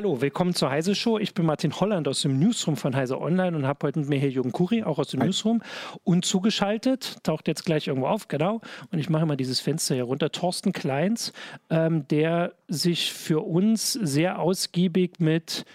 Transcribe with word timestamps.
Hallo, 0.00 0.22
willkommen 0.22 0.54
zur 0.54 0.70
Heise 0.70 0.94
Show. 0.94 1.18
Ich 1.18 1.34
bin 1.34 1.44
Martin 1.44 1.78
Holland 1.78 2.08
aus 2.08 2.22
dem 2.22 2.38
Newsroom 2.38 2.78
von 2.78 2.96
Heise 2.96 3.20
Online 3.20 3.54
und 3.54 3.66
habe 3.66 3.86
heute 3.86 3.98
mit 3.98 4.08
mir 4.08 4.18
hier 4.18 4.30
Jürgen 4.30 4.50
Kuri, 4.50 4.82
auch 4.82 4.98
aus 4.98 5.08
dem 5.08 5.20
Hi. 5.20 5.26
Newsroom. 5.26 5.60
Und 6.04 6.24
zugeschaltet, 6.24 7.18
taucht 7.22 7.46
jetzt 7.48 7.66
gleich 7.66 7.86
irgendwo 7.86 8.06
auf, 8.06 8.26
genau. 8.26 8.62
Und 8.90 8.98
ich 8.98 9.10
mache 9.10 9.26
mal 9.26 9.36
dieses 9.36 9.60
Fenster 9.60 9.94
hier 9.94 10.04
runter. 10.04 10.32
Thorsten 10.32 10.72
Kleins, 10.72 11.34
ähm, 11.68 12.08
der 12.08 12.54
sich 12.66 13.12
für 13.12 13.40
uns 13.40 13.92
sehr 13.92 14.38
ausgiebig 14.38 15.20
mit 15.20 15.66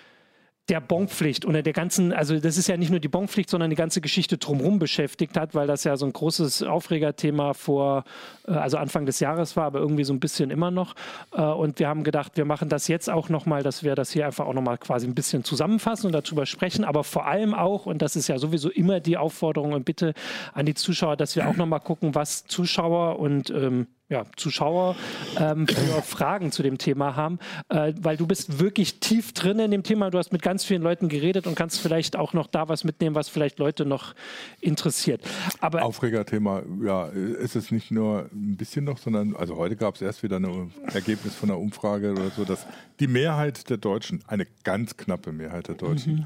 der 0.70 0.82
Bonpflicht 0.82 1.45
oder 1.45 1.61
der 1.61 1.73
ganzen, 1.73 2.12
also 2.12 2.39
das 2.39 2.58
ist 2.58 2.67
ja 2.67 2.76
nicht 2.76 2.89
nur 2.89 2.99
die 2.99 3.08
Bonpflicht, 3.08 3.52
sondern 3.52 3.70
die 3.70 3.76
ganze 3.76 4.02
Geschichte 4.02 4.39
drumherum 4.39 4.80
beschäftigt 4.80 5.38
hat, 5.38 5.53
weil 5.53 5.67
das 5.67 5.84
ja 5.84 5.95
so 5.95 6.08
ein 6.08 6.13
großes 6.13 6.63
Aufregerthema 6.63 7.53
vor, 7.53 8.03
äh, 8.48 8.52
also 8.52 8.77
Anfang 8.77 9.05
des 9.05 9.20
Jahres 9.20 9.55
war, 9.55 9.66
aber 9.66 9.80
irgendwie 9.80 10.03
so 10.03 10.13
ein 10.13 10.20
bisschen 10.20 10.49
immer 10.49 10.72
noch. 10.72 10.95
Äh, 11.34 11.41
und 11.41 11.77
wir 11.77 11.88
haben 11.88 12.03
gedacht, 12.03 12.36
wir 12.36 12.45
machen 12.45 12.67
das 12.67 12.88
jetzt 12.88 13.12
auch 13.12 13.30
nochmal, 13.30 13.62
dass 13.62 13.84
wir 13.84 13.94
das 13.94 14.12
hier 14.12 14.25
einfach 14.25 14.48
auch 14.48 14.53
nochmal 14.53 14.80
quasi 14.80 15.05
ein 15.05 15.13
bisschen 15.13 15.44
zusammenfassen 15.44 16.08
und 16.08 16.13
darüber 16.13 16.48
sprechen, 16.48 16.84
aber 16.84 17.03
vor 17.03 17.27
allem 17.27 17.53
auch, 17.53 17.86
und 17.86 18.02
das 18.02 18.16
ist 18.16 18.27
ja 18.27 18.39
sowieso 18.39 18.72
immer 18.72 19.00
die 19.00 19.17
Aufforderung 19.17 19.73
und 19.73 19.86
Bitte 19.86 20.16
an 20.53 20.66
die 20.66 20.73
Zuschauer, 20.73 21.16
dass 21.16 21.36
wir 21.36 21.47
auch 21.47 21.58
nochmal 21.58 21.80
gucken, 21.80 22.16
was 22.16 22.45
Zuschauer 22.45 23.20
und 23.20 23.52
ähm, 23.52 23.86
ja, 24.08 24.23
Zuschauer 24.36 24.95
ähm, 25.40 25.68
für 25.68 26.02
Fragen 26.04 26.52
zu 26.52 26.62
dem 26.62 26.77
Thema 26.77 27.16
haben, 27.16 27.40
äh, 27.70 27.94
weil 28.00 28.18
du 28.18 28.28
bist 28.28 28.59
wirklich 28.59 29.00
tief 29.00 29.34
drin 29.34 29.58
in 29.58 29.72
dem 29.72 29.81
Thema. 29.81 30.12
Du 30.12 30.20
hast 30.20 30.31
mit 30.31 30.44
ganz 30.44 30.64
vielen 30.64 30.84
Leuten 30.84 31.09
geredet 31.09 31.48
und 31.48 31.55
kannst 31.55 31.80
vielleicht 31.80 32.16
auch 32.16 32.34
noch 32.34 32.45
da 32.45 32.70
was 32.70 32.84
mitnehmen, 32.84 33.16
was 33.16 33.30
vielleicht 33.30 33.58
Leute 33.58 33.84
noch 33.84 34.14
interessiert. 34.62 35.22
Aber 35.59 35.84
Aufregerthema, 35.84 36.62
ja, 36.84 37.08
ist 37.08 37.56
es 37.56 37.72
nicht 37.72 37.89
nur 37.89 38.30
ein 38.31 38.58
bisschen 38.58 38.86
noch, 38.86 39.00
sondern 39.00 39.36
also 39.36 39.58
heute 39.58 39.75
gab 39.75 39.95
es 39.95 40.02
erst 40.03 40.22
wieder 40.22 40.38
ein 40.38 40.72
Ergebnis 40.94 41.34
von 41.34 41.50
einer 41.50 41.59
Umfrage 41.59 42.12
oder 42.12 42.30
so, 42.30 42.45
dass 42.45 42.67
die 43.00 43.08
Mehrheit 43.08 43.69
der 43.72 43.78
Deutschen, 43.78 44.23
eine 44.28 44.45
ganz 44.64 44.97
knappe 44.97 45.31
Mehrheit 45.31 45.67
der 45.67 45.75
Deutschen, 45.75 46.14
mhm. 46.14 46.25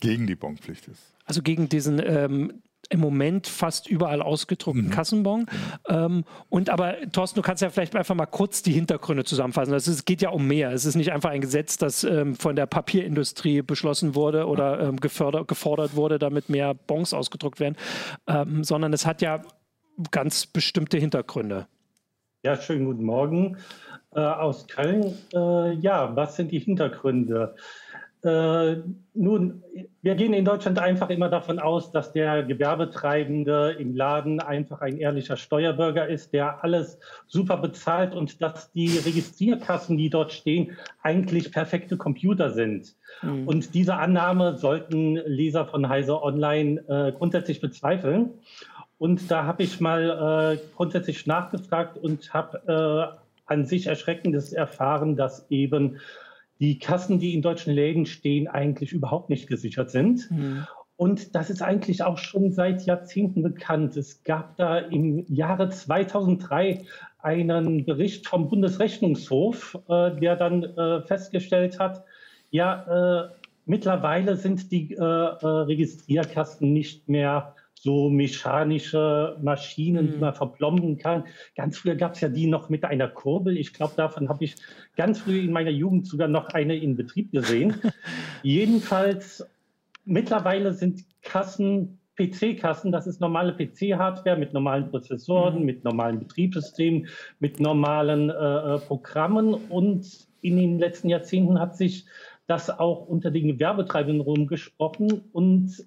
gegen 0.00 0.28
die 0.28 0.36
Bonpflicht 0.36 0.86
ist. 0.86 1.00
Also 1.24 1.42
gegen 1.42 1.68
diesen 1.68 2.00
ähm, 2.04 2.61
im 2.92 3.00
Moment 3.00 3.46
fast 3.46 3.88
überall 3.88 4.22
ausgedruckten 4.22 4.86
mhm. 4.86 4.90
Kassenbon. 4.90 5.46
Ähm, 5.88 6.24
und 6.48 6.70
aber, 6.70 6.96
Thorsten, 7.10 7.40
du 7.40 7.42
kannst 7.42 7.62
ja 7.62 7.70
vielleicht 7.70 7.96
einfach 7.96 8.14
mal 8.14 8.26
kurz 8.26 8.62
die 8.62 8.72
Hintergründe 8.72 9.24
zusammenfassen. 9.24 9.72
Also, 9.72 9.90
es 9.90 10.04
geht 10.04 10.22
ja 10.22 10.30
um 10.30 10.46
mehr. 10.46 10.70
Es 10.72 10.84
ist 10.84 10.94
nicht 10.94 11.12
einfach 11.12 11.30
ein 11.30 11.40
Gesetz, 11.40 11.78
das 11.78 12.04
ähm, 12.04 12.34
von 12.34 12.56
der 12.56 12.66
Papierindustrie 12.66 13.62
beschlossen 13.62 14.14
wurde 14.14 14.46
oder 14.46 14.80
ähm, 14.80 14.96
gefördert, 14.96 15.48
gefordert 15.48 15.96
wurde, 15.96 16.18
damit 16.18 16.48
mehr 16.48 16.74
Bons 16.74 17.14
ausgedruckt 17.14 17.60
werden, 17.60 17.76
ähm, 18.26 18.64
sondern 18.64 18.92
es 18.92 19.06
hat 19.06 19.22
ja 19.22 19.42
ganz 20.10 20.46
bestimmte 20.46 20.98
Hintergründe. 20.98 21.66
Ja, 22.44 22.56
schönen 22.56 22.86
guten 22.86 23.04
Morgen 23.04 23.56
äh, 24.14 24.20
aus 24.20 24.66
Köln. 24.66 25.16
Äh, 25.32 25.74
ja, 25.74 26.14
was 26.16 26.36
sind 26.36 26.52
die 26.52 26.58
Hintergründe? 26.58 27.54
Äh, 28.22 28.76
nun, 29.14 29.62
wir 30.00 30.14
gehen 30.14 30.32
in 30.32 30.44
Deutschland 30.44 30.78
einfach 30.78 31.10
immer 31.10 31.28
davon 31.28 31.58
aus, 31.58 31.90
dass 31.90 32.12
der 32.12 32.44
Gewerbetreibende 32.44 33.76
im 33.78 33.96
Laden 33.96 34.40
einfach 34.40 34.80
ein 34.80 34.96
ehrlicher 34.98 35.36
Steuerbürger 35.36 36.06
ist, 36.06 36.32
der 36.32 36.62
alles 36.62 36.98
super 37.26 37.56
bezahlt 37.56 38.14
und 38.14 38.40
dass 38.40 38.70
die 38.72 38.98
Registrierkassen, 38.98 39.96
die 39.96 40.08
dort 40.08 40.32
stehen, 40.32 40.76
eigentlich 41.02 41.50
perfekte 41.50 41.96
Computer 41.96 42.50
sind. 42.50 42.94
Mhm. 43.22 43.48
Und 43.48 43.74
diese 43.74 43.96
Annahme 43.96 44.56
sollten 44.56 45.16
Leser 45.16 45.66
von 45.66 45.88
Heise 45.88 46.22
Online 46.22 46.80
äh, 46.88 47.12
grundsätzlich 47.12 47.60
bezweifeln. 47.60 48.30
Und 48.98 49.32
da 49.32 49.46
habe 49.46 49.64
ich 49.64 49.80
mal 49.80 50.58
äh, 50.58 50.66
grundsätzlich 50.76 51.26
nachgefragt 51.26 51.98
und 51.98 52.32
habe 52.32 53.18
äh, 53.18 53.52
an 53.52 53.64
sich 53.66 53.88
Erschreckendes 53.88 54.52
erfahren, 54.52 55.16
dass 55.16 55.50
eben 55.50 55.98
die 56.62 56.78
Kassen, 56.78 57.18
die 57.18 57.34
in 57.34 57.42
deutschen 57.42 57.74
Läden 57.74 58.06
stehen, 58.06 58.46
eigentlich 58.46 58.92
überhaupt 58.92 59.30
nicht 59.30 59.48
gesichert 59.48 59.90
sind. 59.90 60.30
Mhm. 60.30 60.64
Und 60.94 61.34
das 61.34 61.50
ist 61.50 61.60
eigentlich 61.60 62.04
auch 62.04 62.18
schon 62.18 62.52
seit 62.52 62.86
Jahrzehnten 62.86 63.42
bekannt. 63.42 63.96
Es 63.96 64.22
gab 64.22 64.56
da 64.56 64.78
im 64.78 65.26
Jahre 65.26 65.70
2003 65.70 66.84
einen 67.18 67.84
Bericht 67.84 68.28
vom 68.28 68.48
Bundesrechnungshof, 68.48 69.76
äh, 69.88 70.12
der 70.20 70.36
dann 70.36 70.62
äh, 70.62 71.02
festgestellt 71.02 71.80
hat, 71.80 72.04
ja, 72.50 73.24
äh, 73.24 73.28
mittlerweile 73.66 74.36
sind 74.36 74.70
die 74.70 74.92
äh, 74.92 75.00
äh, 75.00 75.46
Registrierkassen 75.46 76.72
nicht 76.72 77.08
mehr 77.08 77.56
so 77.82 78.08
mechanische 78.08 79.36
Maschinen, 79.42 80.06
mhm. 80.06 80.12
die 80.12 80.18
man 80.18 80.34
verplomben 80.34 80.98
kann. 80.98 81.24
Ganz 81.56 81.78
früher 81.78 81.96
gab 81.96 82.14
es 82.14 82.20
ja 82.20 82.28
die 82.28 82.46
noch 82.46 82.68
mit 82.68 82.84
einer 82.84 83.08
Kurbel. 83.08 83.58
Ich 83.58 83.72
glaube, 83.72 83.94
davon 83.96 84.28
habe 84.28 84.44
ich 84.44 84.54
ganz 84.96 85.18
früh 85.18 85.40
in 85.40 85.52
meiner 85.52 85.70
Jugend 85.70 86.06
sogar 86.06 86.28
noch 86.28 86.50
eine 86.50 86.76
in 86.76 86.94
Betrieb 86.94 87.32
gesehen. 87.32 87.74
Jedenfalls, 88.44 89.44
mittlerweile 90.04 90.74
sind 90.74 91.04
Kassen 91.22 91.98
PC-Kassen, 92.16 92.92
das 92.92 93.08
ist 93.08 93.20
normale 93.20 93.52
PC-Hardware 93.52 94.36
mit 94.36 94.52
normalen 94.52 94.88
Prozessoren, 94.88 95.58
mhm. 95.58 95.64
mit 95.64 95.82
normalen 95.82 96.20
Betriebssystemen, 96.20 97.08
mit 97.40 97.58
normalen 97.58 98.30
äh, 98.30 98.34
äh, 98.34 98.78
Programmen. 98.78 99.54
Und 99.54 100.28
in 100.40 100.56
den 100.56 100.78
letzten 100.78 101.08
Jahrzehnten 101.08 101.58
hat 101.58 101.76
sich 101.76 102.06
das 102.46 102.70
auch 102.70 103.08
unter 103.08 103.32
den 103.32 103.48
Gewerbetreibenden 103.48 104.20
rumgesprochen. 104.20 105.24
Und 105.32 105.84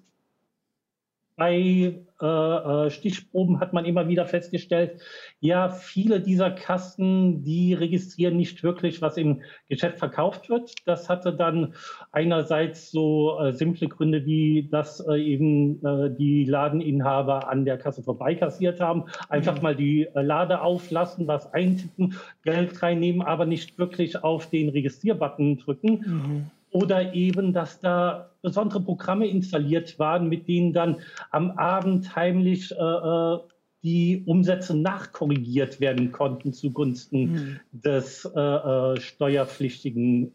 bei 1.36 2.00
äh, 2.22 2.26
äh, 2.26 2.90
Stichproben 2.90 3.60
hat 3.60 3.74
man 3.74 3.84
immer 3.84 4.08
wieder 4.08 4.24
festgestellt, 4.24 5.02
ja, 5.40 5.68
viele 5.68 6.20
dieser 6.20 6.50
Kasten, 6.50 7.42
die 7.42 7.74
registrieren 7.74 8.38
nicht 8.38 8.62
wirklich, 8.62 9.02
was 9.02 9.18
im 9.18 9.42
Geschäft 9.68 9.98
verkauft 9.98 10.48
wird. 10.48 10.72
Das 10.86 11.10
hatte 11.10 11.34
dann 11.34 11.74
einerseits 12.12 12.90
so 12.90 13.38
äh, 13.38 13.52
simple 13.52 13.88
Gründe, 13.88 14.24
wie 14.24 14.68
dass 14.70 15.06
äh, 15.06 15.20
eben 15.20 15.84
äh, 15.84 16.10
die 16.16 16.44
Ladeninhaber 16.44 17.50
an 17.50 17.66
der 17.66 17.76
Kasse 17.76 18.02
vorbeikassiert 18.02 18.80
haben, 18.80 19.04
einfach 19.28 19.56
mhm. 19.56 19.62
mal 19.62 19.76
die 19.76 20.04
äh, 20.14 20.22
Lade 20.22 20.62
auflassen, 20.62 21.26
was 21.26 21.52
eintippen, 21.52 22.16
Geld 22.44 22.82
reinnehmen, 22.82 23.20
aber 23.20 23.44
nicht 23.44 23.78
wirklich 23.78 24.24
auf 24.24 24.48
den 24.48 24.70
Registrierbutton 24.70 25.58
drücken. 25.58 25.90
Mhm 26.06 26.50
oder 26.76 27.14
eben, 27.14 27.54
dass 27.54 27.80
da 27.80 28.30
besondere 28.42 28.80
Programme 28.80 29.26
installiert 29.26 29.98
waren, 29.98 30.28
mit 30.28 30.46
denen 30.46 30.74
dann 30.74 31.00
am 31.30 31.52
Abend 31.52 32.14
heimlich 32.14 32.72
äh, 32.72 32.74
äh 32.74 33.38
die 33.82 34.24
Umsätze 34.26 34.76
nachkorrigiert 34.76 35.78
werden 35.78 36.10
konnten 36.10 36.52
zugunsten 36.52 37.20
mhm. 37.20 37.60
des 37.70 38.24
äh, 38.24 38.40
äh, 38.40 39.00
steuerpflichtigen 39.00 40.32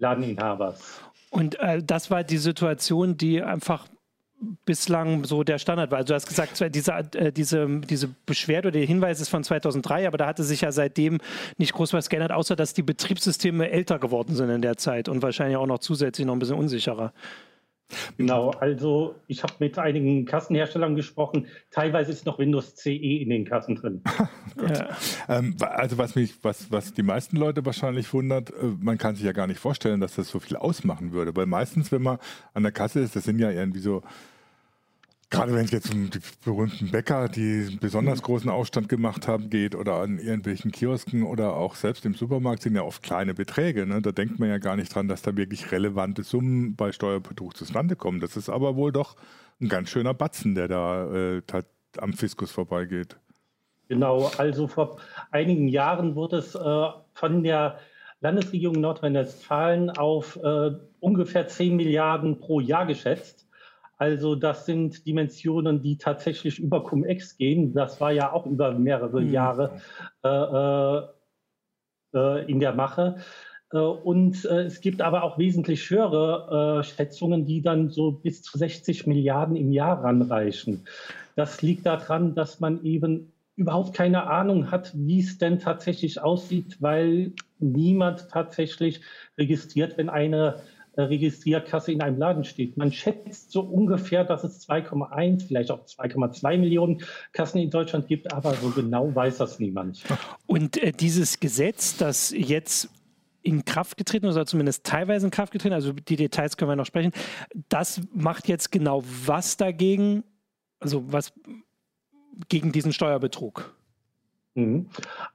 Ladeninhabers. 0.00 1.00
Und 1.30 1.58
äh, 1.60 1.82
das 1.82 2.10
war 2.10 2.24
die 2.24 2.36
Situation, 2.36 3.16
die 3.16 3.40
einfach 3.40 3.86
bislang 4.64 5.24
so 5.24 5.42
der 5.44 5.58
Standard 5.58 5.90
war. 5.90 5.98
Also 5.98 6.08
du 6.08 6.14
hast 6.14 6.26
gesagt, 6.26 6.74
diese, 6.74 6.92
äh, 6.92 7.32
diese, 7.32 7.80
diese 7.80 8.08
Beschwerde 8.26 8.68
oder 8.68 8.78
der 8.78 8.86
Hinweis 8.86 9.20
ist 9.20 9.28
von 9.28 9.44
2003, 9.44 10.06
aber 10.06 10.18
da 10.18 10.26
hatte 10.26 10.42
sich 10.42 10.62
ja 10.62 10.72
seitdem 10.72 11.18
nicht 11.56 11.72
groß 11.72 11.92
was 11.92 12.08
geändert, 12.08 12.32
außer 12.32 12.56
dass 12.56 12.74
die 12.74 12.82
Betriebssysteme 12.82 13.70
älter 13.70 13.98
geworden 13.98 14.34
sind 14.34 14.50
in 14.50 14.62
der 14.62 14.76
Zeit 14.76 15.08
und 15.08 15.22
wahrscheinlich 15.22 15.56
auch 15.56 15.66
noch 15.66 15.78
zusätzlich 15.78 16.26
noch 16.26 16.34
ein 16.34 16.38
bisschen 16.38 16.58
unsicherer. 16.58 17.12
Genau, 18.16 18.50
also 18.50 19.14
ich 19.26 19.42
habe 19.42 19.52
mit 19.58 19.78
einigen 19.78 20.24
Kassenherstellern 20.24 20.96
gesprochen. 20.96 21.46
Teilweise 21.70 22.12
ist 22.12 22.24
noch 22.26 22.38
Windows 22.38 22.74
CE 22.76 22.90
in 22.92 23.30
den 23.30 23.44
Kassen 23.44 23.76
drin. 23.76 24.02
ja. 24.56 24.88
ähm, 25.28 25.56
also 25.60 25.98
was 25.98 26.14
mich, 26.14 26.32
was, 26.42 26.70
was 26.70 26.94
die 26.94 27.02
meisten 27.02 27.36
Leute 27.36 27.64
wahrscheinlich 27.64 28.12
wundert, 28.12 28.50
äh, 28.50 28.66
man 28.80 28.98
kann 28.98 29.16
sich 29.16 29.24
ja 29.24 29.32
gar 29.32 29.46
nicht 29.46 29.60
vorstellen, 29.60 30.00
dass 30.00 30.16
das 30.16 30.28
so 30.28 30.40
viel 30.40 30.56
ausmachen 30.56 31.12
würde. 31.12 31.36
Weil 31.36 31.46
meistens, 31.46 31.92
wenn 31.92 32.02
man 32.02 32.18
an 32.54 32.62
der 32.62 32.72
Kasse 32.72 33.00
ist, 33.00 33.16
das 33.16 33.24
sind 33.24 33.38
ja 33.38 33.50
irgendwie 33.50 33.80
so 33.80 34.02
Gerade 35.34 35.52
wenn 35.52 35.64
es 35.64 35.72
jetzt 35.72 35.92
um 35.92 36.10
die 36.10 36.20
berühmten 36.44 36.92
Bäcker, 36.92 37.28
die 37.28 37.76
besonders 37.80 38.22
großen 38.22 38.48
Aufstand 38.48 38.88
gemacht 38.88 39.26
haben, 39.26 39.50
geht 39.50 39.74
oder 39.74 39.94
an 39.94 40.18
irgendwelchen 40.18 40.70
Kiosken 40.70 41.24
oder 41.24 41.56
auch 41.56 41.74
selbst 41.74 42.06
im 42.06 42.14
Supermarkt 42.14 42.62
sind 42.62 42.76
ja 42.76 42.82
oft 42.82 43.02
kleine 43.02 43.34
Beträge. 43.34 43.84
Ne? 43.84 44.00
Da 44.00 44.12
denkt 44.12 44.38
man 44.38 44.48
ja 44.48 44.58
gar 44.58 44.76
nicht 44.76 44.94
dran, 44.94 45.08
dass 45.08 45.22
da 45.22 45.36
wirklich 45.36 45.72
relevante 45.72 46.22
Summen 46.22 46.76
bei 46.76 46.92
Steuerbetrug 46.92 47.56
zustande 47.56 47.96
kommen. 47.96 48.20
Das 48.20 48.36
ist 48.36 48.48
aber 48.48 48.76
wohl 48.76 48.92
doch 48.92 49.16
ein 49.60 49.68
ganz 49.68 49.90
schöner 49.90 50.14
Batzen, 50.14 50.54
der 50.54 50.68
da 50.68 51.36
äh, 51.36 51.42
am 51.98 52.12
Fiskus 52.12 52.52
vorbeigeht. 52.52 53.16
Genau, 53.88 54.30
also 54.38 54.68
vor 54.68 54.98
einigen 55.32 55.66
Jahren 55.66 56.14
wurde 56.14 56.38
es 56.38 56.54
äh, 56.54 56.86
von 57.12 57.42
der 57.42 57.80
Landesregierung 58.20 58.80
Nordrhein-Westfalen 58.80 59.90
auf 59.90 60.36
äh, 60.42 60.70
ungefähr 61.00 61.48
10 61.48 61.76
Milliarden 61.76 62.38
pro 62.38 62.60
Jahr 62.60 62.86
geschätzt. 62.86 63.43
Also 63.96 64.34
das 64.34 64.66
sind 64.66 65.06
Dimensionen, 65.06 65.80
die 65.80 65.96
tatsächlich 65.98 66.58
über 66.58 66.82
Cum-Ex 66.82 67.36
gehen. 67.36 67.74
Das 67.74 68.00
war 68.00 68.12
ja 68.12 68.32
auch 68.32 68.46
über 68.46 68.72
mehrere 68.72 69.20
mhm. 69.20 69.32
Jahre 69.32 69.80
äh, 70.24 70.28
äh, 70.28 71.02
äh, 72.14 72.50
in 72.50 72.60
der 72.60 72.74
Mache. 72.74 73.16
Äh, 73.72 73.78
und 73.78 74.44
äh, 74.44 74.64
es 74.64 74.80
gibt 74.80 75.00
aber 75.00 75.22
auch 75.22 75.38
wesentlich 75.38 75.90
höhere 75.90 76.80
äh, 76.80 76.84
Schätzungen, 76.84 77.44
die 77.46 77.62
dann 77.62 77.90
so 77.90 78.12
bis 78.12 78.42
zu 78.42 78.58
60 78.58 79.06
Milliarden 79.06 79.56
im 79.56 79.72
Jahr 79.72 80.02
ranreichen. 80.02 80.86
Das 81.36 81.62
liegt 81.62 81.86
daran, 81.86 82.34
dass 82.34 82.60
man 82.60 82.84
eben 82.84 83.32
überhaupt 83.56 83.94
keine 83.94 84.24
Ahnung 84.28 84.70
hat, 84.70 84.92
wie 84.94 85.20
es 85.20 85.38
denn 85.38 85.58
tatsächlich 85.58 86.20
aussieht, 86.20 86.78
weil 86.80 87.32
niemand 87.58 88.28
tatsächlich 88.30 89.00
registriert, 89.38 89.96
wenn 89.96 90.08
eine 90.08 90.56
Registrierkasse 90.96 91.92
in 91.92 92.02
einem 92.02 92.18
Laden 92.18 92.44
steht. 92.44 92.76
Man 92.76 92.92
schätzt 92.92 93.50
so 93.50 93.60
ungefähr, 93.60 94.24
dass 94.24 94.44
es 94.44 94.68
2,1, 94.68 95.46
vielleicht 95.46 95.70
auch 95.70 95.84
2,2 95.84 96.58
Millionen 96.58 97.02
Kassen 97.32 97.58
in 97.58 97.70
Deutschland 97.70 98.08
gibt, 98.08 98.32
aber 98.32 98.54
so 98.54 98.70
genau 98.70 99.14
weiß 99.14 99.38
das 99.38 99.58
niemand. 99.58 100.02
Und 100.46 100.76
äh, 100.82 100.92
dieses 100.92 101.40
Gesetz, 101.40 101.96
das 101.96 102.30
jetzt 102.30 102.88
in 103.42 103.64
Kraft 103.64 103.96
getreten 103.96 104.26
oder 104.26 104.46
zumindest 104.46 104.84
teilweise 104.84 105.26
in 105.26 105.30
Kraft 105.30 105.52
getreten, 105.52 105.74
also 105.74 105.92
die 105.92 106.16
Details 106.16 106.56
können 106.56 106.70
wir 106.70 106.76
noch 106.76 106.86
sprechen, 106.86 107.12
das 107.68 108.00
macht 108.12 108.48
jetzt 108.48 108.72
genau 108.72 109.02
was 109.26 109.56
dagegen, 109.56 110.24
also 110.80 111.04
was 111.12 111.32
gegen 112.48 112.72
diesen 112.72 112.92
Steuerbetrug? 112.92 113.74
Mhm. 114.54 114.86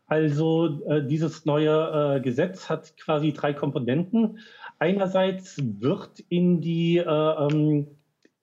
Also 0.08 0.82
äh, 0.88 1.06
dieses 1.06 1.46
neue 1.46 2.18
äh, 2.18 2.22
Gesetz 2.22 2.70
hat 2.70 2.96
quasi 2.98 3.34
drei 3.34 3.54
Komponenten. 3.54 4.40
Einerseits 4.80 5.58
wird 5.58 6.20
in 6.30 6.62
die, 6.62 6.98
äh, 6.98 7.04
ähm, 7.04 7.88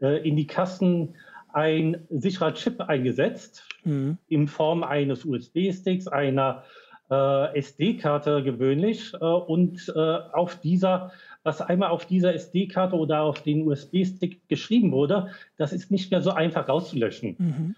äh, 0.00 0.26
in 0.28 0.36
die 0.36 0.46
Kassen 0.46 1.14
ein 1.52 2.06
sicherer 2.10 2.52
Chip 2.52 2.82
eingesetzt 2.82 3.66
mhm. 3.84 4.18
in 4.28 4.46
Form 4.46 4.84
eines 4.84 5.24
USB-Sticks, 5.24 6.06
einer 6.06 6.64
äh, 7.10 7.56
SD-Karte 7.58 8.42
gewöhnlich 8.42 9.14
äh, 9.14 9.24
und 9.24 9.94
auf 9.96 10.60
dieser 10.60 11.12
was 11.46 11.60
einmal 11.60 11.90
auf 11.90 12.06
dieser 12.06 12.34
SD-Karte 12.34 12.96
oder 12.96 13.22
auf 13.22 13.40
den 13.40 13.68
USB-Stick 13.68 14.48
geschrieben 14.48 14.90
wurde, 14.90 15.28
das 15.56 15.72
ist 15.72 15.92
nicht 15.92 16.10
mehr 16.10 16.20
so 16.20 16.32
einfach 16.32 16.68
rauszulöschen. 16.68 17.36
Mhm. 17.38 17.76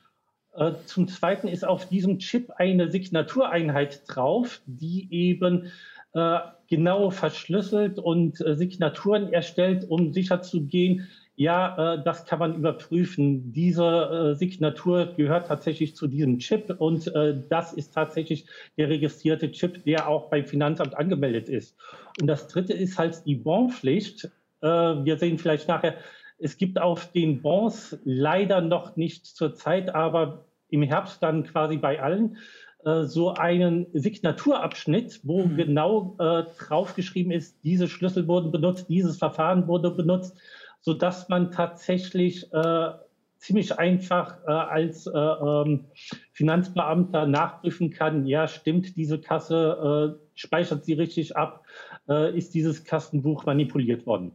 Äh, 0.55 0.73
zum 0.87 1.09
Zweiten 1.09 1.49
ist 1.49 1.65
auf 1.65 1.89
diesem 1.89 2.19
Chip 2.19 2.51
eine 2.57 2.91
Signatureinheit 2.91 4.03
drauf, 4.09 4.61
die 4.67 5.09
eben 5.11 5.71
äh, 6.15 6.39
genau 6.69 7.11
verschlüsselt 7.11 7.99
und 7.99 8.41
äh, 8.41 8.57
Signaturen 8.57 9.33
erstellt, 9.33 9.87
um 9.89 10.13
sicherzugehen, 10.13 11.09
ja, 11.41 11.99
das 11.99 12.27
kann 12.27 12.41
man 12.41 12.57
überprüfen. 12.57 13.53
Diese 13.53 14.35
Signatur 14.37 15.15
gehört 15.17 15.47
tatsächlich 15.47 15.95
zu 15.95 16.09
diesem 16.09 16.41
Chip 16.41 16.75
und 16.81 17.13
das 17.49 17.73
ist 17.73 17.95
tatsächlich 17.95 18.47
der 18.77 18.89
registrierte 18.89 19.53
Chip, 19.53 19.85
der 19.85 20.09
auch 20.09 20.31
beim 20.31 20.45
Finanzamt 20.47 20.97
angemeldet 20.97 21.49
ist. 21.49 21.77
Und 22.21 22.27
das 22.27 22.49
Dritte 22.49 22.73
ist 22.73 22.99
halt 22.99 23.25
die 23.25 23.37
Bonpflicht. 23.37 24.29
wir 24.61 25.17
sehen 25.17 25.39
vielleicht 25.39 25.69
nachher, 25.69 25.95
es 26.39 26.57
gibt 26.57 26.81
auf 26.81 27.11
den 27.13 27.43
Bonds 27.43 27.99
leider 28.05 28.61
noch 28.61 28.97
nicht 28.97 29.27
zur 29.27 29.55
Zeit, 29.55 29.95
aber 29.95 30.47
im 30.71 30.83
Herbst 30.83 31.23
dann 31.23 31.45
quasi 31.45 31.77
bei 31.77 32.01
allen 32.01 32.37
äh, 32.85 33.05
so 33.05 33.35
einen 33.35 33.87
Signaturabschnitt, 33.93 35.21
wo 35.25 35.45
mhm. 35.45 35.57
genau 35.57 36.17
äh, 36.19 36.45
draufgeschrieben 36.59 37.33
ist, 37.33 37.63
diese 37.65 37.89
Schlüssel 37.89 38.29
wurden 38.29 38.53
benutzt, 38.53 38.89
dieses 38.89 39.19
Verfahren 39.19 39.67
wurde 39.67 39.91
benutzt, 39.91 40.37
sodass 40.81 41.29
man 41.29 41.51
tatsächlich 41.51 42.53
äh, 42.53 42.91
ziemlich 43.39 43.79
einfach 43.79 44.39
äh, 44.47 44.51
als 44.51 45.07
äh, 45.07 45.11
ähm, 45.19 45.87
Finanzbeamter 46.33 47.27
nachprüfen 47.27 47.91
kann, 47.91 48.27
ja, 48.27 48.49
stimmt 48.49 48.97
diese 48.97 49.21
Kasse, 49.21 50.17
äh, 50.19 50.29
speichert 50.35 50.85
sie 50.85 50.95
richtig 50.95 51.37
ab, 51.37 51.65
äh, 52.09 52.37
ist 52.37 52.55
dieses 52.55 52.85
Kassenbuch 52.85 53.47
manipuliert 53.47 54.07
worden. 54.07 54.33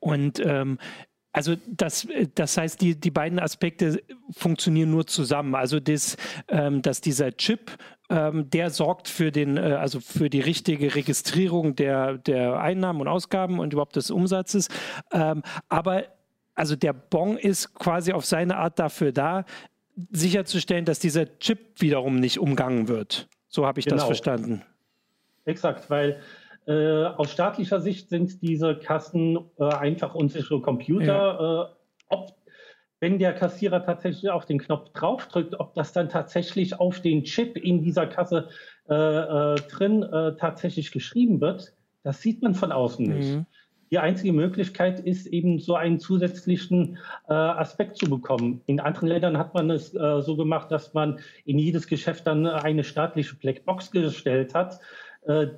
Und 0.00 0.40
ähm, 0.44 0.78
also 1.32 1.54
das, 1.66 2.08
das 2.34 2.56
heißt, 2.56 2.80
die, 2.80 2.96
die 2.96 3.10
beiden 3.10 3.38
Aspekte 3.38 4.02
funktionieren 4.30 4.90
nur 4.90 5.06
zusammen. 5.06 5.54
Also 5.54 5.78
das, 5.78 6.16
ähm, 6.48 6.82
dass 6.82 7.00
dieser 7.00 7.36
Chip, 7.36 7.70
ähm, 8.08 8.50
der 8.50 8.70
sorgt 8.70 9.08
für 9.08 9.30
den, 9.30 9.56
äh, 9.56 9.60
also 9.60 10.00
für 10.00 10.28
die 10.28 10.40
richtige 10.40 10.94
Registrierung 10.94 11.76
der, 11.76 12.18
der 12.18 12.60
Einnahmen 12.60 13.00
und 13.00 13.08
Ausgaben 13.08 13.60
und 13.60 13.72
überhaupt 13.72 13.94
des 13.94 14.10
Umsatzes. 14.10 14.68
Ähm, 15.12 15.42
aber 15.68 16.04
also 16.56 16.74
der 16.74 16.92
Bon 16.92 17.36
ist 17.36 17.74
quasi 17.74 18.12
auf 18.12 18.26
seine 18.26 18.56
Art 18.56 18.78
dafür 18.78 19.12
da, 19.12 19.44
sicherzustellen, 20.10 20.84
dass 20.84 20.98
dieser 20.98 21.38
Chip 21.38 21.80
wiederum 21.80 22.18
nicht 22.18 22.38
umgangen 22.38 22.88
wird. 22.88 23.28
So 23.48 23.66
habe 23.66 23.78
ich 23.80 23.86
genau. 23.86 23.98
das 23.98 24.06
verstanden. 24.06 24.62
Exakt, 25.44 25.90
weil 25.90 26.20
äh, 26.66 27.04
aus 27.04 27.30
staatlicher 27.32 27.80
Sicht 27.80 28.08
sind 28.08 28.42
diese 28.42 28.76
Kassen 28.76 29.38
äh, 29.58 29.64
einfach 29.64 30.14
unsichere 30.14 30.60
Computer. 30.60 31.04
Ja. 31.06 31.62
Äh, 31.62 31.68
ob, 32.08 32.34
wenn 33.00 33.18
der 33.18 33.32
Kassierer 33.32 33.84
tatsächlich 33.84 34.30
auf 34.30 34.44
den 34.44 34.58
Knopf 34.58 34.90
draufdrückt, 34.90 35.58
ob 35.58 35.74
das 35.74 35.92
dann 35.92 36.08
tatsächlich 36.08 36.78
auf 36.78 37.00
den 37.00 37.24
Chip 37.24 37.56
in 37.56 37.82
dieser 37.82 38.06
Kasse 38.06 38.48
äh, 38.88 39.54
drin 39.70 40.04
tatsächlich 40.38 40.90
geschrieben 40.90 41.40
wird, 41.40 41.72
das 42.02 42.20
sieht 42.20 42.42
man 42.42 42.54
von 42.54 42.72
außen 42.72 43.06
nicht. 43.06 43.36
Mhm. 43.36 43.46
Die 43.90 43.98
einzige 43.98 44.32
Möglichkeit 44.32 45.00
ist 45.00 45.26
eben 45.26 45.58
so 45.58 45.74
einen 45.74 45.98
zusätzlichen 45.98 46.98
äh, 47.28 47.32
Aspekt 47.32 47.96
zu 47.96 48.08
bekommen. 48.08 48.60
In 48.66 48.78
anderen 48.78 49.08
Ländern 49.08 49.36
hat 49.36 49.52
man 49.52 49.68
es 49.70 49.92
äh, 49.94 50.22
so 50.22 50.36
gemacht, 50.36 50.70
dass 50.70 50.94
man 50.94 51.18
in 51.44 51.58
jedes 51.58 51.88
Geschäft 51.88 52.26
dann 52.28 52.46
eine 52.46 52.84
staatliche 52.84 53.34
Blackbox 53.34 53.90
gestellt 53.90 54.54
hat, 54.54 54.78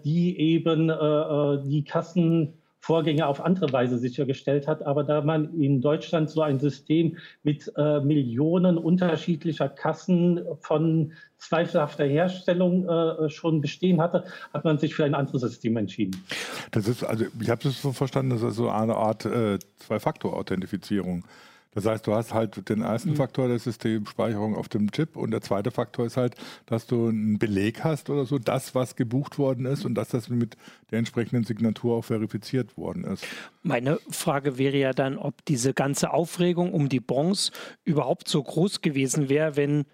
die 0.05 0.39
eben 0.39 0.91
äh, 0.91 0.93
äh, 0.93 1.63
die 1.65 1.85
Kassenvorgänge 1.85 3.27
auf 3.27 3.41
andere 3.41 3.73
Weise 3.73 3.99
sichergestellt 3.99 4.67
hat. 4.67 4.85
Aber 4.85 5.05
da 5.05 5.21
man 5.21 5.61
in 5.61 5.81
Deutschland 5.81 6.31
so 6.31 6.43
ein 6.43 6.59
System 6.59 7.17
mit 7.43 7.73
Millionen 7.77 8.77
unterschiedlicher 8.77 9.69
Kassen 9.69 10.41
von 10.61 11.13
zweifelhafter 11.39 12.05
Herstellung 12.05 13.29
schon 13.29 13.61
bestehen 13.61 14.01
hatte, 14.01 14.25
hat 14.53 14.65
man 14.65 14.79
sich 14.79 14.95
für 14.95 15.05
ein 15.05 15.15
anderes 15.15 15.43
System 15.43 15.77
entschieden. 15.77 16.25
Das 16.73 16.89
ist, 16.89 17.05
also 17.05 17.25
ich 17.41 17.51
habe 17.51 17.69
es 17.69 17.81
so 17.81 17.93
verstanden, 17.93 18.31
das 18.31 18.43
ist 18.43 18.57
so 18.57 18.69
eine 18.69 18.97
Art 18.97 19.25
äh, 19.27 19.59
Zwei-Faktor-Authentifizierung. 19.79 21.25
Das 21.75 21.87
heißt, 21.87 22.07
du 22.07 22.15
hast 22.15 22.35
halt 22.35 22.69
den 22.69 22.83
ersten 22.83 23.11
mhm. 23.11 23.17
Faktor 23.17 23.49
der 23.49 23.59
Systemspeicherung 23.59 24.57
auf 24.57 24.69
dem 24.69 24.91
Chip 24.91 25.17
und 25.17 25.31
der 25.31 25.41
zweite 25.41 25.71
Faktor 25.71 26.07
ist 26.07 26.17
halt, 26.17 26.35
dass 26.67 26.87
du 26.87 27.09
einen 27.09 27.39
Beleg 27.39 27.83
hast 27.83 28.11
oder 28.11 28.27
so, 28.27 28.39
das, 28.39 28.75
was 28.75 28.95
gebucht 28.95 29.39
worden 29.39 29.65
ist 29.65 29.85
und 29.85 29.95
dass 29.95 30.09
das 30.09 30.29
mit 30.29 30.57
der 30.91 30.99
entsprechenden 30.99 31.45
Signatur 31.45 31.97
auch 31.97 32.05
verifiziert 32.05 32.77
worden 32.77 33.05
ist. 33.05 33.25
Meine 33.63 33.99
Frage 34.11 34.59
wäre 34.59 34.77
ja 34.77 34.93
dann, 34.93 35.17
ob 35.17 35.45
diese 35.47 35.73
ganze 35.73 36.13
Aufregung 36.13 36.73
um 36.75 36.89
die 36.89 37.01
Bons 37.01 37.53
überhaupt 37.85 38.29
so 38.29 38.43
groß 38.43 38.83
gewesen 38.83 39.31
wäre, 39.31 39.57
wenn, 39.57 39.85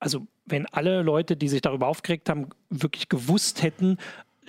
also 0.00 0.26
wenn 0.44 0.66
alle 0.66 1.02
Leute, 1.02 1.36
die 1.36 1.48
sich 1.48 1.60
darüber 1.60 1.86
aufgeregt 1.86 2.28
haben, 2.28 2.48
wirklich 2.68 3.08
gewusst 3.08 3.62
hätten, 3.62 3.98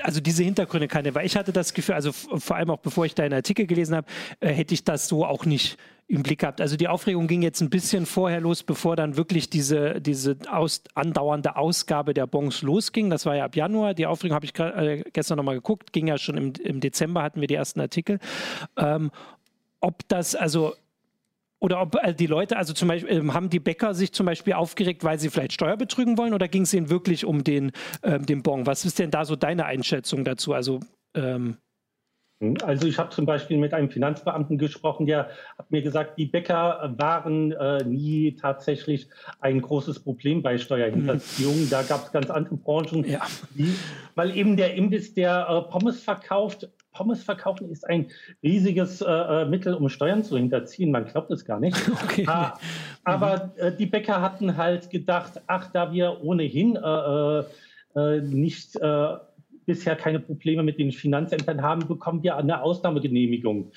also 0.01 0.19
diese 0.21 0.43
Hintergründe 0.43 0.87
keine, 0.87 1.13
weil 1.13 1.25
ich 1.25 1.35
hatte 1.35 1.53
das 1.53 1.73
Gefühl, 1.73 1.93
also 1.95 2.11
vor 2.11 2.55
allem 2.55 2.71
auch 2.71 2.79
bevor 2.79 3.05
ich 3.05 3.13
deinen 3.13 3.33
Artikel 3.33 3.67
gelesen 3.67 3.95
habe, 3.95 4.07
äh, 4.39 4.49
hätte 4.49 4.73
ich 4.73 4.83
das 4.83 5.07
so 5.07 5.25
auch 5.25 5.45
nicht 5.45 5.77
im 6.07 6.23
Blick 6.23 6.39
gehabt. 6.39 6.61
Also 6.61 6.75
die 6.75 6.87
Aufregung 6.87 7.27
ging 7.27 7.41
jetzt 7.41 7.61
ein 7.61 7.69
bisschen 7.69 8.05
vorher 8.05 8.41
los, 8.41 8.63
bevor 8.63 8.95
dann 8.95 9.17
wirklich 9.17 9.49
diese, 9.49 10.01
diese 10.01 10.37
aus, 10.49 10.83
andauernde 10.93 11.55
Ausgabe 11.55 12.13
der 12.13 12.27
Bons 12.27 12.61
losging. 12.61 13.09
Das 13.09 13.25
war 13.25 13.35
ja 13.35 13.45
ab 13.45 13.55
Januar. 13.55 13.93
Die 13.93 14.05
Aufregung 14.05 14.35
habe 14.35 14.45
ich 14.45 14.57
äh, 14.59 15.03
gestern 15.13 15.37
nochmal 15.37 15.55
geguckt, 15.55 15.93
ging 15.93 16.07
ja 16.07 16.17
schon 16.17 16.37
im, 16.37 16.53
im 16.63 16.79
Dezember, 16.79 17.23
hatten 17.23 17.41
wir 17.41 17.47
die 17.47 17.55
ersten 17.55 17.79
Artikel. 17.79 18.19
Ähm, 18.77 19.11
ob 19.79 20.07
das, 20.07 20.35
also 20.35 20.73
oder 21.59 21.81
ob 21.81 21.95
äh, 22.03 22.13
die 22.13 22.27
Leute, 22.27 22.57
also 22.57 22.73
zum 22.73 22.89
Beispiel, 22.89 23.09
äh, 23.09 23.31
haben 23.31 23.49
die 23.49 23.59
Bäcker 23.59 23.93
sich 23.93 24.11
zum 24.11 24.25
Beispiel 24.25 24.53
aufgeregt, 24.53 25.03
weil 25.05 25.17
sie 25.17 25.29
vielleicht 25.29 25.53
Steuer 25.53 25.77
betrügen 25.77 26.17
wollen 26.17 26.33
oder 26.33 26.49
ging 26.49 26.63
es 26.63 26.73
ihnen 26.73 26.89
wirklich 26.89 27.23
um 27.23 27.43
den, 27.43 27.71
äh, 28.01 28.19
den 28.19 28.43
Bon? 28.43 28.65
Was 28.65 28.83
ist 28.83 28.99
denn 28.99 29.11
da 29.11 29.23
so 29.23 29.37
deine 29.37 29.65
Einschätzung 29.65 30.25
dazu? 30.25 30.53
Also 30.53 30.81
ähm 31.15 31.23
hm, 31.23 31.57
also 32.63 32.87
ich 32.87 32.97
habe 32.97 33.09
zum 33.09 33.25
Beispiel 33.25 33.57
mit 33.57 33.73
einem 33.73 33.89
Finanzbeamten 33.89 34.57
gesprochen, 34.57 35.05
der 35.05 35.29
hat 35.57 35.71
mir 35.71 35.81
gesagt, 35.81 36.17
die 36.17 36.25
Bäcker 36.25 36.93
waren 36.97 37.51
äh, 37.51 37.83
nie 37.83 38.35
tatsächlich 38.35 39.07
ein 39.39 39.61
großes 39.61 39.99
Problem 39.99 40.41
bei 40.41 40.57
Steuerhinterziehung. 40.57 41.55
Mhm. 41.55 41.69
Da 41.69 41.83
gab 41.83 42.05
es 42.05 42.11
ganz 42.11 42.29
andere 42.29 42.57
Branchen, 42.57 43.05
ja. 43.05 43.21
die, 43.55 43.73
weil 44.15 44.35
eben 44.35 44.57
der 44.57 44.75
Imbiss, 44.75 45.13
der 45.13 45.47
äh, 45.49 45.71
Pommes 45.71 46.01
verkauft, 46.03 46.69
Pommes 46.93 47.23
verkaufen 47.23 47.69
ist 47.71 47.87
ein 47.89 48.07
riesiges 48.43 49.01
äh, 49.01 49.05
äh, 49.09 49.45
Mittel, 49.45 49.73
um 49.73 49.89
Steuern 49.89 50.23
zu 50.23 50.37
hinterziehen. 50.37 50.91
Man 50.91 51.05
glaubt 51.05 51.31
es 51.31 51.43
gar 51.45 51.59
nicht. 51.59 51.77
Okay. 52.03 52.25
Ah, 52.27 52.53
aber 53.03 53.51
mhm. 53.57 53.63
äh, 53.63 53.71
die 53.75 53.85
Bäcker 53.85 54.21
hatten 54.21 54.57
halt 54.57 54.89
gedacht, 54.89 55.41
ach, 55.47 55.71
da 55.71 55.91
wir 55.91 56.21
ohnehin 56.23 56.75
äh, 56.75 57.39
äh 57.95 58.21
nicht 58.21 58.75
äh, 58.75 59.07
bisher 59.65 59.95
keine 59.95 60.19
Probleme 60.19 60.63
mit 60.63 60.79
den 60.79 60.91
Finanzämtern 60.91 61.61
haben, 61.61 61.87
bekommen 61.87 62.23
wir 62.23 62.37
eine 62.37 62.61
Ausnahmegenehmigung. 62.61 63.71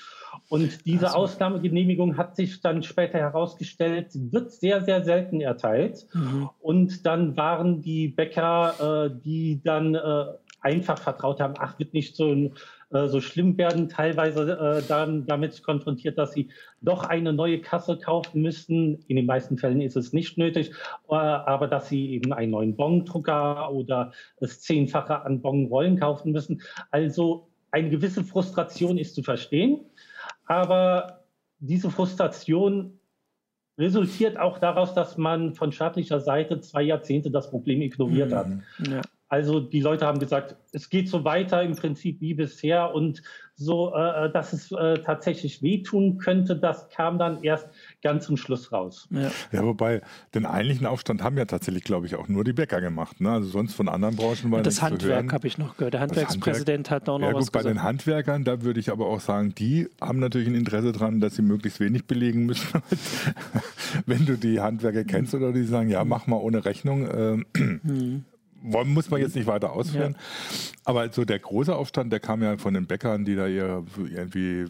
Und 0.49 0.85
diese 0.85 1.07
so. 1.07 1.15
Ausnahmegenehmigung 1.17 2.17
hat 2.17 2.35
sich 2.35 2.61
dann 2.61 2.83
später 2.83 3.19
herausgestellt, 3.19 4.07
wird 4.13 4.51
sehr, 4.51 4.83
sehr 4.83 5.03
selten 5.03 5.41
erteilt. 5.41 6.07
Mhm. 6.13 6.49
Und 6.59 7.05
dann 7.05 7.37
waren 7.37 7.81
die 7.81 8.07
Bäcker, 8.07 9.09
die 9.23 9.61
dann 9.63 9.95
einfach 10.61 10.97
vertraut 10.97 11.39
haben, 11.39 11.53
ach, 11.57 11.79
wird 11.79 11.93
nicht 11.93 12.15
so 12.15 12.31
ein 12.31 12.45
äh, 12.47 12.49
so 12.89 13.19
schlimm 13.19 13.57
werden, 13.57 13.89
teilweise 13.89 14.57
äh, 14.57 14.87
dann 14.87 15.25
damit 15.25 15.61
konfrontiert, 15.61 16.17
dass 16.17 16.31
sie 16.31 16.49
doch 16.81 17.03
eine 17.03 17.33
neue 17.33 17.59
Kasse 17.59 17.97
kaufen 17.97 18.41
müssen. 18.41 18.99
In 19.07 19.17
den 19.17 19.25
meisten 19.25 19.57
Fällen 19.57 19.81
ist 19.81 19.97
es 19.97 20.13
nicht 20.13 20.37
nötig, 20.37 20.71
äh, 21.09 21.15
aber 21.15 21.67
dass 21.67 21.89
sie 21.89 22.11
eben 22.11 22.31
einen 22.31 22.51
neuen 22.51 22.75
Bongdrucker 22.75 23.71
oder 23.73 24.13
das 24.39 24.61
Zehnfache 24.61 25.21
an 25.25 25.41
Bonrollen 25.41 25.99
kaufen 25.99 26.31
müssen. 26.31 26.61
Also 26.91 27.49
eine 27.71 27.89
gewisse 27.89 28.23
Frustration 28.23 28.97
ist 28.97 29.15
zu 29.15 29.23
verstehen, 29.23 29.81
aber 30.45 31.25
diese 31.59 31.91
Frustration 31.91 32.99
resultiert 33.77 34.37
auch 34.37 34.59
daraus, 34.59 34.93
dass 34.93 35.17
man 35.17 35.53
von 35.53 35.71
staatlicher 35.71 36.19
Seite 36.19 36.61
zwei 36.61 36.83
Jahrzehnte 36.83 37.31
das 37.31 37.49
Problem 37.49 37.81
ignoriert 37.81 38.31
mhm. 38.31 38.35
hat. 38.35 38.47
Ja. 38.87 39.01
Also 39.29 39.59
die 39.59 39.81
Leute 39.81 40.05
haben 40.05 40.19
gesagt, 40.19 40.55
es 40.71 40.89
geht 40.89 41.09
so 41.09 41.25
weiter 41.25 41.61
im 41.61 41.75
Prinzip 41.75 42.21
wie 42.21 42.33
bisher 42.33 42.93
und 42.93 43.21
so, 43.59 43.93
äh, 43.93 44.31
dass 44.31 44.53
es 44.53 44.71
äh, 44.71 44.99
tatsächlich 44.99 45.63
wehtun 45.63 46.19
könnte, 46.19 46.55
das 46.55 46.89
kam 46.89 47.17
dann 47.17 47.43
erst 47.43 47.67
ganz 48.03 48.25
zum 48.25 48.37
Schluss 48.37 48.71
raus. 48.71 49.07
Ja. 49.09 49.31
ja, 49.51 49.65
wobei 49.65 50.01
den 50.35 50.45
eigentlichen 50.45 50.85
Aufstand 50.85 51.23
haben 51.23 51.37
ja 51.37 51.45
tatsächlich, 51.45 51.83
glaube 51.83 52.05
ich, 52.05 52.15
auch 52.15 52.27
nur 52.27 52.43
die 52.43 52.53
Bäcker 52.53 52.79
gemacht. 52.79 53.19
Ne? 53.19 53.31
Also 53.31 53.49
sonst 53.49 53.73
von 53.73 53.89
anderen 53.89 54.15
Branchen 54.15 54.51
war 54.51 54.61
Das 54.61 54.81
Handwerk 54.83 55.33
habe 55.33 55.47
ich 55.47 55.57
noch 55.57 55.75
gehört. 55.75 55.95
Der 55.95 56.01
Handwerkspräsident 56.01 56.91
Handwerk, 56.91 57.01
hat 57.01 57.09
auch 57.09 57.19
noch 57.19 57.29
ja, 57.29 57.33
was 57.33 57.47
gut, 57.47 57.53
gesagt. 57.53 57.65
Bei 57.65 57.71
den 57.71 57.83
Handwerkern, 57.83 58.43
da 58.43 58.61
würde 58.61 58.79
ich 58.79 58.91
aber 58.91 59.07
auch 59.07 59.21
sagen, 59.21 59.55
die 59.55 59.89
haben 59.99 60.19
natürlich 60.19 60.47
ein 60.47 60.55
Interesse 60.55 60.91
daran, 60.91 61.19
dass 61.19 61.35
sie 61.35 61.41
möglichst 61.41 61.79
wenig 61.79 62.05
belegen 62.05 62.45
müssen. 62.45 62.81
Wenn 64.05 64.25
du 64.27 64.37
die 64.37 64.61
Handwerker 64.61 65.03
kennst 65.03 65.33
oder 65.33 65.51
die 65.51 65.63
sagen, 65.63 65.89
ja, 65.89 66.05
mach 66.05 66.27
mal 66.27 66.37
ohne 66.37 66.63
Rechnung. 66.63 67.07
Äh, 67.07 67.59
mhm 67.59 68.25
muss 68.61 69.09
man 69.09 69.21
jetzt 69.21 69.35
nicht 69.35 69.47
weiter 69.47 69.73
ausführen. 69.73 70.15
Ja. 70.17 70.69
Aber 70.85 71.11
so 71.11 71.25
der 71.25 71.39
große 71.39 71.75
Aufstand, 71.75 72.11
der 72.11 72.19
kam 72.19 72.41
ja 72.41 72.57
von 72.57 72.73
den 72.73 72.87
Bäckern, 72.87 73.25
die 73.25 73.35
da 73.35 73.47
ihre, 73.47 73.83
irgendwie 73.97 74.65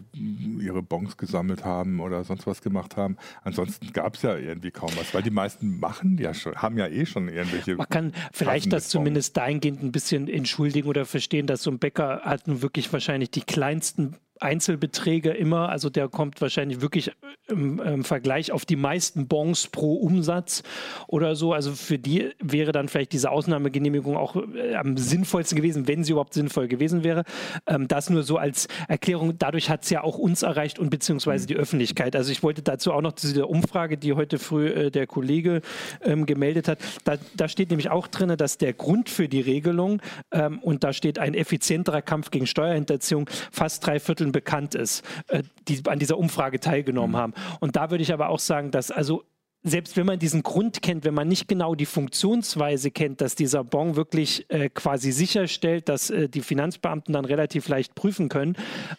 ihre 0.60 0.82
Bons 0.82 1.16
gesammelt 1.16 1.64
haben 1.64 2.00
oder 2.00 2.24
sonst 2.24 2.46
was 2.46 2.60
gemacht 2.62 2.96
haben. 2.96 3.16
Ansonsten 3.44 3.92
gab 3.92 4.16
es 4.16 4.22
ja 4.22 4.36
irgendwie 4.36 4.70
kaum 4.70 4.90
was, 4.96 5.14
weil 5.14 5.22
die 5.22 5.30
meisten 5.30 5.78
machen 5.78 6.18
ja 6.18 6.34
schon, 6.34 6.54
haben 6.56 6.78
ja 6.78 6.88
eh 6.88 7.06
schon 7.06 7.28
irgendwelche. 7.28 7.76
Man 7.76 7.88
kann 7.88 8.12
vielleicht 8.32 8.72
das 8.72 8.88
zumindest 8.88 9.36
dahingehend 9.36 9.82
ein 9.82 9.92
bisschen 9.92 10.28
entschuldigen 10.28 10.88
oder 10.88 11.04
verstehen, 11.04 11.46
dass 11.46 11.62
so 11.62 11.70
ein 11.70 11.78
Bäcker 11.78 12.22
hat 12.24 12.48
nun 12.48 12.62
wirklich 12.62 12.92
wahrscheinlich 12.92 13.30
die 13.30 13.42
kleinsten 13.42 14.16
Einzelbeträge 14.40 15.30
immer, 15.30 15.68
also 15.68 15.90
der 15.90 16.08
kommt 16.08 16.40
wahrscheinlich 16.40 16.80
wirklich 16.80 17.10
im, 17.48 17.80
im, 17.80 18.04
Vergleich 18.04 18.52
auf 18.52 18.64
die 18.64 18.76
meisten 18.76 19.26
Bons 19.26 19.68
pro 19.68 19.94
Umsatz 19.94 20.62
oder 21.06 21.34
so. 21.34 21.52
Also 21.52 21.72
für 21.72 21.98
die 21.98 22.30
wäre 22.38 22.72
dann 22.72 22.88
vielleicht 22.88 23.12
diese 23.12 23.30
Ausnahmegenehmigung 23.30 24.16
auch 24.16 24.36
äh, 24.36 24.74
am 24.74 24.96
sinnvollsten 24.96 25.56
gewesen, 25.56 25.88
wenn 25.88 26.04
sie 26.04 26.12
überhaupt 26.12 26.34
sinnvoll 26.34 26.68
gewesen 26.68 27.04
wäre. 27.04 27.24
Ähm, 27.66 27.88
das 27.88 28.10
nur 28.10 28.22
so 28.22 28.36
als 28.36 28.68
Erklärung. 28.86 29.38
Dadurch 29.38 29.70
hat 29.70 29.84
es 29.84 29.90
ja 29.90 30.02
auch 30.02 30.18
uns 30.18 30.42
erreicht 30.42 30.78
und 30.78 30.90
beziehungsweise 30.90 31.46
die 31.46 31.56
Öffentlichkeit. 31.56 32.14
Also 32.14 32.30
ich 32.30 32.42
wollte 32.42 32.62
dazu 32.62 32.92
auch 32.92 33.02
noch 33.02 33.12
diese 33.12 33.46
Umfrage, 33.46 33.96
die 33.96 34.12
heute 34.12 34.38
früh 34.38 34.68
äh, 34.68 34.90
der 34.90 35.06
Kollege 35.06 35.62
ähm, 36.02 36.26
gemeldet 36.26 36.68
hat. 36.68 36.78
Da, 37.04 37.16
da, 37.34 37.48
steht 37.48 37.70
nämlich 37.70 37.90
auch 37.90 38.06
drin, 38.06 38.34
dass 38.36 38.58
der 38.58 38.72
Grund 38.72 39.08
für 39.08 39.28
die 39.28 39.40
Regelung 39.40 40.00
ähm, 40.32 40.58
und 40.58 40.84
da 40.84 40.92
steht 40.92 41.18
ein 41.18 41.34
effizienterer 41.34 42.02
Kampf 42.02 42.30
gegen 42.30 42.46
Steuerhinterziehung 42.46 43.28
fast 43.50 43.86
drei 43.86 43.98
Viertel 43.98 44.27
Vierteln 44.28 44.32
bekannt 44.32 44.74
ist, 44.74 45.04
äh, 45.28 45.42
die 45.66 45.80
an 45.88 45.98
dieser 45.98 46.18
Umfrage 46.18 46.60
teilgenommen 46.60 47.12
mhm. 47.12 47.16
haben. 47.16 47.34
Und 47.60 47.76
da 47.76 47.90
würde 47.90 48.02
ich 48.02 48.12
aber 48.12 48.28
auch 48.28 48.38
sagen, 48.38 48.70
dass 48.70 48.90
also 48.90 49.24
selbst 49.64 49.96
wenn 49.96 50.06
man 50.06 50.20
diesen 50.20 50.44
Grund 50.44 50.82
kennt, 50.82 51.04
wenn 51.04 51.14
man 51.14 51.26
nicht 51.26 51.48
genau 51.48 51.74
die 51.74 51.84
Funktionsweise 51.84 52.92
kennt, 52.92 53.20
dass 53.20 53.34
dieser 53.34 53.64
Bon 53.64 53.96
wirklich 53.96 54.48
äh, 54.50 54.68
quasi 54.68 55.10
sicherstellt, 55.10 55.88
dass 55.88 56.10
äh, 56.10 56.28
die 56.28 56.42
Finanzbeamten 56.42 57.12
dann 57.12 57.24
relativ 57.24 57.68
leicht 57.68 57.96
prüfen 57.96 58.28
können 58.28 58.56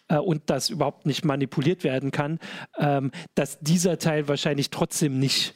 äh, 0.08 0.18
und 0.18 0.42
das 0.50 0.68
überhaupt 0.68 1.06
nicht 1.06 1.24
manipuliert 1.24 1.82
werden 1.82 2.10
kann, 2.10 2.38
ähm, 2.78 3.10
dass 3.34 3.58
dieser 3.60 3.98
Teil 3.98 4.28
wahrscheinlich 4.28 4.68
trotzdem 4.68 5.18
nicht 5.18 5.54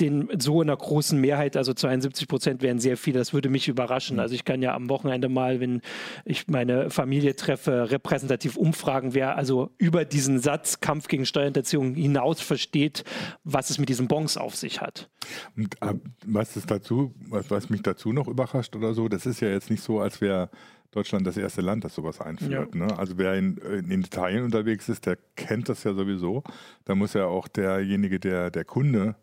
den 0.00 0.28
so 0.38 0.62
in 0.62 0.68
einer 0.68 0.76
großen 0.76 1.20
Mehrheit, 1.20 1.56
also 1.56 1.74
72 1.74 2.28
Prozent 2.28 2.62
wären 2.62 2.78
sehr 2.78 2.96
viel, 2.96 3.14
das 3.14 3.32
würde 3.32 3.48
mich 3.48 3.68
überraschen. 3.68 4.16
Mhm. 4.16 4.20
Also 4.20 4.34
ich 4.34 4.44
kann 4.44 4.62
ja 4.62 4.74
am 4.74 4.88
Wochenende 4.88 5.28
mal, 5.28 5.60
wenn 5.60 5.80
ich 6.24 6.48
meine 6.48 6.90
Familie 6.90 7.36
treffe, 7.36 7.90
repräsentativ 7.90 8.56
umfragen, 8.56 9.14
wer 9.14 9.36
also 9.36 9.70
über 9.78 10.04
diesen 10.04 10.38
Satz 10.38 10.80
Kampf 10.80 11.08
gegen 11.08 11.26
Steuerhinterziehung 11.26 11.94
hinaus 11.94 12.40
versteht, 12.40 13.04
was 13.44 13.70
es 13.70 13.78
mit 13.78 13.88
diesen 13.88 14.08
Bons 14.08 14.36
auf 14.36 14.54
sich 14.54 14.80
hat. 14.80 15.08
Und, 15.56 15.74
äh, 15.82 15.94
was, 16.26 16.56
ist 16.56 16.70
dazu, 16.70 17.14
was, 17.28 17.50
was 17.50 17.70
mich 17.70 17.82
dazu 17.82 18.12
noch 18.12 18.28
überrascht 18.28 18.76
oder 18.76 18.94
so, 18.94 19.08
das 19.08 19.26
ist 19.26 19.40
ja 19.40 19.48
jetzt 19.48 19.70
nicht 19.70 19.82
so, 19.82 20.00
als 20.00 20.20
wäre 20.20 20.50
Deutschland 20.90 21.26
das 21.26 21.36
erste 21.36 21.60
Land, 21.60 21.84
das 21.84 21.94
sowas 21.94 22.20
einführt. 22.20 22.74
Ja. 22.74 22.86
Ne? 22.86 22.98
Also 22.98 23.18
wer 23.18 23.34
in, 23.34 23.58
in, 23.58 24.00
Italien 24.00 24.44
unterwegs 24.44 24.88
ist, 24.88 25.04
der 25.04 25.18
kennt 25.36 25.68
das 25.68 25.84
ja 25.84 25.92
sowieso. 25.92 26.42
Da 26.86 26.94
muss 26.94 27.12
ja 27.12 27.26
auch 27.26 27.46
derjenige, 27.46 28.18
der 28.18 28.50
der 28.50 28.64
Kunde 28.64 29.14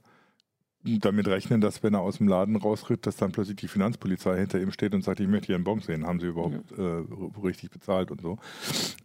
damit 0.85 1.27
rechnen, 1.27 1.61
dass 1.61 1.83
wenn 1.83 1.93
er 1.93 2.01
aus 2.01 2.17
dem 2.17 2.27
Laden 2.27 2.55
rausritt, 2.55 3.05
dass 3.05 3.15
dann 3.15 3.31
plötzlich 3.31 3.57
die 3.57 3.67
Finanzpolizei 3.67 4.37
hinter 4.37 4.59
ihm 4.59 4.71
steht 4.71 4.93
und 4.93 5.03
sagt, 5.03 5.19
ich 5.19 5.27
möchte 5.27 5.47
hier 5.47 5.55
einen 5.55 5.63
Bon 5.63 5.79
sehen, 5.79 6.05
haben 6.05 6.19
sie 6.19 6.27
überhaupt 6.27 6.71
ja. 6.77 6.99
äh, 6.99 7.03
richtig 7.43 7.71
bezahlt 7.71 8.11
und 8.11 8.21
so. 8.21 8.37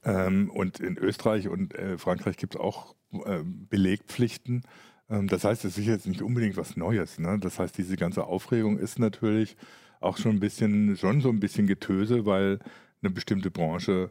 Ähm, 0.05 0.51
und 0.51 0.81
in 0.81 0.99
Österreich 0.99 1.49
und 1.49 1.75
äh, 1.75 1.99
Frankreich 1.99 2.37
gibt 2.37 2.55
es 2.55 2.61
auch 2.61 2.95
äh, 3.25 3.41
Belegpflichten. 3.45 4.63
Ähm, 5.09 5.29
das 5.29 5.45
heißt, 5.45 5.65
es 5.65 5.79
ist 5.79 5.87
jetzt 5.87 6.07
nicht 6.07 6.23
unbedingt 6.23 6.57
was 6.57 6.77
Neues. 6.77 7.19
Ne? 7.19 7.39
Das 7.41 7.59
heißt, 7.59 7.77
diese 7.77 7.97
ganze 7.97 8.25
Aufregung 8.25 8.79
ist 8.79 8.99
natürlich 8.99 9.57
auch 10.01 10.17
schon 10.17 10.33
ein 10.33 10.41
bisschen, 10.41 10.97
schon 10.97 11.21
so 11.21 11.29
ein 11.29 11.41
bisschen 11.41 11.67
Getöse, 11.67 12.27
weil 12.27 12.59
eine 13.03 13.11
bestimmte 13.11 13.51
Branche 13.51 14.11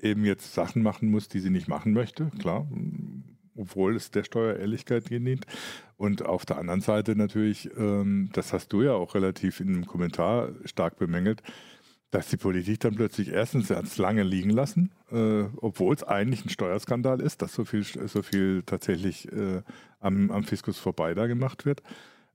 eben 0.00 0.24
jetzt 0.24 0.52
Sachen 0.52 0.82
machen 0.82 1.10
muss, 1.10 1.28
die 1.28 1.40
sie 1.40 1.50
nicht 1.50 1.68
machen 1.68 1.92
möchte. 1.92 2.30
Klar, 2.38 2.66
obwohl 3.56 3.96
es 3.96 4.10
der 4.10 4.24
Steuerehrlichkeit 4.24 5.08
dient. 5.10 5.46
Und 5.96 6.24
auf 6.24 6.44
der 6.46 6.58
anderen 6.58 6.80
Seite 6.80 7.16
natürlich, 7.16 7.70
ähm, 7.76 8.30
das 8.32 8.52
hast 8.52 8.72
du 8.72 8.82
ja 8.82 8.92
auch 8.92 9.14
relativ 9.14 9.60
in 9.60 9.68
einem 9.68 9.86
Kommentar 9.86 10.50
stark 10.64 10.96
bemängelt, 10.98 11.42
dass 12.10 12.28
die 12.28 12.36
Politik 12.36 12.80
dann 12.80 12.94
plötzlich 12.94 13.28
erstens 13.28 13.68
ganz 13.68 13.98
lange 13.98 14.22
liegen 14.22 14.50
lassen, 14.50 14.92
äh, 15.10 15.44
obwohl 15.56 15.94
es 15.94 16.04
eigentlich 16.04 16.44
ein 16.44 16.50
Steuerskandal 16.50 17.20
ist, 17.20 17.42
dass 17.42 17.52
so 17.52 17.64
viel, 17.64 17.84
so 17.84 18.22
viel 18.22 18.62
tatsächlich 18.64 19.30
äh, 19.32 19.62
am, 20.00 20.30
am 20.30 20.44
Fiskus 20.44 20.78
vorbei 20.78 21.14
da 21.14 21.26
gemacht 21.26 21.66
wird. 21.66 21.82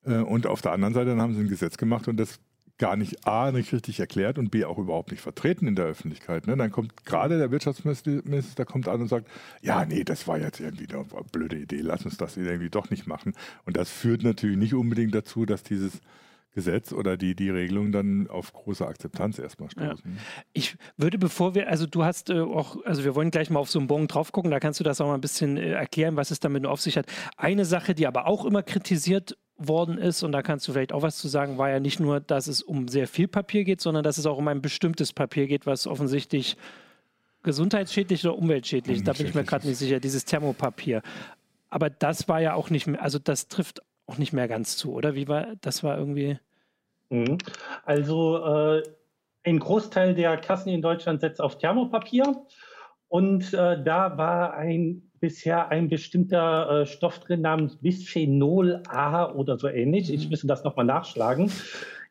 Äh, 0.03 0.17
und 0.17 0.47
auf 0.47 0.61
der 0.61 0.73
anderen 0.73 0.93
Seite 0.93 1.11
dann 1.11 1.21
haben 1.21 1.33
sie 1.33 1.41
ein 1.41 1.49
Gesetz 1.49 1.77
gemacht 1.77 2.07
und 2.07 2.17
das 2.17 2.39
gar 2.81 2.97
nicht 2.97 3.27
A, 3.27 3.51
nicht 3.51 3.71
richtig 3.71 3.99
erklärt 3.99 4.39
und 4.39 4.49
B, 4.49 4.65
auch 4.65 4.79
überhaupt 4.79 5.11
nicht 5.11 5.21
vertreten 5.21 5.67
in 5.67 5.75
der 5.75 5.85
Öffentlichkeit. 5.85 6.47
Ne? 6.47 6.57
Dann 6.57 6.71
kommt 6.71 7.05
gerade 7.05 7.37
der 7.37 7.51
Wirtschaftsminister 7.51 8.65
kommt 8.65 8.87
an 8.87 9.01
und 9.01 9.07
sagt, 9.07 9.27
ja, 9.61 9.85
nee, 9.85 10.03
das 10.03 10.27
war 10.27 10.39
jetzt 10.39 10.59
irgendwie 10.59 10.87
eine 10.91 11.05
blöde 11.31 11.57
Idee, 11.57 11.81
lass 11.81 12.05
uns 12.05 12.17
das 12.17 12.37
irgendwie 12.37 12.71
doch 12.71 12.89
nicht 12.89 13.05
machen. 13.05 13.33
Und 13.65 13.77
das 13.77 13.91
führt 13.91 14.23
natürlich 14.23 14.57
nicht 14.57 14.73
unbedingt 14.73 15.13
dazu, 15.13 15.45
dass 15.45 15.61
dieses 15.61 16.01
Gesetz 16.53 16.91
oder 16.91 17.17
die, 17.17 17.35
die 17.35 17.51
Regelung 17.51 17.91
dann 17.91 18.27
auf 18.27 18.51
große 18.51 18.85
Akzeptanz 18.85 19.37
erstmal 19.37 19.69
stoßen. 19.69 20.11
Ja. 20.15 20.21
Ich 20.51 20.75
würde, 20.97 21.19
bevor 21.19 21.53
wir, 21.53 21.69
also 21.69 21.85
du 21.85 22.03
hast 22.03 22.31
äh, 22.31 22.39
auch, 22.39 22.83
also 22.83 23.03
wir 23.03 23.13
wollen 23.13 23.29
gleich 23.29 23.51
mal 23.51 23.59
auf 23.59 23.69
so 23.69 23.77
einen 23.77 23.87
Bon 23.87 24.07
drauf 24.07 24.31
gucken, 24.31 24.49
da 24.49 24.59
kannst 24.59 24.79
du 24.79 24.83
das 24.83 24.99
auch 24.99 25.07
mal 25.07 25.13
ein 25.13 25.21
bisschen 25.21 25.55
äh, 25.55 25.69
erklären, 25.69 26.15
was 26.15 26.31
es 26.31 26.39
damit 26.39 26.65
auf 26.65 26.81
sich 26.81 26.97
hat. 26.97 27.05
Eine 27.37 27.63
Sache, 27.63 27.93
die 27.93 28.07
aber 28.07 28.25
auch 28.25 28.43
immer 28.43 28.63
kritisiert 28.63 29.37
worden 29.67 29.97
ist, 29.97 30.23
und 30.23 30.31
da 30.31 30.41
kannst 30.41 30.67
du 30.67 30.73
vielleicht 30.73 30.93
auch 30.93 31.01
was 31.01 31.17
zu 31.17 31.27
sagen, 31.27 31.57
war 31.57 31.69
ja 31.69 31.79
nicht 31.79 31.99
nur, 31.99 32.19
dass 32.19 32.47
es 32.47 32.61
um 32.61 32.87
sehr 32.87 33.07
viel 33.07 33.27
Papier 33.27 33.63
geht, 33.63 33.81
sondern 33.81 34.03
dass 34.03 34.17
es 34.17 34.25
auch 34.25 34.37
um 34.37 34.47
ein 34.47 34.61
bestimmtes 34.61 35.13
Papier 35.13 35.47
geht, 35.47 35.65
was 35.65 35.87
offensichtlich 35.87 36.57
gesundheitsschädlich 37.43 38.25
oder 38.25 38.37
umweltschädlich 38.37 38.97
ist. 38.97 39.07
Da 39.07 39.13
bin 39.13 39.27
ich 39.27 39.33
mir 39.33 39.43
gerade 39.43 39.67
nicht 39.67 39.77
sicher, 39.77 39.99
dieses 39.99 40.25
Thermopapier. 40.25 41.01
Aber 41.69 41.89
das 41.89 42.27
war 42.27 42.41
ja 42.41 42.53
auch 42.53 42.69
nicht 42.69 42.87
mehr, 42.87 43.01
also 43.01 43.19
das 43.19 43.47
trifft 43.47 43.81
auch 44.05 44.17
nicht 44.17 44.33
mehr 44.33 44.47
ganz 44.47 44.77
zu, 44.77 44.93
oder? 44.93 45.15
Wie 45.15 45.27
war, 45.27 45.47
das 45.61 45.83
war 45.83 45.97
irgendwie. 45.97 46.37
Mhm. 47.09 47.37
Also 47.85 48.37
äh, 48.45 48.83
ein 49.43 49.59
Großteil 49.59 50.13
der 50.13 50.37
Kassen 50.37 50.69
in 50.69 50.81
Deutschland 50.81 51.21
setzt 51.21 51.41
auf 51.41 51.57
Thermopapier. 51.57 52.45
Und 53.07 53.53
äh, 53.53 53.83
da 53.83 54.17
war 54.17 54.53
ein 54.53 55.10
bisher 55.21 55.69
ein 55.69 55.87
bestimmter 55.87 56.81
äh, 56.81 56.85
Stoff 56.85 57.19
drin 57.19 57.41
namens 57.41 57.77
Bisphenol 57.77 58.83
A 58.89 59.31
oder 59.31 59.57
so 59.57 59.69
ähnlich. 59.69 60.09
Mhm. 60.09 60.15
Ich 60.15 60.29
müsste 60.29 60.47
das 60.47 60.65
nochmal 60.65 60.85
nachschlagen. 60.85 61.49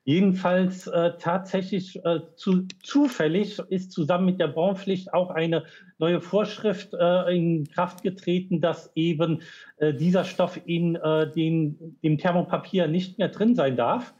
Jedenfalls 0.04 0.86
äh, 0.86 1.12
tatsächlich 1.18 2.02
äh, 2.04 2.20
zu, 2.34 2.66
zufällig 2.82 3.58
ist 3.68 3.92
zusammen 3.92 4.24
mit 4.24 4.40
der 4.40 4.48
Bonpflicht 4.48 5.12
auch 5.12 5.30
eine 5.30 5.64
neue 5.98 6.22
Vorschrift 6.22 6.94
äh, 6.94 7.36
in 7.36 7.68
Kraft 7.68 8.02
getreten, 8.02 8.62
dass 8.62 8.90
eben 8.94 9.42
äh, 9.76 9.92
dieser 9.92 10.24
Stoff 10.24 10.58
in 10.64 10.96
äh, 10.96 11.30
den, 11.30 11.98
dem 12.02 12.16
Thermopapier 12.16 12.88
nicht 12.88 13.18
mehr 13.18 13.28
drin 13.28 13.54
sein 13.54 13.76
darf. 13.76 14.14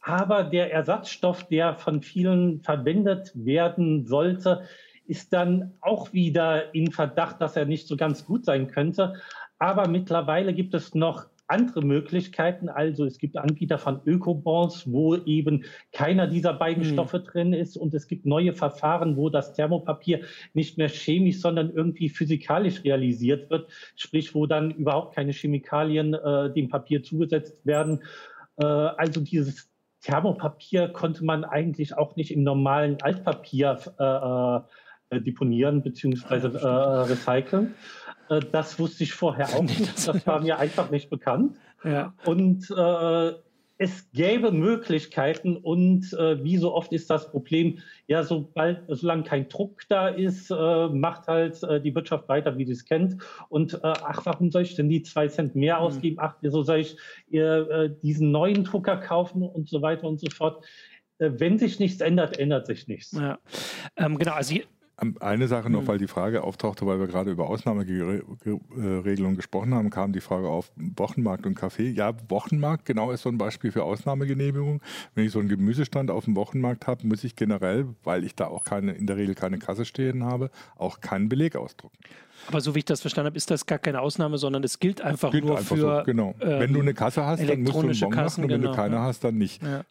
Aber 0.00 0.44
der 0.44 0.72
Ersatzstoff, 0.72 1.48
der 1.48 1.74
von 1.74 2.00
vielen 2.00 2.62
verwendet 2.62 3.32
werden 3.34 4.06
sollte, 4.06 4.62
ist 5.08 5.32
dann 5.32 5.74
auch 5.80 6.12
wieder 6.12 6.74
in 6.74 6.92
Verdacht, 6.92 7.40
dass 7.40 7.56
er 7.56 7.64
nicht 7.64 7.88
so 7.88 7.96
ganz 7.96 8.24
gut 8.24 8.44
sein 8.44 8.68
könnte. 8.68 9.14
Aber 9.58 9.88
mittlerweile 9.88 10.52
gibt 10.52 10.74
es 10.74 10.94
noch 10.94 11.26
andere 11.48 11.82
Möglichkeiten. 11.82 12.68
Also 12.68 13.04
es 13.04 13.18
gibt 13.18 13.36
Anbieter 13.36 13.78
von 13.78 14.00
Ökobonds, 14.04 14.90
wo 14.90 15.14
eben 15.14 15.64
keiner 15.92 16.26
dieser 16.26 16.52
beiden 16.52 16.82
mhm. 16.82 16.92
Stoffe 16.92 17.20
drin 17.20 17.52
ist. 17.52 17.76
Und 17.76 17.94
es 17.94 18.08
gibt 18.08 18.26
neue 18.26 18.52
Verfahren, 18.52 19.16
wo 19.16 19.28
das 19.28 19.54
Thermopapier 19.54 20.20
nicht 20.54 20.76
mehr 20.78 20.88
chemisch, 20.88 21.40
sondern 21.40 21.70
irgendwie 21.70 22.08
physikalisch 22.08 22.82
realisiert 22.84 23.50
wird. 23.50 23.68
Sprich, 23.94 24.34
wo 24.34 24.46
dann 24.46 24.72
überhaupt 24.72 25.14
keine 25.14 25.32
Chemikalien 25.32 26.14
äh, 26.14 26.52
dem 26.52 26.68
Papier 26.68 27.02
zugesetzt 27.02 27.64
werden. 27.64 28.02
Äh, 28.56 28.64
also 28.64 29.20
dieses 29.20 29.70
Thermopapier 30.02 30.88
konnte 30.88 31.24
man 31.24 31.44
eigentlich 31.44 31.96
auch 31.96 32.16
nicht 32.16 32.30
im 32.30 32.42
normalen 32.42 33.00
Altpapier 33.02 33.78
äh, 33.98 34.85
äh 35.10 35.20
deponieren 35.20 35.82
bzw. 35.82 36.56
Äh, 36.56 36.66
recyceln. 37.10 37.74
Äh, 38.28 38.40
das 38.52 38.78
wusste 38.78 39.04
ich 39.04 39.12
vorher 39.12 39.48
auch 39.50 39.62
nicht. 39.62 40.06
Das 40.06 40.26
war 40.26 40.40
mir 40.42 40.58
einfach 40.58 40.90
nicht 40.90 41.10
bekannt. 41.10 41.56
Ja. 41.84 42.14
Und 42.24 42.70
äh, 42.70 43.32
es 43.78 44.10
gäbe 44.12 44.52
Möglichkeiten 44.52 45.56
und 45.56 46.12
äh, 46.14 46.42
wie 46.42 46.56
so 46.56 46.74
oft 46.74 46.92
ist 46.92 47.10
das 47.10 47.30
Problem, 47.30 47.78
ja, 48.06 48.22
sobald, 48.22 48.82
solange 48.88 49.24
kein 49.24 49.48
Druck 49.48 49.82
da 49.88 50.08
ist, 50.08 50.50
äh, 50.50 50.88
macht 50.88 51.28
halt 51.28 51.62
äh, 51.62 51.80
die 51.80 51.94
Wirtschaft 51.94 52.28
weiter, 52.28 52.56
wie 52.56 52.64
sie 52.64 52.72
es 52.72 52.86
kennt. 52.86 53.22
Und 53.50 53.74
äh, 53.74 53.78
ach, 53.82 54.24
warum 54.24 54.50
soll 54.50 54.62
ich 54.62 54.76
denn 54.76 54.88
die 54.88 55.02
zwei 55.02 55.28
Cent 55.28 55.54
mehr 55.54 55.76
hm. 55.76 55.82
ausgeben? 55.82 56.16
Ach, 56.20 56.36
wieso 56.40 56.62
soll 56.62 56.78
ich 56.78 56.96
äh, 57.30 57.90
diesen 58.02 58.30
neuen 58.30 58.64
Drucker 58.64 58.96
kaufen 58.96 59.42
und 59.42 59.68
so 59.68 59.82
weiter 59.82 60.08
und 60.08 60.20
so 60.20 60.30
fort? 60.30 60.64
Wenn 61.18 61.58
sich 61.58 61.78
nichts 61.78 62.02
ändert, 62.02 62.38
ändert 62.38 62.66
sich 62.66 62.88
nichts. 62.88 63.12
Ja, 63.12 63.38
ähm, 63.96 64.18
genau. 64.18 64.32
Also 64.32 64.54
eine 65.20 65.46
Sache 65.46 65.68
noch, 65.68 65.80
hm. 65.80 65.88
weil 65.88 65.98
die 65.98 66.06
Frage 66.06 66.42
auftauchte, 66.42 66.86
weil 66.86 66.98
wir 66.98 67.06
gerade 67.06 67.30
über 67.30 67.48
Ausnahmeregelungen 67.48 69.36
gesprochen 69.36 69.74
haben, 69.74 69.90
kam 69.90 70.12
die 70.12 70.20
Frage 70.20 70.48
auf 70.48 70.72
Wochenmarkt 70.76 71.44
und 71.44 71.54
Kaffee. 71.54 71.90
Ja, 71.90 72.14
Wochenmarkt 72.28 72.86
genau 72.86 73.10
ist 73.10 73.22
so 73.22 73.28
ein 73.28 73.36
Beispiel 73.36 73.72
für 73.72 73.84
Ausnahmegenehmigung. 73.84 74.80
Wenn 75.14 75.26
ich 75.26 75.32
so 75.32 75.38
einen 75.38 75.48
Gemüsestand 75.48 76.10
auf 76.10 76.24
dem 76.24 76.34
Wochenmarkt 76.34 76.86
habe, 76.86 77.06
muss 77.06 77.24
ich 77.24 77.36
generell, 77.36 77.88
weil 78.04 78.24
ich 78.24 78.34
da 78.34 78.46
auch 78.46 78.64
keine, 78.64 78.92
in 78.92 79.06
der 79.06 79.18
Regel 79.18 79.34
keine 79.34 79.58
Kasse 79.58 79.84
stehen 79.84 80.24
habe, 80.24 80.50
auch 80.76 81.00
keinen 81.00 81.28
Beleg 81.28 81.56
ausdrucken. 81.56 81.98
Aber 82.48 82.60
so 82.60 82.74
wie 82.74 82.78
ich 82.80 82.84
das 82.84 83.00
verstanden 83.02 83.26
habe, 83.26 83.36
ist 83.36 83.50
das 83.50 83.66
gar 83.66 83.78
keine 83.78 84.00
Ausnahme, 84.00 84.38
sondern 84.38 84.64
es 84.64 84.78
gilt 84.78 85.02
einfach 85.02 85.30
gilt 85.30 85.44
nur 85.44 85.58
einfach 85.58 85.76
für. 85.76 85.98
So, 85.98 86.04
genau. 86.04 86.34
Ähm, 86.40 86.60
wenn 86.60 86.72
du 86.72 86.80
eine 86.80 86.94
Kasse 86.94 87.24
hast, 87.26 87.46
dann 87.46 87.62
musst 87.62 87.74
du 87.74 87.80
einen 87.80 88.00
Bon 88.00 88.10
Kassen, 88.10 88.42
machen 88.42 88.44
und 88.44 88.50
wenn 88.50 88.60
genau, 88.62 88.72
du 88.72 88.76
keine 88.76 88.96
ja. 88.96 89.02
hast, 89.02 89.24
dann 89.24 89.36
nicht. 89.36 89.62
Ja. 89.62 89.84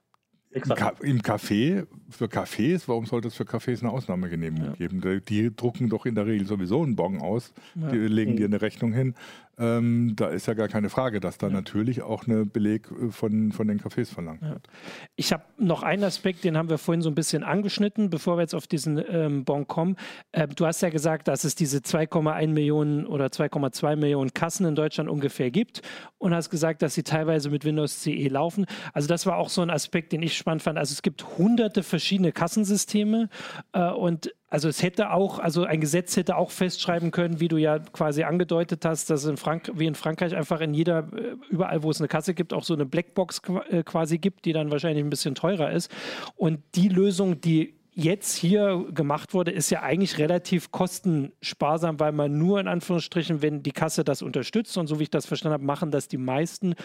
Im 1.02 1.22
Café, 1.22 1.86
für 2.10 2.26
Cafés, 2.26 2.88
warum 2.88 3.06
sollte 3.06 3.28
es 3.28 3.36
für 3.36 3.44
Cafés 3.44 3.82
eine 3.82 3.92
Ausnahmegenehmigung 3.92 4.70
ja. 4.70 4.76
geben? 4.76 5.22
Die 5.28 5.54
drucken 5.54 5.90
doch 5.90 6.06
in 6.06 6.16
der 6.16 6.26
Regel 6.26 6.48
sowieso 6.48 6.82
einen 6.82 6.96
Bon 6.96 7.22
aus, 7.22 7.54
ja. 7.76 7.90
die 7.90 7.98
legen 7.98 8.32
mhm. 8.32 8.38
dir 8.38 8.46
eine 8.46 8.62
Rechnung 8.62 8.94
hin 8.94 9.16
ähm, 9.58 10.14
da 10.16 10.28
ist 10.28 10.48
ja 10.48 10.54
gar 10.54 10.68
keine 10.68 10.90
Frage, 10.90 11.20
dass 11.20 11.38
da 11.38 11.48
ja. 11.48 11.54
natürlich 11.54 12.02
auch 12.02 12.28
ein 12.28 12.50
Beleg 12.50 12.90
äh, 12.92 13.12
von, 13.12 13.52
von 13.52 13.68
den 13.68 13.80
Cafés 13.80 14.14
verlangt 14.14 14.42
ja. 14.42 14.52
wird. 14.52 14.68
Ich 15.16 15.32
habe 15.32 15.44
noch 15.58 15.84
einen 15.84 16.04
Aspekt, 16.04 16.44
den 16.44 16.58
haben 16.58 16.70
wir 16.70 16.78
vorhin 16.78 17.02
so 17.02 17.10
ein 17.10 17.16
bisschen 17.16 17.44
angeschnitten, 17.44 18.10
bevor 18.10 18.38
wir 18.38 18.42
jetzt 18.42 18.56
auf 18.56 18.68
diesen 18.68 19.02
ähm, 19.10 19.46
Bon 19.46 19.66
kommen. 19.68 19.96
Äh, 20.32 20.48
du 20.48 20.66
hast 20.66 20.82
ja 20.82 20.90
gesagt, 20.90 21.28
dass 21.28 21.44
es 21.44 21.56
diese 21.56 21.80
2,1 21.80 22.48
Millionen 22.48 23.06
oder 23.06 23.28
2,2 23.28 23.96
Millionen 23.96 24.34
Kassen 24.34 24.66
in 24.66 24.76
Deutschland 24.76 25.10
ungefähr 25.10 25.52
gibt 25.52 25.82
und 26.18 26.34
hast 26.34 26.50
gesagt, 26.50 26.82
dass 26.82 26.94
sie 26.94 27.04
teilweise 27.04 27.50
mit 27.50 27.64
Windows 27.64 28.02
CE 28.02 28.28
laufen. 28.28 28.66
Also 28.94 29.08
das 29.08 29.26
war 29.26 29.38
auch 29.38 29.50
so 29.50 29.62
ein 29.62 29.70
Aspekt, 29.70 30.12
den 30.12 30.22
ich 30.22 30.36
spannend 30.38 30.64
fand. 30.64 30.78
Also 30.78 30.92
es 30.92 31.02
gibt 31.02 31.38
hunderte 31.38 31.84
verschiedene 31.84 32.32
Kassensysteme 32.32 33.30
äh, 33.74 33.90
und 33.90 34.34
also 34.48 34.70
es 34.70 34.84
hätte 34.84 35.12
auch, 35.12 35.40
also 35.40 35.64
ein 35.64 35.82
Gesetz 35.82 36.16
hätte 36.16 36.38
auch 36.38 36.52
festschreiben 36.52 37.12
können, 37.12 37.40
wie 37.40 37.48
du 37.48 37.58
ja 37.58 37.80
quasi 37.80 38.24
angedeutet 38.24 38.86
hast, 38.86 39.10
dass 39.10 39.26
in 39.26 39.38
Frank 39.38 39.72
wie 39.74 39.88
in 39.88 39.96
Frankreich 39.96 40.36
einfach 40.36 40.62
in 40.62 40.74
jeder, 40.74 41.00
äh, 41.14 41.36
überall 41.50 41.84
wo 41.84 41.90
es 41.90 42.00
eine 42.00 42.08
Kasse 42.08 42.34
gibt, 42.34 42.54
auch 42.54 42.64
so 42.64 42.74
eine 42.74 42.86
Blackbox 42.86 43.42
äh, 43.70 43.84
quasi 43.84 44.20
gibt, 44.20 44.46
die 44.46 44.54
dann 44.54 44.72
wahrscheinlich 44.72 45.04
ein 45.04 45.10
bisschen 45.10 45.36
teurer 45.36 45.72
ist. 45.72 45.92
Und 46.36 46.62
die 46.76 46.90
Lösung, 46.90 47.42
die 47.42 47.76
jetzt 47.96 48.36
hier 48.36 48.86
gemacht 48.94 49.34
wurde, 49.34 49.52
ist 49.52 49.70
ja 49.70 49.82
eigentlich 49.82 50.20
relativ 50.20 50.70
kostensparsam, 50.70 52.00
weil 52.00 52.12
man 52.12 52.38
nur 52.38 52.60
in 52.60 52.68
Anführungsstrichen, 52.68 53.42
wenn 53.42 53.64
die 53.64 53.72
Kasse 53.72 54.04
das 54.04 54.22
unterstützt 54.22 54.78
und 54.78 54.88
so 54.88 55.00
wie 55.00 55.04
ich 55.04 55.10
das 55.10 55.26
verstanden 55.26 55.54
habe, 55.54 55.64
machen 55.64 55.92
das 55.92 56.08
die 56.10 56.18
meisten, 56.18 56.76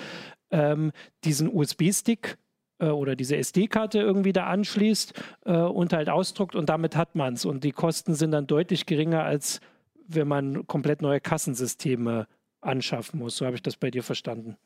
ähm, 0.51 0.92
diesen 1.25 1.53
USB-Stick 1.53 2.38
oder 2.87 3.16
diese 3.16 3.37
SD-Karte 3.37 3.99
irgendwie 3.99 4.33
da 4.33 4.47
anschließt 4.47 5.14
äh, 5.45 5.53
und 5.53 5.93
halt 5.93 6.09
ausdruckt 6.09 6.55
und 6.55 6.69
damit 6.69 6.97
hat 6.97 7.14
man 7.14 7.35
es. 7.35 7.45
Und 7.45 7.64
die 7.64 7.73
Kosten 7.73 8.14
sind 8.14 8.33
dann 8.33 8.47
deutlich 8.47 8.87
geringer, 8.87 9.25
als 9.25 9.61
wenn 10.09 10.29
man 10.29 10.66
komplett 10.66 11.03
neue 11.03 11.21
Kassensysteme 11.21 12.27
anschaffen 12.61 13.21
muss. 13.21 13.37
So 13.37 13.47
habe 13.47 13.57
ich 13.57 13.62
das 13.62 13.77
bei 13.77 13.90
dir 13.90 14.03
verstanden. 14.03 14.57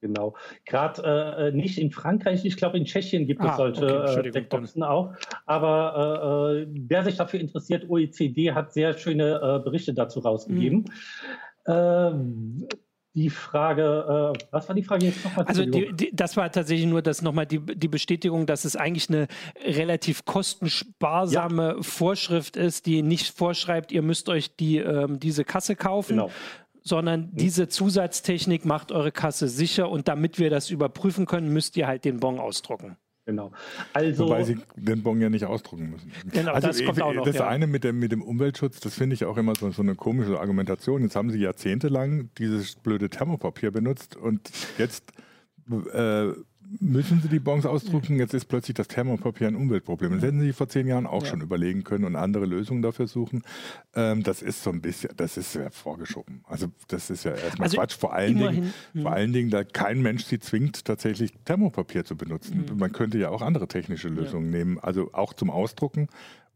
Genau. 0.00 0.34
Gerade 0.64 1.02
äh, 1.02 1.48
äh 1.48 1.52
nicht 1.52 1.76
in 1.76 1.90
Frankreich, 1.90 2.44
ich 2.46 2.56
glaube 2.56 2.78
in 2.78 2.86
Tschechien 2.86 3.26
gibt 3.26 3.42
ah, 3.42 3.50
es 3.50 3.56
solche 3.56 3.84
okay. 3.84 4.82
Auch. 4.82 5.12
Aber 5.44 6.54
äh, 6.56 6.66
wer 6.70 7.04
sich 7.04 7.16
dafür 7.16 7.38
interessiert, 7.38 7.88
OECD 7.90 8.52
hat 8.52 8.72
sehr 8.72 8.94
schöne 8.94 9.60
Berichte 9.62 9.92
dazu 9.92 10.20
rausgegeben. 10.20 10.86
Mhm 11.66 12.66
die 13.14 13.30
Frage, 13.30 14.34
äh, 14.36 14.46
was 14.50 14.68
war 14.68 14.74
die 14.74 14.82
Frage 14.82 15.06
jetzt 15.06 15.24
nochmal? 15.24 15.44
Also 15.46 15.64
die, 15.64 15.92
die, 15.92 16.10
das 16.12 16.36
war 16.36 16.50
tatsächlich 16.50 16.86
nur 16.86 17.02
das 17.02 17.22
nochmal 17.22 17.46
die, 17.46 17.58
die 17.58 17.88
Bestätigung, 17.88 18.46
dass 18.46 18.64
es 18.64 18.76
eigentlich 18.76 19.08
eine 19.08 19.26
relativ 19.64 20.24
kostensparsame 20.24 21.74
ja. 21.76 21.82
Vorschrift 21.82 22.56
ist, 22.56 22.86
die 22.86 23.02
nicht 23.02 23.36
vorschreibt, 23.36 23.90
ihr 23.90 24.02
müsst 24.02 24.28
euch 24.28 24.54
die, 24.54 24.78
ähm, 24.78 25.18
diese 25.18 25.44
Kasse 25.44 25.74
kaufen, 25.74 26.18
genau. 26.18 26.30
sondern 26.82 27.22
mhm. 27.22 27.36
diese 27.36 27.68
Zusatztechnik 27.68 28.64
macht 28.64 28.92
eure 28.92 29.10
Kasse 29.10 29.48
sicher 29.48 29.90
und 29.90 30.06
damit 30.06 30.38
wir 30.38 30.50
das 30.50 30.70
überprüfen 30.70 31.26
können, 31.26 31.52
müsst 31.52 31.76
ihr 31.76 31.88
halt 31.88 32.04
den 32.04 32.20
Bon 32.20 32.38
ausdrucken. 32.38 32.96
Genau. 33.30 33.52
Also, 33.92 34.24
Wobei 34.24 34.42
sie 34.42 34.58
den 34.76 35.02
Bon 35.02 35.20
ja 35.20 35.30
nicht 35.30 35.44
ausdrucken 35.44 35.90
müssen. 35.90 36.12
Genau, 36.32 36.52
also 36.52 36.66
das 36.66 36.84
kommt 36.84 37.00
auch 37.00 37.14
noch. 37.14 37.24
Das 37.24 37.36
ja. 37.36 37.48
eine 37.48 37.66
mit 37.66 37.84
dem, 37.84 37.98
mit 37.98 38.10
dem 38.10 38.22
Umweltschutz, 38.22 38.80
das 38.80 38.94
finde 38.94 39.14
ich 39.14 39.24
auch 39.24 39.36
immer 39.36 39.54
so, 39.54 39.70
so, 39.70 39.82
eine 39.82 39.94
komische 39.94 40.40
Argumentation. 40.40 41.02
Jetzt 41.02 41.14
haben 41.14 41.30
sie 41.30 41.38
jahrzehntelang 41.38 42.30
dieses 42.38 42.74
blöde 42.76 43.08
Thermopapier 43.08 43.70
benutzt 43.70 44.16
und 44.16 44.50
jetzt 44.78 45.12
äh, 45.92 46.32
müssen 46.78 47.20
sie 47.20 47.28
die 47.28 47.40
Bons 47.40 47.66
ausdrucken. 47.66 48.18
Jetzt 48.18 48.34
ist 48.34 48.44
plötzlich 48.44 48.74
das 48.74 48.88
Thermopapier 48.88 49.48
ein 49.48 49.56
Umweltproblem. 49.56 50.12
Das 50.12 50.22
hätten 50.22 50.40
sie 50.40 50.52
vor 50.52 50.68
zehn 50.68 50.86
Jahren 50.86 51.06
auch 51.06 51.24
ja. 51.24 51.30
schon 51.30 51.40
überlegen 51.40 51.82
können 51.82 52.04
und 52.04 52.16
andere 52.16 52.46
Lösungen 52.46 52.82
dafür 52.82 53.08
suchen. 53.08 53.42
Ähm, 53.94 54.22
das 54.22 54.42
ist 54.42 54.62
so 54.62 54.70
ein 54.70 54.80
bisschen, 54.80 55.10
das 55.16 55.36
ist 55.36 55.54
ja 55.54 55.70
vorgeschoben. 55.70 56.44
Also 56.46 56.68
das 56.88 57.10
ist 57.10 57.24
ja 57.24 57.32
erstmal 57.32 57.66
also 57.66 57.76
Quatsch. 57.78 57.96
Vor 57.98 58.12
allen, 58.12 58.38
Dingen, 58.38 58.72
hm. 58.92 59.02
vor 59.02 59.12
allen 59.12 59.32
Dingen, 59.32 59.50
da 59.50 59.64
kein 59.64 60.00
Mensch 60.02 60.24
sie 60.24 60.38
zwingt, 60.38 60.84
tatsächlich 60.84 61.32
Thermopapier 61.44 62.04
zu 62.04 62.16
benutzen. 62.16 62.66
Hm. 62.68 62.78
Man 62.78 62.92
könnte 62.92 63.18
ja 63.18 63.30
auch 63.30 63.42
andere 63.42 63.66
technische 63.66 64.08
Lösungen 64.08 64.52
ja. 64.52 64.58
nehmen, 64.58 64.78
also 64.78 65.10
auch 65.12 65.34
zum 65.34 65.50
Ausdrucken. 65.50 66.08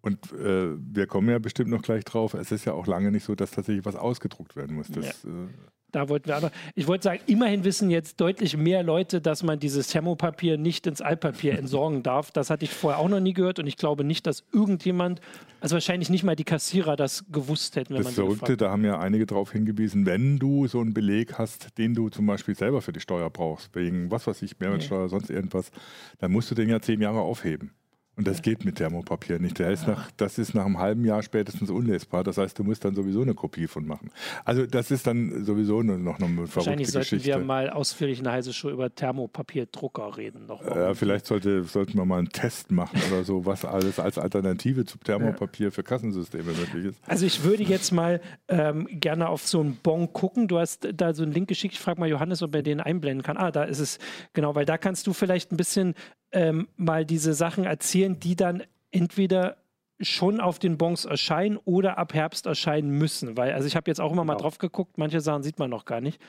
Und 0.04 0.32
äh, 0.32 0.76
wir 0.76 1.06
kommen 1.06 1.30
ja 1.30 1.38
bestimmt 1.38 1.70
noch 1.70 1.80
gleich 1.80 2.04
drauf. 2.04 2.34
Es 2.34 2.52
ist 2.52 2.66
ja 2.66 2.74
auch 2.74 2.86
lange 2.86 3.10
nicht 3.10 3.24
so, 3.24 3.34
dass 3.34 3.52
tatsächlich 3.52 3.86
was 3.86 3.96
ausgedruckt 3.96 4.54
werden 4.54 4.76
muss. 4.76 4.88
Das, 4.88 5.22
ja. 5.22 5.30
äh, 5.30 5.48
da 5.92 6.10
wollten 6.10 6.26
wir 6.26 6.36
aber, 6.36 6.50
ich 6.74 6.86
wollte 6.86 7.04
sagen, 7.04 7.20
immerhin 7.26 7.64
wissen 7.64 7.88
jetzt 7.88 8.20
deutlich 8.20 8.54
mehr 8.54 8.82
Leute, 8.82 9.22
dass 9.22 9.42
man 9.42 9.58
dieses 9.58 9.86
Thermopapier 9.88 10.58
nicht 10.58 10.86
ins 10.86 11.00
Altpapier 11.00 11.58
entsorgen 11.58 12.02
darf. 12.02 12.32
Das 12.32 12.50
hatte 12.50 12.66
ich 12.66 12.70
vorher 12.70 13.00
auch 13.00 13.08
noch 13.08 13.20
nie 13.20 13.32
gehört 13.32 13.60
und 13.60 13.66
ich 13.66 13.78
glaube 13.78 14.04
nicht, 14.04 14.26
dass 14.26 14.44
irgendjemand, 14.52 15.22
also 15.62 15.72
wahrscheinlich 15.72 16.10
nicht 16.10 16.22
mal 16.22 16.36
die 16.36 16.44
Kassierer 16.44 16.96
das 16.96 17.24
gewusst 17.32 17.76
hätten. 17.76 17.94
Wenn 17.94 18.02
das 18.02 18.14
man 18.16 18.26
Verrückte, 18.26 18.58
da 18.58 18.70
haben 18.70 18.84
ja 18.84 18.98
einige 18.98 19.24
darauf 19.24 19.52
hingewiesen, 19.52 20.04
wenn 20.04 20.38
du 20.38 20.66
so 20.66 20.80
einen 20.80 20.92
Beleg 20.92 21.38
hast, 21.38 21.78
den 21.78 21.94
du 21.94 22.10
zum 22.10 22.26
Beispiel 22.26 22.54
selber 22.54 22.82
für 22.82 22.92
die 22.92 23.00
Steuer 23.00 23.30
brauchst, 23.30 23.74
wegen 23.74 24.10
was 24.10 24.26
weiß 24.26 24.42
ich, 24.42 24.60
Mehrwertsteuer, 24.60 25.08
sonst 25.08 25.30
irgendwas, 25.30 25.70
dann 26.18 26.30
musst 26.30 26.50
du 26.50 26.54
den 26.54 26.68
ja 26.68 26.78
zehn 26.80 27.00
Jahre 27.00 27.20
aufheben. 27.20 27.70
Und 28.16 28.28
das 28.28 28.42
geht 28.42 28.64
mit 28.64 28.76
Thermopapier 28.76 29.40
nicht. 29.40 29.58
Der 29.58 29.70
ist 29.70 29.88
nach, 29.88 30.10
das 30.12 30.38
ist 30.38 30.54
nach 30.54 30.64
einem 30.64 30.78
halben 30.78 31.04
Jahr 31.04 31.22
spätestens 31.22 31.68
unlesbar. 31.70 32.22
Das 32.22 32.38
heißt, 32.38 32.58
du 32.58 32.62
musst 32.62 32.84
dann 32.84 32.94
sowieso 32.94 33.22
eine 33.22 33.34
Kopie 33.34 33.66
von 33.66 33.86
machen. 33.86 34.10
Also 34.44 34.66
das 34.66 34.90
ist 34.92 35.06
dann 35.06 35.44
sowieso 35.44 35.82
noch 35.82 36.18
eine 36.18 36.26
verrückte 36.28 36.56
Wahrscheinlich 36.56 36.90
sollten 36.90 37.16
Geschichte. 37.16 37.38
wir 37.38 37.44
mal 37.44 37.70
ausführlich 37.70 38.18
in 38.18 38.24
der 38.24 38.34
Heise 38.34 38.52
Show 38.52 38.70
über 38.70 38.94
Thermopapierdrucker 38.94 40.16
reden. 40.16 40.46
Noch 40.46 40.64
äh, 40.64 40.94
vielleicht 40.94 41.26
sollte, 41.26 41.64
sollten 41.64 41.98
wir 41.98 42.04
mal 42.04 42.18
einen 42.18 42.28
Test 42.28 42.70
machen 42.70 43.00
oder 43.10 43.24
so, 43.24 43.46
was 43.46 43.64
alles 43.64 43.98
als 43.98 44.18
Alternative 44.18 44.84
zu 44.84 44.98
Thermopapier 44.98 45.66
ja. 45.66 45.70
für 45.72 45.82
Kassensysteme 45.82 46.52
möglich 46.52 46.86
ist. 46.86 47.00
Also 47.06 47.26
ich 47.26 47.42
würde 47.42 47.64
jetzt 47.64 47.90
mal 47.90 48.20
ähm, 48.48 48.86
gerne 48.90 49.28
auf 49.28 49.46
so 49.46 49.60
einen 49.60 49.76
Bon 49.82 50.12
gucken. 50.12 50.46
Du 50.46 50.58
hast 50.58 50.88
da 50.94 51.14
so 51.14 51.24
einen 51.24 51.32
Link 51.32 51.48
geschickt. 51.48 51.74
Ich 51.74 51.80
frage 51.80 51.98
mal 51.98 52.08
Johannes, 52.08 52.42
ob 52.42 52.54
er 52.54 52.62
den 52.62 52.80
einblenden 52.80 53.22
kann. 53.22 53.36
Ah, 53.36 53.50
da 53.50 53.64
ist 53.64 53.80
es. 53.80 53.98
Genau, 54.34 54.54
weil 54.54 54.66
da 54.66 54.78
kannst 54.78 55.06
du 55.06 55.12
vielleicht 55.12 55.52
ein 55.52 55.56
bisschen 55.56 55.94
ähm, 56.34 56.68
mal 56.76 57.04
diese 57.06 57.32
Sachen 57.32 57.64
erzählen, 57.64 58.18
die 58.18 58.36
dann 58.36 58.62
entweder 58.90 59.56
schon 60.00 60.40
auf 60.40 60.58
den 60.58 60.76
Bons 60.76 61.04
erscheinen 61.04 61.56
oder 61.64 61.98
ab 61.98 62.14
Herbst 62.14 62.46
erscheinen 62.46 62.90
müssen. 62.90 63.36
Weil, 63.36 63.52
also 63.52 63.66
ich 63.66 63.76
habe 63.76 63.90
jetzt 63.90 64.00
auch 64.00 64.12
immer 64.12 64.22
genau. 64.22 64.34
mal 64.34 64.40
drauf 64.40 64.58
geguckt, 64.58 64.98
manche 64.98 65.20
Sachen 65.20 65.42
sieht 65.42 65.58
man 65.58 65.70
noch 65.70 65.84
gar 65.84 66.00
nicht. 66.00 66.20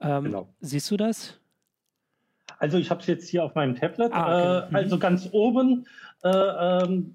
Ähm, 0.00 0.24
genau. 0.24 0.48
Siehst 0.60 0.90
du 0.90 0.96
das? 0.96 1.38
Also 2.58 2.78
ich 2.78 2.90
habe 2.90 3.00
es 3.00 3.06
jetzt 3.06 3.28
hier 3.28 3.44
auf 3.44 3.54
meinem 3.54 3.76
Tablet. 3.76 4.12
Ah, 4.12 4.24
okay. 4.24 4.66
äh, 4.66 4.70
mhm. 4.70 4.76
Also 4.76 4.98
ganz 4.98 5.28
oben 5.32 5.86
äh, 6.24 6.28
ähm, 6.28 7.14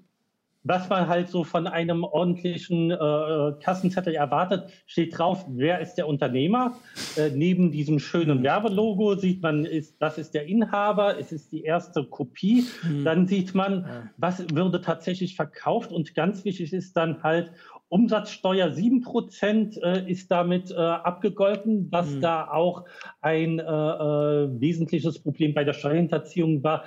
was 0.66 0.88
man 0.88 1.08
halt 1.08 1.28
so 1.28 1.44
von 1.44 1.66
einem 1.66 2.02
ordentlichen 2.02 2.90
äh, 2.90 3.52
Kassenzettel 3.62 4.14
erwartet, 4.14 4.64
steht 4.86 5.16
drauf, 5.16 5.46
wer 5.48 5.80
ist 5.80 5.94
der 5.94 6.08
Unternehmer. 6.08 6.76
Äh, 7.16 7.30
neben 7.30 7.70
diesem 7.70 7.98
schönen 7.98 8.42
Werbelogo 8.42 9.14
sieht 9.14 9.42
man, 9.42 9.64
ist, 9.64 9.96
das 10.00 10.18
ist 10.18 10.34
der 10.34 10.46
Inhaber, 10.46 11.18
es 11.18 11.30
ist 11.30 11.52
die 11.52 11.62
erste 11.62 12.04
Kopie. 12.04 12.64
Mhm. 12.82 13.04
Dann 13.04 13.26
sieht 13.26 13.54
man, 13.54 14.10
was 14.16 14.44
würde 14.52 14.80
tatsächlich 14.80 15.36
verkauft. 15.36 15.92
Und 15.92 16.14
ganz 16.14 16.44
wichtig 16.44 16.72
ist 16.72 16.96
dann 16.96 17.22
halt, 17.22 17.52
Umsatzsteuer 17.88 18.68
7% 18.68 19.80
äh, 19.80 20.10
ist 20.10 20.30
damit 20.30 20.72
äh, 20.72 20.74
abgegolten, 20.74 21.88
was 21.92 22.10
mhm. 22.10 22.20
da 22.20 22.48
auch 22.48 22.84
ein 23.20 23.60
äh, 23.60 23.62
äh, 23.62 24.60
wesentliches 24.60 25.20
Problem 25.20 25.54
bei 25.54 25.62
der 25.62 25.72
Steuerhinterziehung 25.72 26.64
war, 26.64 26.84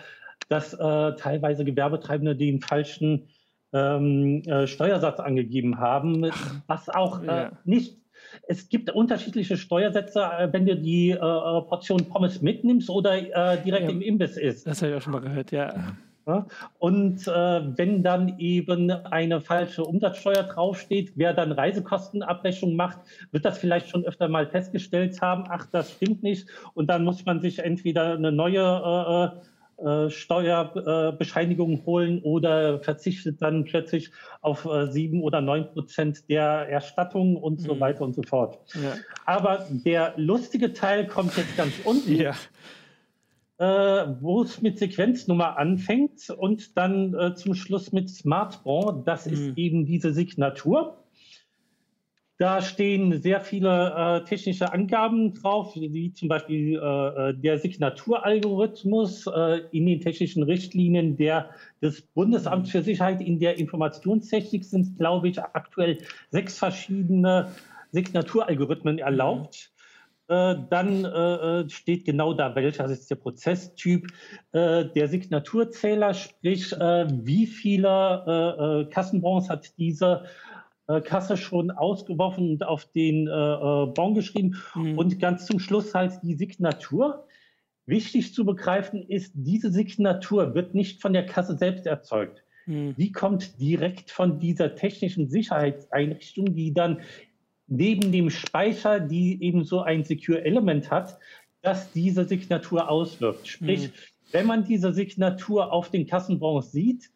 dass 0.49 0.73
äh, 0.73 1.15
teilweise 1.15 1.63
Gewerbetreibende 1.63 2.35
den 2.35 2.59
falschen 2.59 3.29
ähm, 3.73 4.41
äh, 4.45 4.67
Steuersatz 4.67 5.19
angegeben 5.19 5.79
haben, 5.79 6.29
was 6.67 6.89
auch 6.89 7.23
ja. 7.23 7.51
nicht 7.65 7.99
es 8.47 8.69
gibt 8.69 8.89
unterschiedliche 8.91 9.57
Steuersätze, 9.57 10.21
wenn 10.51 10.65
du 10.65 10.75
die 10.75 11.11
äh, 11.11 11.17
Portion 11.17 12.05
Pommes 12.09 12.41
mitnimmst 12.41 12.89
oder 12.89 13.17
äh, 13.17 13.61
direkt 13.63 13.85
ja, 13.85 13.89
im 13.89 14.01
Imbiss 14.01 14.37
ist. 14.37 14.67
Das 14.67 14.81
habe 14.81 14.91
ich 14.91 14.97
auch 14.97 15.01
schon 15.01 15.13
mal 15.13 15.21
gehört, 15.21 15.51
ja. 15.51 15.73
Und 16.77 17.27
äh, 17.27 17.31
wenn 17.31 18.03
dann 18.03 18.37
eben 18.37 18.91
eine 18.91 19.41
falsche 19.41 19.83
Umsatzsteuer 19.83 20.43
draufsteht, 20.43 21.13
wer 21.15 21.33
dann 21.33 21.51
Reisekostenabrechnung 21.51 22.75
macht, 22.75 22.99
wird 23.31 23.45
das 23.45 23.57
vielleicht 23.57 23.89
schon 23.89 24.05
öfter 24.05 24.27
mal 24.27 24.45
festgestellt 24.45 25.19
haben, 25.21 25.45
ach, 25.49 25.65
das 25.71 25.91
stimmt 25.91 26.21
nicht. 26.21 26.47
Und 26.75 26.87
dann 26.87 27.03
muss 27.03 27.25
man 27.25 27.41
sich 27.41 27.59
entweder 27.59 28.13
eine 28.13 28.31
neue 28.31 29.41
äh, 29.83 30.05
äh, 30.05 30.09
Steuerbescheinigung 30.09 31.85
holen 31.85 32.21
oder 32.21 32.79
verzichtet 32.79 33.41
dann 33.41 33.63
plötzlich 33.63 34.11
auf 34.41 34.65
äh, 34.65 34.91
sieben 34.91 35.23
oder 35.23 35.41
neun 35.41 35.67
Prozent 35.71 36.29
der 36.29 36.67
Erstattung 36.69 37.37
und 37.37 37.61
so 37.61 37.75
mhm. 37.75 37.79
weiter 37.79 38.01
und 38.01 38.13
so 38.13 38.21
fort. 38.23 38.59
Ja. 38.75 38.95
Aber 39.25 39.65
der 39.69 40.13
lustige 40.17 40.73
Teil 40.73 41.07
kommt 41.07 41.35
jetzt 41.37 41.55
ganz 41.55 41.73
unten. 41.83 42.15
Ja 42.15 42.33
äh, 43.59 43.65
wo 44.21 44.43
es 44.43 44.61
mit 44.61 44.79
Sequenznummer 44.79 45.57
anfängt 45.57 46.29
und 46.29 46.77
dann 46.77 47.13
äh, 47.13 47.35
zum 47.35 47.55
Schluss 47.55 47.91
mit 47.91 48.09
Smartbond. 48.09 49.05
Das 49.05 49.25
mhm. 49.25 49.33
ist 49.33 49.57
eben 49.57 49.85
diese 49.85 50.13
Signatur. 50.13 50.97
Da 52.39 52.61
stehen 52.61 53.21
sehr 53.21 53.41
viele 53.41 54.21
äh, 54.21 54.23
technische 54.23 54.71
Angaben 54.71 55.33
drauf, 55.33 55.75
wie 55.75 56.13
zum 56.13 56.29
Beispiel 56.29 56.79
äh, 56.81 57.31
äh 57.31 57.33
der 57.33 57.59
Signaturalgorithmus 57.59 59.27
äh, 59.27 59.59
in 59.71 59.85
den 59.85 59.99
technischen 59.99 60.43
Richtlinien 60.43 61.17
der, 61.17 61.49
des 61.81 62.01
Bundesamts 62.01 62.71
für 62.71 62.81
Sicherheit 62.81 63.19
in 63.19 63.39
der 63.39 63.59
Informationstechnik 63.59 64.63
sind, 64.63 64.97
glaube 64.97 65.27
ich, 65.27 65.37
aktuell 65.37 65.97
sechs 66.29 66.57
verschiedene 66.57 67.51
Signaturalgorithmen 67.91 68.99
erlaubt. 68.99 69.73
Äh, 70.29 70.55
dann 70.69 71.03
äh, 71.03 71.69
steht 71.69 72.05
genau 72.05 72.33
da, 72.33 72.55
welcher 72.55 72.85
ist 72.85 73.11
der 73.11 73.17
Prozesstyp, 73.17 74.07
der 74.53 75.07
Signaturzähler, 75.09 76.13
sprich, 76.13 76.71
wie 76.71 77.45
viele 77.45 78.87
Kassenbons 78.91 79.49
hat 79.49 79.77
diese 79.77 80.23
Kasse 81.03 81.37
schon 81.37 81.71
ausgeworfen 81.71 82.51
und 82.51 82.63
auf 82.65 82.85
den 82.85 83.25
Bon 83.25 84.13
geschrieben 84.15 84.57
mhm. 84.75 84.97
und 84.97 85.19
ganz 85.19 85.45
zum 85.45 85.59
Schluss 85.59 85.93
halt 85.93 86.19
die 86.23 86.35
Signatur. 86.35 87.25
Wichtig 87.85 88.33
zu 88.33 88.45
begreifen 88.45 89.01
ist, 89.01 89.33
diese 89.35 89.71
Signatur 89.71 90.53
wird 90.53 90.75
nicht 90.75 91.01
von 91.01 91.13
der 91.13 91.25
Kasse 91.25 91.57
selbst 91.57 91.87
erzeugt. 91.87 92.43
Mhm. 92.65 92.95
Die 92.97 93.11
kommt 93.11 93.59
direkt 93.59 94.11
von 94.11 94.39
dieser 94.39 94.75
technischen 94.75 95.27
Sicherheitseinrichtung, 95.27 96.53
die 96.53 96.73
dann 96.73 97.01
neben 97.67 98.11
dem 98.11 98.29
Speicher, 98.29 98.99
die 98.99 99.43
eben 99.43 99.63
so 99.63 99.81
ein 99.81 100.03
Secure 100.03 100.43
Element 100.43 100.91
hat, 100.91 101.17
das 101.61 101.91
diese 101.91 102.25
Signatur 102.25 102.89
auswirkt. 102.89 103.47
Sprich, 103.47 103.87
mhm. 103.87 103.93
wenn 104.31 104.45
man 104.45 104.63
diese 104.65 104.93
Signatur 104.93 105.71
auf 105.73 105.89
den 105.89 106.07
Kassenbons 106.07 106.71
sieht, 106.71 107.11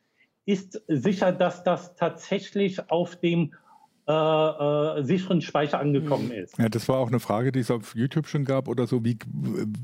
ist 0.46 0.82
sicher, 0.88 1.32
dass 1.32 1.64
das 1.64 1.96
tatsächlich 1.96 2.90
auf 2.90 3.16
dem 3.16 3.54
äh, 4.06 4.12
äh, 4.12 5.04
sicheren 5.04 5.42
Speicher 5.42 5.80
angekommen 5.80 6.26
mhm. 6.26 6.32
ist. 6.44 6.58
Ja, 6.58 6.68
das 6.68 6.90
war 6.90 6.98
auch 6.98 7.08
eine 7.08 7.22
Frage, 7.22 7.54
die 7.54 7.60
es 7.60 7.72
auf 7.72 7.96
YouTube 7.96 8.28
schon 8.28 8.44
gab 8.44 8.68
oder 8.68 8.86
so. 8.86 9.06
Wie, 9.06 9.18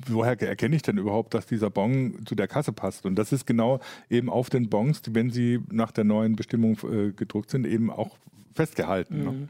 woher 0.07 0.41
erkenne 0.41 0.75
ich 0.75 0.81
denn 0.81 0.97
überhaupt, 0.97 1.33
dass 1.33 1.45
dieser 1.45 1.69
Bon 1.69 2.25
zu 2.25 2.35
der 2.35 2.49
Kasse 2.49 2.73
passt? 2.73 3.05
Und 3.05 3.15
das 3.15 3.31
ist 3.31 3.45
genau 3.45 3.79
eben 4.09 4.29
auf 4.29 4.49
den 4.49 4.69
Bons, 4.69 5.01
wenn 5.11 5.29
sie 5.29 5.61
nach 5.71 5.91
der 5.91 6.03
neuen 6.03 6.35
Bestimmung 6.35 6.77
äh, 6.83 7.11
gedruckt 7.13 7.49
sind, 7.49 7.65
eben 7.65 7.89
auch 7.89 8.17
festgehalten. 8.53 9.23
Ne? 9.23 9.31
Mhm. 9.31 9.39
Ne? 9.39 9.49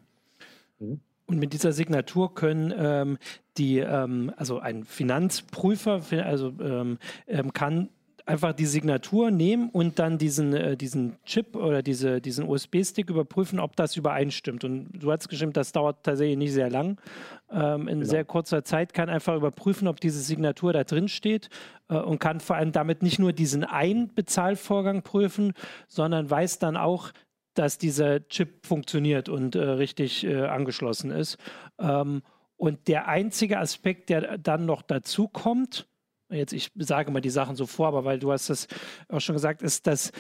Mhm. 0.80 1.00
Und 1.26 1.40
mit 1.40 1.54
dieser 1.54 1.74
Signatur 1.74 2.34
können 2.34 2.74
ähm, 2.76 3.18
die, 3.58 3.78
ähm, 3.80 4.32
also 4.38 4.60
ein 4.60 4.84
Finanzprüfer, 4.84 6.02
also 6.26 6.54
ähm, 6.60 6.98
ähm 7.28 7.54
kann 7.54 7.90
einfach 8.26 8.54
die 8.54 8.66
Signatur 8.66 9.32
nehmen 9.32 9.70
und 9.70 10.00
dann 10.00 10.18
diesen, 10.18 10.54
äh, 10.54 10.78
diesen 10.78 11.18
Chip 11.26 11.56
oder 11.56 11.82
diese, 11.82 12.22
diesen 12.22 12.48
USB-Stick 12.48 13.10
überprüfen, 13.10 13.60
ob 13.60 13.76
das 13.76 13.96
übereinstimmt. 13.96 14.64
Und 14.64 14.90
du 14.94 15.12
hast 15.12 15.30
geschrieben, 15.30 15.54
das 15.54 15.72
dauert 15.72 16.04
tatsächlich 16.04 16.38
nicht 16.38 16.54
sehr 16.54 16.70
lang. 16.70 17.00
Ähm, 17.52 17.88
in 17.88 18.00
genau. 18.00 18.10
sehr 18.10 18.26
kurzer 18.26 18.64
Zeit 18.64 18.94
kann 18.94 19.10
einfach 19.10 19.36
überprüfen, 19.36 19.88
ob 19.88 20.00
diese 20.00 20.20
Signatur 20.20 20.74
da 20.74 20.84
drin 20.84 21.08
steht 21.08 21.50
äh, 21.90 21.96
und 21.96 22.20
kann 22.20 22.40
vor 22.40 22.56
allem 22.56 22.72
damit 22.72 23.04
nicht 23.04 23.20
nur 23.20 23.34
diesen 23.34 23.64
einen 23.64 24.14
Bezahlvorgang 24.14 25.02
prüfen, 25.02 25.54
sondern 25.88 26.30
weiß 26.30 26.60
dann 26.60 26.78
auch, 26.78 27.12
dass 27.54 27.78
dieser 27.78 28.28
Chip 28.30 28.66
funktioniert 28.66 29.28
und 29.30 29.56
äh, 29.56 29.60
richtig 29.60 30.24
äh, 30.24 30.46
angeschlossen 30.46 31.12
ist. 31.12 31.38
Ähm, 31.80 32.22
und 32.56 32.88
der 32.88 33.08
einzige 33.08 33.60
Aspekt, 33.60 34.10
der 34.10 34.38
dann 34.38 34.66
noch 34.66 34.82
dazu 34.82 35.28
kommt, 35.28 35.88
jetzt 36.30 36.54
ich 36.54 36.72
sage 36.78 37.12
mal 37.12 37.22
die 37.22 37.30
Sachen 37.30 37.56
so 37.56 37.66
vor, 37.66 37.88
aber 37.88 38.06
weil 38.06 38.20
du 38.20 38.32
hast 38.32 38.50
das 38.50 38.68
auch 39.08 39.22
schon 39.22 39.36
gesagt, 39.36 39.62
ist, 39.62 39.88
dass 39.88 40.12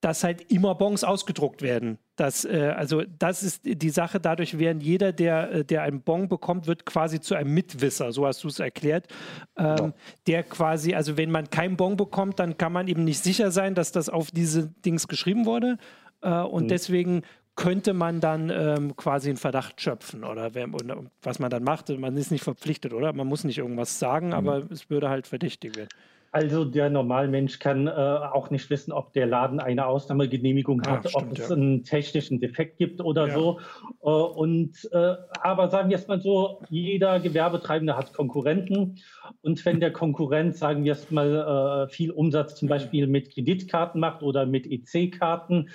dass 0.00 0.24
halt 0.24 0.50
immer 0.52 0.74
Bons 0.74 1.04
ausgedruckt 1.04 1.62
werden. 1.62 1.98
Das, 2.16 2.44
äh, 2.44 2.72
also 2.76 3.02
das 3.18 3.42
ist 3.42 3.62
die 3.64 3.90
Sache. 3.90 4.20
Dadurch 4.20 4.58
werden 4.58 4.80
jeder, 4.80 5.12
der, 5.12 5.50
äh, 5.50 5.64
der 5.64 5.82
einen 5.82 6.02
Bon 6.02 6.28
bekommt, 6.28 6.66
wird 6.66 6.86
quasi 6.86 7.20
zu 7.20 7.34
einem 7.34 7.52
Mitwisser. 7.54 8.12
So 8.12 8.26
hast 8.26 8.44
du 8.44 8.48
es 8.48 8.60
erklärt. 8.60 9.08
Ähm, 9.56 9.76
ja. 9.76 9.92
Der 10.26 10.42
quasi, 10.44 10.94
also 10.94 11.16
wenn 11.16 11.30
man 11.30 11.50
keinen 11.50 11.76
Bon 11.76 11.96
bekommt, 11.96 12.38
dann 12.38 12.56
kann 12.56 12.72
man 12.72 12.88
eben 12.88 13.04
nicht 13.04 13.22
sicher 13.22 13.50
sein, 13.50 13.74
dass 13.74 13.92
das 13.92 14.08
auf 14.08 14.30
diese 14.30 14.68
Dings 14.68 15.08
geschrieben 15.08 15.46
wurde. 15.46 15.78
Äh, 16.22 16.40
und 16.42 16.64
mhm. 16.64 16.68
deswegen 16.68 17.22
könnte 17.58 17.92
man 17.92 18.20
dann 18.20 18.50
ähm, 18.50 18.96
quasi 18.96 19.30
einen 19.30 19.36
Verdacht 19.36 19.80
schöpfen 19.80 20.22
oder 20.22 20.54
wer, 20.54 20.66
und, 20.66 21.10
was 21.22 21.40
man 21.40 21.50
dann 21.50 21.64
macht. 21.64 21.88
Man 21.88 22.16
ist 22.16 22.30
nicht 22.30 22.44
verpflichtet, 22.44 22.92
oder? 22.92 23.12
Man 23.12 23.26
muss 23.26 23.42
nicht 23.42 23.58
irgendwas 23.58 23.98
sagen, 23.98 24.28
mhm. 24.28 24.34
aber 24.34 24.70
es 24.70 24.88
würde 24.90 25.10
halt 25.10 25.26
verdächtig 25.26 25.76
werden. 25.76 25.88
Also 26.30 26.64
der 26.64 26.90
Normalmensch 26.90 27.58
kann 27.58 27.86
äh, 27.86 27.90
auch 27.90 28.50
nicht 28.50 28.68
wissen, 28.70 28.92
ob 28.92 29.12
der 29.12 29.26
Laden 29.26 29.60
eine 29.60 29.86
Ausnahmegenehmigung 29.86 30.82
ah, 30.82 30.90
hat, 30.90 31.06
ah, 31.06 31.08
stimmt, 31.08 31.32
ob 31.32 31.38
es 31.38 31.48
ja. 31.48 31.54
einen 31.54 31.84
technischen 31.84 32.40
Defekt 32.40 32.78
gibt 32.78 33.00
oder 33.00 33.28
ja. 33.28 33.34
so. 33.34 33.60
Äh, 34.02 34.08
und 34.08 34.88
äh, 34.92 35.14
aber 35.40 35.68
sagen 35.68 35.88
wir 35.88 35.96
es 35.96 36.06
mal 36.06 36.20
so: 36.20 36.60
Jeder 36.68 37.20
Gewerbetreibende 37.20 37.96
hat 37.96 38.12
Konkurrenten 38.12 38.98
und 39.42 39.64
wenn 39.64 39.80
der 39.80 39.92
Konkurrent, 39.92 40.56
sagen 40.56 40.84
wir 40.84 40.92
es 40.92 41.10
mal, 41.10 41.86
äh, 41.88 41.92
viel 41.92 42.10
Umsatz 42.10 42.56
zum 42.56 42.68
Beispiel 42.68 43.06
mit 43.06 43.32
Kreditkarten 43.32 44.00
macht 44.00 44.22
oder 44.22 44.46
mit 44.46 44.66
EC-Karten, 44.66 45.70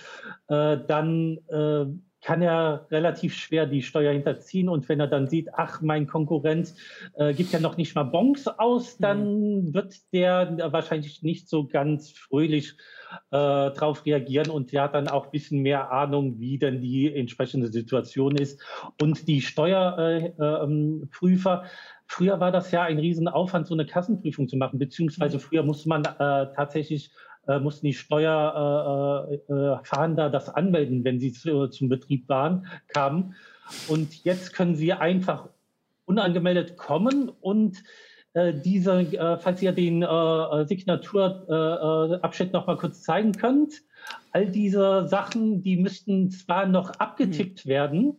äh, 0.47 0.77
dann 0.87 1.39
äh, 1.47 1.85
kann 2.23 2.41
er 2.41 2.87
relativ 2.89 3.35
schwer 3.35 3.65
die 3.65 3.83
Steuer 3.83 4.13
hinterziehen. 4.13 4.69
Und 4.69 4.87
wenn 4.89 4.99
er 4.99 5.07
dann 5.07 5.27
sieht, 5.27 5.49
ach, 5.53 5.81
mein 5.81 6.07
Konkurrent 6.07 6.73
äh, 7.15 7.33
gibt 7.33 7.51
ja 7.51 7.59
noch 7.59 7.77
nicht 7.77 7.95
mal 7.95 8.03
Bons 8.03 8.47
aus, 8.47 8.97
dann 8.97 9.65
mhm. 9.65 9.73
wird 9.73 9.95
der 10.13 10.71
wahrscheinlich 10.71 11.21
nicht 11.21 11.49
so 11.49 11.67
ganz 11.67 12.11
fröhlich 12.11 12.75
äh, 13.31 13.31
darauf 13.31 14.05
reagieren 14.05 14.49
und 14.49 14.71
der 14.71 14.83
hat 14.83 14.95
dann 14.95 15.09
auch 15.09 15.25
ein 15.25 15.31
bisschen 15.31 15.61
mehr 15.61 15.91
Ahnung, 15.91 16.39
wie 16.39 16.57
denn 16.57 16.81
die 16.81 17.13
entsprechende 17.13 17.67
Situation 17.67 18.35
ist. 18.35 18.61
Und 19.01 19.27
die 19.27 19.41
Steuerprüfer, 19.41 21.63
äh, 21.63 21.67
früher 22.07 22.39
war 22.39 22.51
das 22.51 22.71
ja 22.71 22.83
ein 22.83 22.99
Riesenaufwand, 22.99 23.67
so 23.67 23.73
eine 23.73 23.85
Kassenprüfung 23.85 24.47
zu 24.47 24.55
machen, 24.55 24.79
beziehungsweise 24.79 25.37
mhm. 25.37 25.41
früher 25.41 25.63
musste 25.63 25.89
man 25.89 26.05
äh, 26.05 26.53
tatsächlich 26.55 27.11
äh, 27.47 27.59
mussten 27.59 27.85
die 27.85 27.93
Steuerfahnder 27.93 30.23
äh, 30.23 30.27
äh, 30.27 30.31
das 30.31 30.49
anmelden, 30.49 31.03
wenn 31.03 31.19
sie 31.19 31.33
zu, 31.33 31.67
zum 31.67 31.89
Betrieb 31.89 32.27
waren, 32.29 32.65
kamen. 32.87 33.35
Und 33.87 34.23
jetzt 34.23 34.53
können 34.53 34.75
sie 34.75 34.93
einfach 34.93 35.49
unangemeldet 36.05 36.77
kommen 36.77 37.29
und 37.29 37.83
äh, 38.33 38.53
diese, 38.53 39.01
äh, 39.01 39.37
falls 39.37 39.61
ihr 39.61 39.71
den 39.71 40.01
äh, 40.01 40.65
Signaturabschnitt 40.65 42.53
noch 42.53 42.67
mal 42.67 42.77
kurz 42.77 43.03
zeigen 43.03 43.33
könnt, 43.33 43.83
all 44.31 44.49
diese 44.49 45.07
Sachen, 45.07 45.61
die 45.61 45.77
müssten 45.77 46.31
zwar 46.31 46.65
noch 46.65 46.91
abgetickt 46.95 47.65
mhm. 47.65 47.69
werden, 47.69 48.17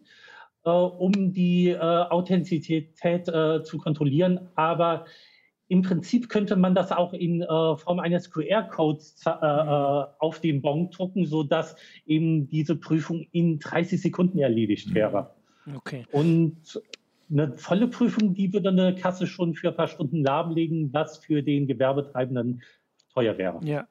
um 0.63 1.35
die 1.35 1.79
Authentizität 1.79 3.27
zu 3.27 3.77
kontrollieren, 3.77 4.49
aber 4.55 5.05
im 5.69 5.83
Prinzip 5.83 6.29
könnte 6.29 6.57
man 6.57 6.75
das 6.75 6.93
auch 6.93 7.13
in 7.13 7.43
äh, 7.43 7.47
Form 7.47 7.99
eines 7.99 8.31
QR-Codes 8.31 9.25
äh, 9.27 9.31
äh, 9.31 10.05
auf 10.19 10.41
den 10.41 10.61
Bon 10.61 10.91
drucken, 10.91 11.27
sodass 11.27 11.77
eben 12.07 12.49
diese 12.49 12.77
Prüfung 12.77 13.27
in 13.33 13.59
30 13.59 14.01
Sekunden 14.01 14.39
erledigt 14.39 14.91
mhm. 14.91 14.95
wäre. 14.95 15.35
Okay. 15.75 16.05
Und 16.13 16.81
eine 17.31 17.57
volle 17.57 17.89
Prüfung, 17.89 18.35
die 18.35 18.53
würde 18.53 18.69
eine 18.69 18.95
Kasse 18.95 19.27
schon 19.27 19.55
für 19.55 19.69
ein 19.69 19.77
paar 19.77 19.89
Stunden 19.89 20.23
lahmlegen, 20.23 20.93
was 20.93 21.19
für 21.19 21.43
den 21.43 21.67
Gewerbetreibenden 21.67 22.63
teuer 23.15 23.39
wäre. 23.39 23.61
Ja, 23.63 23.87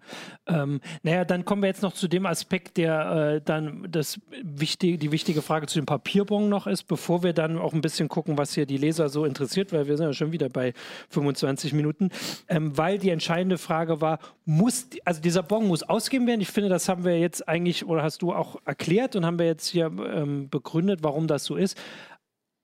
ähm, 0.48 0.82
naja, 1.02 1.26
dann 1.26 1.46
kommen 1.46 1.62
wir 1.62 1.68
jetzt 1.68 1.82
noch 1.82 1.94
zu 1.94 2.08
dem 2.08 2.26
Aspekt, 2.26 2.78
der 2.78 3.36
äh, 3.36 3.42
dann 3.42 3.88
das 3.90 4.20
wichtige, 4.44 4.98
die 4.98 5.12
wichtige 5.12 5.42
Frage 5.42 5.68
zu 5.68 5.80
dem 5.80 5.86
Papierbon 5.86 6.50
noch 6.50 6.68
ist, 6.68 6.84
bevor 6.84 7.24
wir 7.24 7.34
dann 7.34 7.58
auch 7.58 7.74
ein 7.74 7.82
bisschen 7.82 8.10
gucken, 8.10 8.38
was 8.38 8.54
hier 8.54 8.66
die 8.66 8.78
Leser 8.78 9.10
so 9.10 9.26
interessiert, 9.26 9.72
weil 9.72 9.88
wir 9.88 9.98
sind 9.98 10.08
ja 10.08 10.14
schon 10.14 10.32
wieder 10.32 10.50
bei 10.50 10.74
25 11.10 11.74
Minuten, 11.74 12.10
ähm, 12.50 12.78
weil 12.78 12.98
die 12.98 13.10
entscheidende 13.10 13.58
Frage 13.58 14.02
war, 14.02 14.20
muss, 14.46 14.90
also 15.06 15.22
dieser 15.22 15.44
Bon 15.44 15.66
muss 15.68 15.84
ausgegeben 15.84 16.28
werden. 16.28 16.42
Ich 16.42 16.52
finde, 16.52 16.70
das 16.70 16.90
haben 16.90 17.06
wir 17.06 17.18
jetzt 17.20 17.48
eigentlich, 17.48 17.86
oder 17.86 18.04
hast 18.04 18.22
du 18.22 18.34
auch 18.34 18.58
erklärt 18.66 19.16
und 19.16 19.26
haben 19.26 19.40
wir 19.40 19.46
jetzt 19.46 19.68
hier 19.68 19.86
ähm, 19.86 20.50
begründet, 20.50 21.00
warum 21.02 21.28
das 21.28 21.46
so 21.46 21.56
ist. 21.56 21.78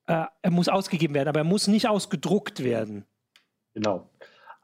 Äh, 0.06 0.24
er 0.42 0.50
muss 0.50 0.68
ausgegeben 0.68 1.14
werden, 1.14 1.28
aber 1.28 1.40
er 1.40 1.44
muss 1.44 1.68
nicht 1.68 1.88
ausgedruckt 1.88 2.62
werden. 2.62 3.06
Genau. 3.72 4.09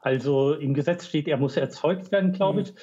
Also 0.07 0.53
im 0.53 0.73
Gesetz 0.73 1.05
steht, 1.05 1.27
er 1.27 1.35
muss 1.35 1.57
erzeugt 1.57 2.13
werden, 2.13 2.31
glaube 2.31 2.61
mhm. 2.61 2.65
ich. 2.67 2.73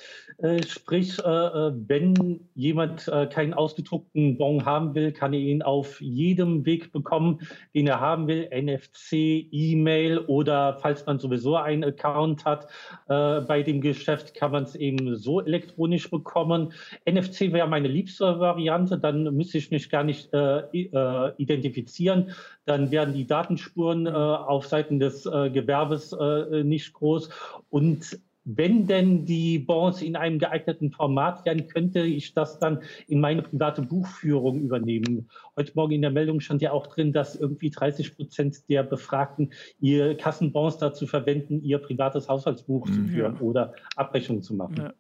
Äh, 0.45 0.63
sprich, 0.63 1.19
äh, 1.25 1.31
äh, 1.31 1.73
wenn 1.87 2.41
jemand 2.55 3.11
keinen 3.31 3.55
ausgedruckten 3.55 4.37
Bon 4.37 4.67
haben 4.67 4.95
will, 4.95 5.11
kann 5.13 5.33
er 5.33 5.41
ihn 5.41 5.63
auf 5.63 6.03
jedem 6.03 6.67
Weg 6.67 6.93
bekommen, 6.93 7.41
den 7.75 7.87
er 7.87 8.01
haben 8.01 8.27
will. 8.29 8.51
NFC, 8.53 9.49
E-Mail 9.51 10.19
oder 10.19 10.77
falls 10.83 11.07
man 11.07 11.19
sowieso 11.19 11.57
einen 11.57 11.83
Account 11.85 12.45
hat 12.45 12.69
bei 13.07 13.63
dem 13.63 13.81
Geschäft, 13.81 14.35
kann 14.35 14.53
man 14.53 14.65
es 14.65 14.75
eben 14.75 15.17
so 15.17 15.41
elektronisch 15.41 16.11
bekommen. 16.11 16.73
NFC 17.09 17.53
wäre 17.53 17.69
meine 17.69 17.89
liebste 17.89 18.39
Variante, 18.39 18.99
dann 18.99 19.35
müsste 19.35 19.59
ich 19.59 19.71
mich 19.71 19.89
gar 19.91 20.05
nicht 20.05 20.31
identifizieren. 20.73 22.31
Dann 22.67 22.91
werden 22.91 23.15
die 23.15 23.27
Datenspuren 23.27 24.07
auf 24.09 24.67
Seiten 24.67 24.99
des 25.01 25.25
Gewerbes 25.25 26.17
nicht 26.65 26.93
groß 26.93 27.31
und 27.71 28.19
wenn 28.45 28.87
denn 28.87 29.25
die 29.25 29.59
Bonds 29.59 30.03
in 30.03 30.17
einem 30.17 30.39
geeigneten 30.39 30.91
Format 30.91 31.45
wären, 31.45 31.67
könnte 31.67 32.01
ich 32.01 32.35
das 32.35 32.59
dann 32.59 32.83
in 33.09 33.21
meine 33.21 33.43
private 33.43 33.83
Buchführung 33.83 34.61
übernehmen. 34.61 35.31
Heute 35.57 35.73
Morgen 35.75 35.93
in 35.93 36.03
der 36.03 36.11
Meldung 36.11 36.41
stand 36.41 36.61
ja 36.63 36.73
auch 36.73 36.87
drin, 36.87 37.13
dass 37.13 37.37
irgendwie 37.37 37.71
30 37.71 38.17
Prozent 38.17 38.69
der 38.69 38.83
Befragten 38.83 39.53
ihr 39.81 40.17
Kassenbonds 40.17 40.79
dazu 40.79 41.07
verwenden, 41.07 41.63
ihr 41.63 41.79
privates 41.79 42.29
Haushaltsbuch 42.29 42.87
mhm. 42.87 42.93
zu 42.93 43.05
führen 43.05 43.39
oder 43.39 43.75
Abrechnungen 43.97 44.43
zu 44.43 44.55
machen. 44.55 44.77
Ja. 44.77 44.95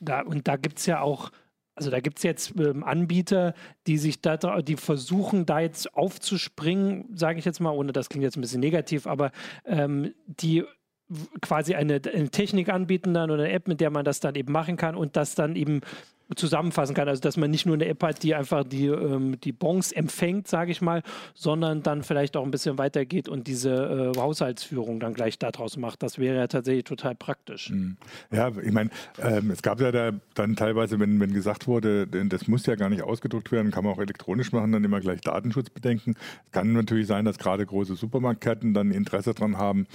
Da, 0.00 0.20
und 0.22 0.48
da 0.48 0.56
gibt 0.56 0.78
es 0.78 0.86
ja 0.86 1.00
auch 1.00 1.30
also 1.78 1.90
da 1.90 2.00
gibt 2.00 2.16
es 2.16 2.22
jetzt 2.22 2.54
ähm, 2.58 2.82
Anbieter, 2.82 3.52
die 3.86 3.98
sich 3.98 4.22
da, 4.22 4.38
die 4.62 4.76
versuchen, 4.76 5.44
da 5.44 5.60
jetzt 5.60 5.94
aufzuspringen, 5.94 7.14
sage 7.14 7.38
ich 7.38 7.44
jetzt 7.44 7.60
mal, 7.60 7.70
ohne 7.70 7.92
das 7.92 8.08
klingt 8.08 8.24
jetzt 8.24 8.38
ein 8.38 8.40
bisschen 8.40 8.60
negativ, 8.60 9.06
aber 9.06 9.30
ähm, 9.66 10.14
die 10.26 10.64
quasi 11.40 11.74
eine, 11.74 12.00
eine, 12.12 12.30
Technik 12.30 12.68
anbieten 12.68 13.14
dann 13.14 13.30
oder 13.30 13.44
eine 13.44 13.52
App, 13.52 13.68
mit 13.68 13.80
der 13.80 13.90
man 13.90 14.04
das 14.04 14.20
dann 14.20 14.34
eben 14.34 14.52
machen 14.52 14.76
kann 14.76 14.96
und 14.96 15.16
das 15.16 15.34
dann 15.34 15.54
eben 15.54 15.80
zusammenfassen 16.34 16.94
kann. 16.94 17.08
Also 17.08 17.20
dass 17.20 17.36
man 17.36 17.50
nicht 17.50 17.66
nur 17.66 17.74
eine 17.76 17.86
App 17.86 18.02
hat, 18.02 18.24
die 18.24 18.34
einfach 18.34 18.64
die, 18.64 18.86
ähm, 18.86 19.40
die 19.40 19.52
Bons 19.52 19.92
empfängt, 19.92 20.48
sage 20.48 20.72
ich 20.72 20.82
mal, 20.82 21.02
sondern 21.34 21.84
dann 21.84 22.02
vielleicht 22.02 22.36
auch 22.36 22.44
ein 22.44 22.50
bisschen 22.50 22.78
weitergeht 22.78 23.28
und 23.28 23.46
diese 23.46 24.12
äh, 24.16 24.18
Haushaltsführung 24.18 24.98
dann 24.98 25.14
gleich 25.14 25.38
daraus 25.38 25.76
macht. 25.76 26.02
Das 26.02 26.18
wäre 26.18 26.36
ja 26.36 26.46
tatsächlich 26.48 26.84
total 26.84 27.14
praktisch. 27.14 27.70
Mhm. 27.70 27.96
Ja, 28.32 28.50
ich 28.60 28.72
meine, 28.72 28.90
ähm, 29.22 29.50
es 29.52 29.62
gab 29.62 29.80
ja 29.80 29.92
da 29.92 30.10
dann 30.34 30.56
teilweise, 30.56 30.98
wenn, 30.98 31.20
wenn 31.20 31.32
gesagt 31.32 31.68
wurde, 31.68 32.08
das 32.08 32.48
muss 32.48 32.66
ja 32.66 32.74
gar 32.74 32.88
nicht 32.88 33.02
ausgedruckt 33.02 33.52
werden, 33.52 33.70
kann 33.70 33.84
man 33.84 33.92
auch 33.92 34.00
elektronisch 34.00 34.50
machen, 34.50 34.72
dann 34.72 34.82
immer 34.82 35.00
gleich 35.00 35.20
Datenschutzbedenken. 35.20 36.16
Es 36.46 36.50
kann 36.50 36.72
natürlich 36.72 37.06
sein, 37.06 37.24
dass 37.24 37.38
gerade 37.38 37.64
große 37.64 37.94
Supermarktketten 37.94 38.74
dann 38.74 38.90
Interesse 38.90 39.32
daran 39.32 39.58
haben, 39.58 39.86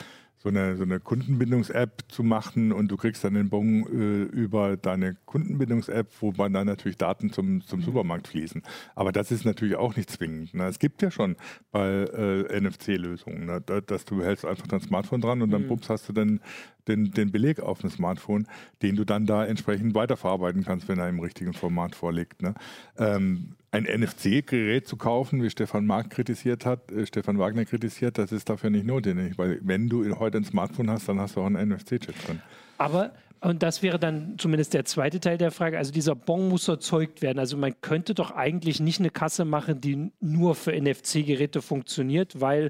so 0.41 0.49
eine, 0.49 0.75
so 0.75 0.83
eine 0.83 0.99
Kundenbindungs-App 0.99 2.05
zu 2.07 2.23
machen 2.23 2.71
und 2.71 2.87
du 2.87 2.97
kriegst 2.97 3.23
dann 3.23 3.35
den 3.35 3.49
Bon 3.49 3.85
äh, 3.85 4.23
über 4.23 4.75
deine 4.75 5.15
Kundenbindungs-App, 5.25 6.07
wo 6.19 6.31
man 6.31 6.51
dann 6.51 6.65
natürlich 6.65 6.97
Daten 6.97 7.31
zum, 7.31 7.61
zum 7.61 7.81
mhm. 7.81 7.83
Supermarkt 7.83 8.27
fließen. 8.27 8.63
Aber 8.95 9.11
das 9.11 9.31
ist 9.31 9.45
natürlich 9.45 9.75
auch 9.75 9.95
nicht 9.95 10.09
zwingend. 10.09 10.55
Ne? 10.55 10.65
Es 10.65 10.79
gibt 10.79 11.03
ja 11.03 11.11
schon 11.11 11.35
bei 11.71 11.87
äh, 11.87 12.59
NFC-Lösungen, 12.59 13.45
ne? 13.45 13.61
da, 13.63 13.81
dass 13.81 14.05
du 14.05 14.23
hältst 14.23 14.45
einfach 14.45 14.65
dein 14.65 14.81
Smartphone 14.81 15.21
dran 15.21 15.43
und 15.43 15.51
dann 15.51 15.63
mhm. 15.63 15.67
bups, 15.67 15.89
hast 15.89 16.09
du 16.09 16.13
dann 16.13 16.39
den, 16.87 17.11
den 17.11 17.31
Beleg 17.31 17.59
auf 17.59 17.81
dem 17.81 17.91
Smartphone, 17.91 18.47
den 18.81 18.95
du 18.95 19.05
dann 19.05 19.27
da 19.27 19.45
entsprechend 19.45 19.93
weiterverarbeiten 19.93 20.63
kannst, 20.63 20.87
wenn 20.87 20.97
er 20.97 21.07
im 21.07 21.19
richtigen 21.19 21.53
Format 21.53 21.93
vorliegt. 21.93 22.41
Ne? 22.41 22.55
Ähm, 22.97 23.55
ein 23.71 23.83
NFC-Gerät 23.83 24.85
zu 24.85 24.97
kaufen, 24.97 25.41
wie 25.41 25.49
Stefan 25.49 25.85
Mark 25.85 26.09
kritisiert 26.09 26.65
hat, 26.65 26.91
äh, 26.91 27.05
Stefan 27.05 27.39
Wagner 27.39 27.65
kritisiert, 27.65 28.17
das 28.17 28.31
ist 28.31 28.49
dafür 28.49 28.69
nicht 28.69 28.85
notwendig, 28.85 29.37
weil 29.37 29.59
wenn 29.63 29.87
du 29.87 30.19
heute 30.19 30.37
ein 30.37 30.43
Smartphone 30.43 30.89
hast, 30.89 31.07
dann 31.07 31.19
hast 31.19 31.35
du 31.35 31.41
auch 31.41 31.45
einen 31.45 31.69
NFC-Chip 31.69 32.15
drin. 32.25 32.41
Aber 32.77 33.11
und 33.43 33.63
das 33.63 33.81
wäre 33.81 33.97
dann 33.97 34.35
zumindest 34.37 34.75
der 34.75 34.85
zweite 34.85 35.19
Teil 35.19 35.39
der 35.39 35.49
Frage. 35.49 35.79
Also 35.79 35.91
dieser 35.91 36.13
Bon 36.13 36.47
muss 36.47 36.67
erzeugt 36.67 37.23
werden. 37.23 37.39
Also 37.39 37.57
man 37.57 37.73
könnte 37.81 38.13
doch 38.13 38.29
eigentlich 38.29 38.79
nicht 38.79 38.99
eine 38.99 39.09
Kasse 39.09 39.45
machen, 39.45 39.81
die 39.81 40.11
nur 40.19 40.53
für 40.53 40.79
NFC-Geräte 40.79 41.63
funktioniert, 41.63 42.39
weil 42.39 42.69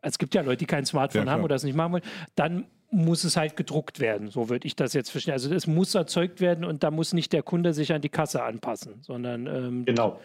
es 0.00 0.18
gibt 0.18 0.36
ja 0.36 0.42
Leute, 0.42 0.58
die 0.58 0.66
kein 0.66 0.86
Smartphone 0.86 1.26
ja, 1.26 1.32
haben 1.32 1.42
oder 1.42 1.56
das 1.56 1.64
nicht 1.64 1.74
machen 1.74 1.94
wollen. 1.94 2.04
Dann 2.36 2.66
muss 2.92 3.24
es 3.24 3.36
halt 3.36 3.56
gedruckt 3.56 3.98
werden. 3.98 4.28
So 4.28 4.48
würde 4.48 4.66
ich 4.66 4.76
das 4.76 4.92
jetzt 4.92 5.10
verstehen. 5.10 5.32
Also 5.32 5.52
es 5.52 5.66
muss 5.66 5.92
erzeugt 5.94 6.40
werden 6.40 6.64
und 6.64 6.84
da 6.84 6.92
muss 6.92 7.14
nicht 7.14 7.32
der 7.32 7.42
Kunde 7.42 7.72
sich 7.72 7.92
an 7.92 8.00
die 8.00 8.08
Kasse 8.08 8.44
anpassen, 8.44 9.02
sondern 9.02 9.48
ähm, 9.48 9.84
genau. 9.86 10.20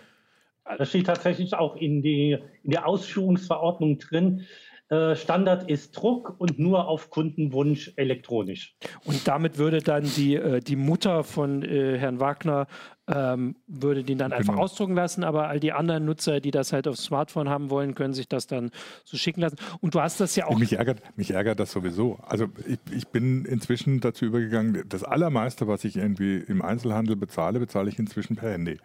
Das 0.78 0.90
steht 0.90 1.08
tatsächlich 1.08 1.54
auch 1.54 1.76
in, 1.76 2.02
die, 2.02 2.38
in 2.64 2.72
der 2.72 2.88
Ausführungsverordnung 2.88 4.00
drin. 4.00 4.46
Äh, 4.90 5.16
Standard 5.16 5.70
ist 5.70 5.92
Druck 5.98 6.36
und 6.38 6.60
nur 6.60 6.88
auf 6.88 7.10
Kundenwunsch 7.10 7.92
elektronisch. 7.98 8.78
Und 9.04 9.28
damit 9.28 9.58
würde 9.58 9.80
dann 9.80 10.04
die, 10.04 10.36
äh, 10.36 10.62
die 10.62 10.78
Mutter 10.78 11.26
von 11.26 11.62
äh, 11.62 11.98
Herrn 11.98 12.22
Wagner 12.22 12.68
ähm, 13.10 13.56
würde 13.68 14.04
den 14.04 14.18
dann 14.18 14.32
einfach 14.32 14.54
genau. 14.54 14.64
ausdrucken 14.64 14.96
lassen, 14.96 15.26
aber 15.26 15.48
all 15.48 15.60
die 15.60 15.74
anderen 15.74 16.06
Nutzer, 16.06 16.40
die 16.40 16.52
das 16.52 16.72
halt 16.72 16.88
aufs 16.88 17.04
Smartphone 17.04 17.50
haben 17.50 17.70
wollen, 17.70 17.96
können 17.96 18.14
sich 18.14 18.30
das 18.30 18.48
dann 18.48 18.72
so 19.04 19.18
schicken 19.18 19.42
lassen. 19.42 19.58
Und 19.82 19.94
du 19.94 20.02
hast 20.02 20.22
das 20.22 20.36
ja 20.38 20.48
auch. 20.48 20.58
Mich 20.58 20.74
ärgert, 20.74 21.02
mich 21.18 21.32
ärgert 21.32 21.60
das 21.60 21.72
sowieso. 21.72 22.20
Also 22.26 22.48
ich, 22.66 22.80
ich 22.92 23.08
bin 23.08 23.44
inzwischen 23.44 24.00
dazu 24.00 24.26
übergegangen, 24.26 24.84
das 24.88 25.04
allermeiste, 25.04 25.68
was 25.68 25.84
ich 25.84 25.98
irgendwie 25.98 26.38
im 26.38 26.62
Einzelhandel 26.62 27.18
bezahle, 27.18 27.60
bezahle 27.60 27.90
ich 27.90 28.00
inzwischen 28.00 28.38
per 28.38 28.52
Handy. 28.52 28.78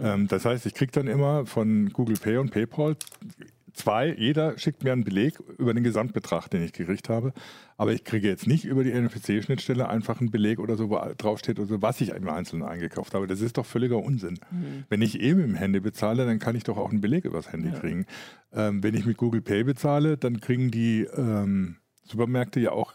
Ähm, 0.00 0.28
das 0.28 0.44
heißt, 0.44 0.66
ich 0.66 0.74
kriege 0.74 0.92
dann 0.92 1.06
immer 1.06 1.46
von 1.46 1.90
Google 1.90 2.16
Pay 2.16 2.38
und 2.38 2.50
PayPal 2.50 2.96
zwei, 3.74 4.14
jeder 4.16 4.58
schickt 4.58 4.84
mir 4.84 4.92
einen 4.92 5.04
Beleg 5.04 5.38
über 5.58 5.74
den 5.74 5.82
Gesamtbetrag, 5.82 6.48
den 6.48 6.62
ich 6.62 6.72
gekriegt 6.72 7.08
habe. 7.08 7.32
Aber 7.76 7.92
ich 7.92 8.04
kriege 8.04 8.28
jetzt 8.28 8.46
nicht 8.46 8.64
über 8.64 8.84
die 8.84 8.92
NFC-Schnittstelle 8.92 9.88
einfach 9.88 10.20
einen 10.20 10.30
Beleg 10.30 10.58
oder 10.58 10.76
so, 10.76 10.90
wo 10.90 11.00
draufsteht, 11.16 11.58
oder 11.58 11.68
so, 11.68 11.82
was 11.82 12.00
ich 12.00 12.10
im 12.10 12.28
Einzelnen 12.28 12.62
eingekauft 12.62 13.14
habe. 13.14 13.26
Das 13.26 13.40
ist 13.40 13.56
doch 13.58 13.66
völliger 13.66 13.98
Unsinn. 13.98 14.38
Mhm. 14.50 14.84
Wenn 14.88 15.02
ich 15.02 15.20
eben 15.20 15.42
im 15.42 15.54
Handy 15.54 15.80
bezahle, 15.80 16.26
dann 16.26 16.38
kann 16.38 16.56
ich 16.56 16.64
doch 16.64 16.76
auch 16.76 16.90
einen 16.90 17.00
Beleg 17.00 17.24
übers 17.24 17.52
Handy 17.52 17.70
ja. 17.70 17.78
kriegen. 17.78 18.06
Ähm, 18.52 18.82
wenn 18.82 18.94
ich 18.94 19.06
mit 19.06 19.16
Google 19.16 19.40
Pay 19.40 19.64
bezahle, 19.64 20.16
dann 20.16 20.40
kriegen 20.40 20.70
die 20.70 21.06
ähm, 21.16 21.76
Supermärkte 22.04 22.60
ja 22.60 22.72
auch 22.72 22.92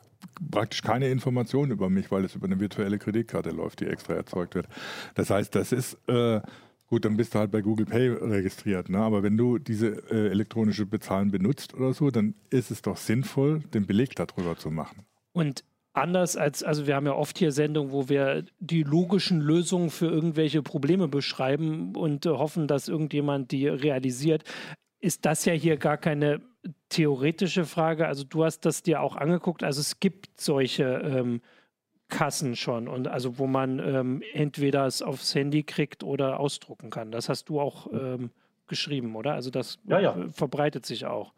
praktisch 0.51 0.81
keine 0.81 1.09
Informationen 1.09 1.71
über 1.71 1.89
mich, 1.89 2.11
weil 2.11 2.25
es 2.25 2.35
über 2.35 2.45
eine 2.45 2.59
virtuelle 2.59 2.97
Kreditkarte 2.97 3.51
läuft, 3.51 3.81
die 3.81 3.87
extra 3.87 4.13
erzeugt 4.13 4.55
wird. 4.55 4.67
Das 5.15 5.29
heißt, 5.29 5.53
das 5.55 5.71
ist 5.71 5.97
äh, 6.07 6.41
Gut, 6.89 7.03
dann 7.03 7.17
bist 7.17 7.35
du 7.35 7.39
halt 7.39 7.51
bei 7.51 7.61
Google 7.61 7.85
Pay 7.85 8.09
registriert. 8.09 8.89
Ne? 8.89 8.99
Aber 8.99 9.21
wenn 9.21 9.35
du 9.35 9.57
diese 9.57 10.09
äh, 10.09 10.29
elektronische 10.29 10.85
Bezahlen 10.85 11.31
benutzt 11.31 11.73
oder 11.73 11.93
so, 11.93 12.11
dann 12.11 12.33
ist 12.49 12.71
es 12.71 12.81
doch 12.81 12.95
sinnvoll, 12.95 13.59
den 13.73 13.85
Beleg 13.85 14.15
darüber 14.15 14.57
zu 14.57 14.71
machen. 14.71 15.05
Und 15.33 15.65
anders 15.91 16.37
als, 16.37 16.63
also 16.63 16.87
wir 16.87 16.95
haben 16.95 17.05
ja 17.05 17.13
oft 17.13 17.37
hier 17.37 17.51
Sendungen, 17.51 17.91
wo 17.91 18.07
wir 18.07 18.45
die 18.59 18.83
logischen 18.83 19.41
Lösungen 19.41 19.89
für 19.89 20.07
irgendwelche 20.07 20.61
Probleme 20.61 21.09
beschreiben 21.09 21.93
und 21.95 22.25
äh, 22.25 22.29
hoffen, 22.29 22.67
dass 22.67 22.87
irgendjemand 22.87 23.51
die 23.51 23.67
realisiert. 23.67 24.43
Ist 24.99 25.25
das 25.25 25.43
ja 25.43 25.53
hier 25.53 25.75
gar 25.75 25.97
keine 25.97 26.41
theoretische 26.87 27.65
Frage? 27.65 28.07
Also 28.07 28.23
du 28.23 28.45
hast 28.45 28.61
das 28.61 28.81
dir 28.81 29.01
auch 29.01 29.17
angeguckt. 29.17 29.61
Also 29.61 29.81
es 29.81 29.99
gibt 29.99 30.39
solche 30.39 30.83
ähm, 31.03 31.41
Kassen 32.09 32.55
schon 32.55 32.87
und 32.87 33.07
also 33.07 33.37
wo 33.37 33.47
man 33.47 33.79
ähm, 33.79 34.23
entweder 34.33 34.85
es 34.85 35.01
aufs 35.01 35.35
Handy 35.35 35.63
kriegt 35.63 36.03
oder 36.03 36.39
ausdrucken 36.39 36.89
kann. 36.89 37.11
Das 37.11 37.27
hast 37.27 37.49
du 37.49 37.59
auch 37.59 37.91
ähm, 37.91 38.31
geschrieben, 38.67 39.15
oder? 39.15 39.33
Also 39.33 39.49
das 39.49 39.79
ja, 39.85 39.99
ja. 39.99 40.15
verbreitet 40.31 40.85
sich 40.85 41.05
auch. 41.05 41.33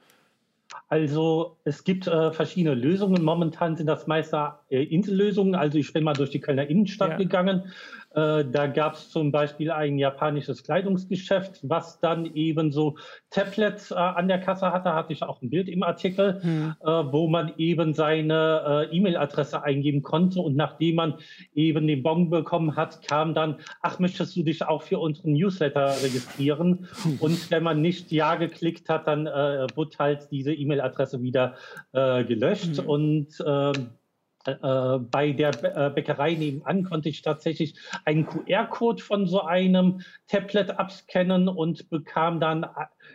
Also 0.88 1.58
es 1.64 1.84
gibt 1.84 2.08
äh, 2.08 2.32
verschiedene 2.32 2.76
Lösungen. 2.76 3.24
Momentan 3.24 3.76
sind 3.76 3.88
das 3.88 4.06
meist 4.08 4.34
äh, 4.34 4.84
Insellösungen. 4.84 5.56
Also 5.56 5.78
ich 5.78 5.92
bin 5.94 6.04
mal 6.04 6.14
durch 6.14 6.30
die 6.30 6.40
Kölner 6.40 6.68
Innenstadt 6.68 7.12
ja. 7.12 7.18
gegangen. 7.18 7.72
Äh, 8.15 8.45
da 8.45 8.67
gab 8.67 8.95
es 8.95 9.12
zum 9.12 9.32
Beispiel 9.32 9.72
ein 9.72 10.00
japanisches 10.00 10.63
Kleidungsgeschäft, 10.63 11.60
was 11.63 12.00
dann 12.00 12.26
eben 12.34 12.72
so 12.72 12.98
Tablets 13.30 13.91
äh, 13.91 13.95
an 13.95 14.28
der 14.28 14.39
Kasse 14.39 14.72
hatte, 14.72 14.93
hatte 14.93 15.13
ich 15.13 15.22
auch 15.22 15.41
ein 15.41 15.50
Bild 15.50 15.69
im 15.69 15.84
Artikel, 15.84 16.41
hm. 16.41 16.76
äh, 16.82 16.86
wo 16.86 17.28
man 17.28 17.54
eben 17.58 17.93
seine 17.93 18.88
äh, 18.91 18.98
E-Mail-Adresse 18.98 19.62
eingeben 19.63 20.02
konnte 20.02 20.41
und 20.41 20.56
nachdem 20.56 20.95
man 20.95 21.15
eben 21.54 21.86
den 21.86 22.02
Bon 22.02 22.30
bekommen 22.30 22.76
hat, 22.76 23.04
kam 23.04 23.36
dann, 23.36 23.58
ach, 23.82 24.00
möchtest 24.00 24.36
du 24.36 24.43
dich 24.43 24.63
auch 24.63 24.82
für 24.82 24.98
unseren 24.98 25.34
Newsletter 25.34 25.95
registrieren? 26.02 26.88
Hm. 27.04 27.17
Und 27.19 27.52
wenn 27.52 27.62
man 27.62 27.82
nicht 27.82 28.12
Ja 28.12 28.36
geklickt 28.36 28.89
hat, 28.89 29.08
dann 29.08 29.28
äh, 29.28 29.67
wurde 29.76 29.98
halt 30.00 30.28
diese 30.32 30.54
E-Mail-Adresse 30.54 31.22
wieder 31.22 31.56
gelöscht 31.91 32.78
hm. 32.78 32.86
und 32.88 33.28
ähm, 33.45 33.74
äh, 33.74 33.99
bei 34.45 35.32
der 35.34 35.49
äh, 35.63 35.89
Bäckerei 35.89 36.34
nebenan 36.34 36.84
konnte 36.84 37.10
ich 37.10 37.21
tatsächlich 37.21 37.75
einen 38.06 38.25
QR-Code 38.25 39.04
von 39.04 39.28
so 39.28 39.41
einem 39.41 40.02
Tablet 40.28 40.80
abscannen 40.80 41.47
und 41.47 41.89
bekam 41.89 42.39
dann 42.39 42.63
äh, 42.63 42.67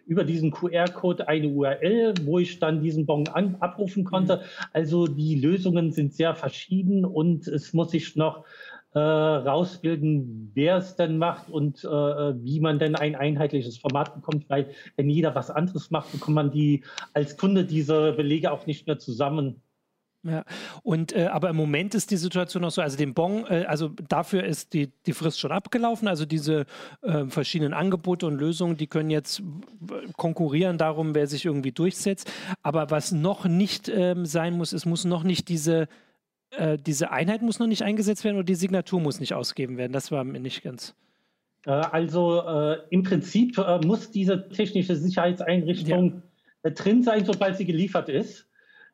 über 0.06 0.24
diesen 0.24 0.50
QR-Code 0.50 1.26
eine 1.28 1.48
URL, 1.48 2.14
wo 2.24 2.38
ich 2.38 2.58
dann 2.58 2.82
diesen 2.82 3.06
Bon 3.06 3.26
an, 3.28 3.56
abrufen 3.60 4.04
konnte. 4.04 4.37
Mhm. 4.37 4.40
Also 4.72 5.06
die 5.06 5.37
Lösungen 5.40 5.92
sind 5.92 6.12
sehr 6.12 6.34
verschieden 6.34 7.04
und 7.04 7.48
es 7.48 7.72
muss 7.72 7.92
sich 7.92 8.16
noch 8.16 8.44
äh, 8.92 8.98
rausbilden, 8.98 10.52
wer 10.54 10.76
es 10.76 10.94
denn 10.94 11.18
macht 11.18 11.50
und 11.50 11.84
äh, 11.84 11.88
wie 11.88 12.60
man 12.60 12.78
denn 12.78 12.94
ein 12.94 13.16
einheitliches 13.16 13.78
Format 13.78 14.14
bekommt, 14.14 14.48
weil 14.48 14.70
wenn 14.96 15.10
jeder 15.10 15.34
was 15.34 15.50
anderes 15.50 15.90
macht, 15.90 16.12
bekommt 16.12 16.34
man 16.37 16.50
die 16.52 16.84
als 17.12 17.37
Kunde 17.37 17.64
diese 17.64 18.12
Belege 18.12 18.52
auch 18.52 18.66
nicht 18.66 18.87
mehr 18.87 18.98
zusammen. 18.98 19.62
Ja, 20.26 20.42
und 20.82 21.14
äh, 21.14 21.26
aber 21.26 21.50
im 21.50 21.56
Moment 21.56 21.94
ist 21.94 22.10
die 22.10 22.16
Situation 22.16 22.62
noch 22.62 22.70
so, 22.70 22.80
also 22.80 22.96
den 22.96 23.12
Bon, 23.12 23.44
äh, 23.46 23.66
also 23.66 23.90
dafür 24.08 24.44
ist 24.44 24.72
die, 24.72 24.90
die 25.04 25.12
Frist 25.12 25.38
schon 25.38 25.52
abgelaufen, 25.52 26.08
also 26.08 26.24
diese 26.24 26.64
äh, 27.02 27.26
verschiedenen 27.26 27.74
Angebote 27.74 28.26
und 28.26 28.38
Lösungen, 28.38 28.78
die 28.78 28.87
können 28.87 29.10
jetzt 29.10 29.42
konkurrieren 30.16 30.78
darum, 30.78 31.14
wer 31.14 31.26
sich 31.26 31.44
irgendwie 31.44 31.72
durchsetzt. 31.72 32.32
Aber 32.62 32.90
was 32.90 33.12
noch 33.12 33.44
nicht 33.44 33.90
ähm, 33.90 34.24
sein 34.24 34.56
muss, 34.56 34.72
es 34.72 34.87
muss 34.87 35.04
noch 35.04 35.24
nicht 35.24 35.50
diese, 35.50 35.88
äh, 36.52 36.78
diese 36.78 37.10
Einheit 37.10 37.42
muss 37.42 37.58
noch 37.58 37.66
nicht 37.66 37.82
eingesetzt 37.82 38.24
werden 38.24 38.37
oder 38.37 38.44
die 38.44 38.54
Signatur 38.54 39.00
muss 39.00 39.20
nicht 39.20 39.34
ausgegeben 39.34 39.76
werden. 39.76 39.92
Das 39.92 40.10
war 40.10 40.24
mir 40.24 40.40
nicht 40.40 40.62
ganz. 40.62 40.94
Äh, 41.66 41.70
also 41.72 42.40
äh, 42.40 42.78
im 42.88 43.02
Prinzip 43.02 43.58
muss 43.84 44.10
diese 44.10 44.48
technische 44.48 44.96
Sicherheitseinrichtung 44.96 46.22
ja. 46.64 46.70
drin 46.70 47.02
sein, 47.02 47.26
sobald 47.26 47.58
sie 47.58 47.66
geliefert 47.66 48.08
ist. 48.08 48.48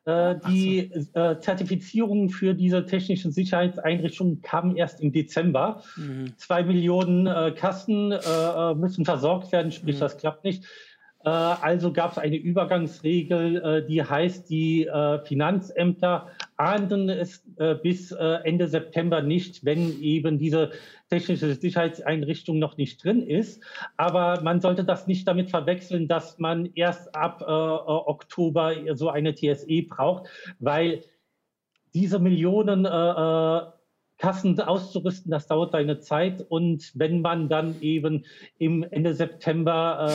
Äh, 0.07 0.37
die 0.49 0.91
so. 0.95 1.21
äh, 1.21 1.41
Zertifizierungen 1.41 2.31
für 2.31 2.55
diese 2.55 2.87
technischen 2.87 3.33
Sicherheitseinrichtungen 3.33 4.41
kamen 4.41 4.75
erst 4.77 5.03
im 5.03 5.13
Dezember. 5.13 5.83
Mhm. 5.97 6.33
Zwei 6.39 6.63
Millionen 6.63 7.27
äh, 7.27 7.53
Kassen 7.55 8.11
äh, 8.11 8.17
äh, 8.17 8.75
müssen 8.75 9.05
versorgt 9.05 9.53
werden, 9.53 9.73
sprich, 9.73 9.97
mhm. 9.97 10.01
das 10.01 10.17
klappt 10.17 10.45
nicht. 10.45 10.65
Äh, 11.25 11.29
also 11.29 11.93
gab 11.93 12.13
es 12.13 12.19
eine 12.19 12.37
Übergangsregel, 12.37 13.63
äh, 13.63 13.87
die 13.87 14.03
heißt, 14.03 14.49
die 14.49 14.87
äh, 14.87 15.19
Finanzämter 15.25 16.29
ahnden 16.57 17.09
es 17.09 17.43
bis 17.83 18.13
Ende 18.13 18.69
September 18.69 19.23
nicht, 19.23 19.65
wenn 19.65 19.99
eben 20.03 20.39
diese 20.39 20.73
technische 21.09 21.55
Sicherheitseinrichtung 21.55 22.59
noch 22.59 22.77
nicht 22.77 23.03
drin 23.03 23.23
ist. 23.27 23.63
Aber 23.97 24.43
man 24.43 24.61
sollte 24.61 24.85
das 24.85 25.07
nicht 25.07 25.27
damit 25.27 25.49
verwechseln, 25.49 26.07
dass 26.07 26.39
man 26.39 26.71
erst 26.75 27.15
ab 27.15 27.41
Oktober 27.41 28.75
so 28.93 29.09
eine 29.09 29.35
TSE 29.35 29.85
braucht, 29.89 30.29
weil 30.59 31.03
diese 31.95 32.19
Millionen 32.19 32.85
Kassen 34.19 34.61
auszurüsten, 34.61 35.31
das 35.31 35.47
dauert 35.47 35.75
eine 35.75 36.01
Zeit. 36.01 36.45
Und 36.47 36.93
wenn 36.95 37.23
man 37.23 37.49
dann 37.49 37.81
eben 37.81 38.27
im 38.59 38.83
Ende 38.83 39.15
September 39.15 40.11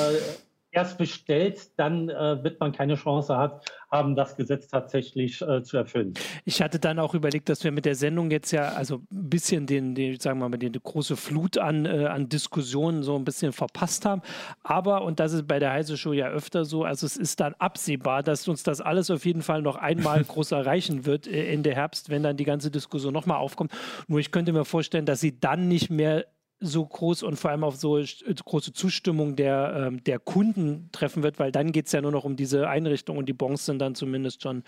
erst 0.76 0.98
bestellt, 0.98 1.80
dann 1.80 2.10
äh, 2.10 2.44
wird 2.44 2.60
man 2.60 2.74
keine 2.74 2.96
Chance 2.96 3.38
hat, 3.38 3.66
haben, 3.90 4.16
das 4.16 4.36
Gesetz 4.36 4.68
tatsächlich 4.68 5.42
äh, 5.42 5.64
zu 5.64 5.78
erfüllen. 5.78 6.14
Ich 6.44 6.62
hatte 6.62 6.80
dann 6.80 7.00
auch 7.00 7.14
überlegt, 7.14 7.48
dass 7.48 7.64
wir 7.64 7.72
mit 7.72 7.86
der 7.86 7.96
Sendung 7.96 8.30
jetzt 8.30 8.52
ja 8.52 8.70
also 8.70 8.96
ein 9.12 9.30
bisschen 9.30 9.68
den, 9.68 9.96
den 9.96 10.20
sagen 10.20 10.40
wir 10.40 10.50
mal, 10.50 10.58
die, 10.58 10.72
große 10.72 11.16
Flut 11.16 11.58
an, 11.58 11.86
äh, 11.86 12.06
an 12.08 12.28
Diskussionen 12.28 13.04
so 13.04 13.16
ein 13.16 13.24
bisschen 13.24 13.54
verpasst 13.54 14.06
haben. 14.06 14.22
Aber, 14.64 15.04
und 15.04 15.20
das 15.22 15.32
ist 15.32 15.48
bei 15.48 15.60
der 15.60 15.72
Heise 15.72 15.96
Show 15.96 16.12
ja 16.12 16.28
öfter 16.28 16.66
so, 16.66 16.84
also 16.84 17.06
es 17.06 17.16
ist 17.16 17.40
dann 17.40 17.54
absehbar, 17.58 18.22
dass 18.22 18.48
uns 18.48 18.64
das 18.64 18.82
alles 18.82 19.10
auf 19.10 19.26
jeden 19.26 19.44
Fall 19.44 19.62
noch 19.62 19.78
einmal 19.78 20.24
groß 20.28 20.52
erreichen 20.52 21.06
wird 21.06 21.26
äh, 21.26 21.54
Ende 21.54 21.74
Herbst, 21.74 22.10
wenn 22.10 22.22
dann 22.22 22.36
die 22.36 22.44
ganze 22.44 22.70
Diskussion 22.70 23.14
nochmal 23.14 23.38
aufkommt. 23.38 23.72
Nur 24.08 24.20
ich 24.20 24.32
könnte 24.32 24.52
mir 24.52 24.66
vorstellen, 24.66 25.06
dass 25.06 25.22
sie 25.22 25.40
dann 25.40 25.70
nicht 25.70 25.90
mehr 25.90 26.26
so 26.66 26.86
groß 26.86 27.24
und 27.24 27.38
vor 27.38 27.52
allem 27.52 27.64
auf 27.64 27.76
so 27.76 28.02
große 28.46 28.74
Zustimmung 28.74 29.36
der, 29.36 29.88
ähm, 29.88 30.04
der 30.04 30.20
Kunden 30.20 30.90
treffen 30.92 31.24
wird, 31.24 31.40
weil 31.40 31.52
dann 31.52 31.72
geht 31.72 31.88
es 31.88 31.92
ja 31.92 32.02
nur 32.02 32.12
noch 32.12 32.26
um 32.26 32.36
diese 32.36 32.68
Einrichtung 32.68 33.18
und 33.18 33.28
die 33.28 33.34
Bons 33.34 33.66
sind 33.66 33.80
dann 33.80 33.96
zumindest 33.96 34.44
schon 34.44 34.64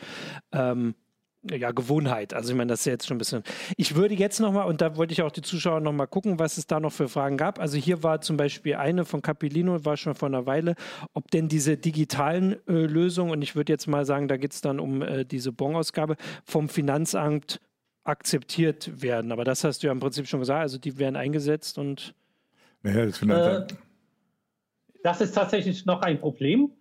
ähm, 0.52 0.96
ja, 1.52 1.72
Gewohnheit. 1.72 2.34
Also 2.34 2.52
ich 2.52 2.58
meine, 2.58 2.70
das 2.70 2.82
ist 2.82 2.86
ja 2.86 2.92
jetzt 2.94 3.08
schon 3.08 3.16
ein 3.16 3.20
bisschen. 3.20 3.44
Ich 3.78 3.96
würde 3.96 4.16
jetzt 4.16 4.40
nochmal, 4.40 4.68
und 4.68 4.82
da 4.82 4.98
wollte 4.98 5.14
ich 5.14 5.22
auch 5.22 5.32
die 5.32 5.42
Zuschauer 5.42 5.80
nochmal 5.80 6.08
gucken, 6.08 6.40
was 6.40 6.58
es 6.58 6.68
da 6.68 6.80
noch 6.80 6.92
für 6.92 7.08
Fragen 7.08 7.38
gab. 7.38 7.60
Also 7.60 7.78
hier 7.78 8.04
war 8.04 8.22
zum 8.22 8.38
Beispiel 8.38 8.76
eine 8.76 9.06
von 9.06 9.22
Capilino, 9.22 9.86
war 9.86 9.98
schon 9.98 10.16
vor 10.16 10.28
einer 10.28 10.46
Weile, 10.46 10.76
ob 11.14 11.32
denn 11.32 11.48
diese 11.48 11.78
digitalen 11.78 12.54
äh, 12.68 12.74
Lösungen, 12.74 13.32
und 13.32 13.42
ich 13.42 13.56
würde 13.56 13.72
jetzt 13.72 13.88
mal 13.88 14.06
sagen, 14.06 14.28
da 14.28 14.38
geht 14.38 14.54
es 14.54 14.62
dann 14.62 14.80
um 14.80 15.02
äh, 15.02 15.26
diese 15.26 15.52
Bon-Ausgabe, 15.52 16.16
vom 16.44 16.70
Finanzamt 16.70 17.62
akzeptiert 18.08 19.02
werden. 19.02 19.32
Aber 19.32 19.44
das 19.44 19.64
hast 19.64 19.84
du 19.84 19.88
ja 19.88 19.94
im 19.94 20.00
Prinzip 20.00 20.28
schon 20.28 20.40
gesagt. 20.40 20.62
Also 20.62 20.78
die 20.78 20.98
werden 20.98 21.16
eingesetzt 21.16 21.78
und. 21.78 22.14
Naja, 22.84 23.06
das, 23.06 23.22
äh, 23.22 23.68
das 25.04 25.22
ist 25.22 25.34
tatsächlich 25.34 25.86
noch 25.86 26.02
ein 26.02 26.20
Problem. 26.20 26.72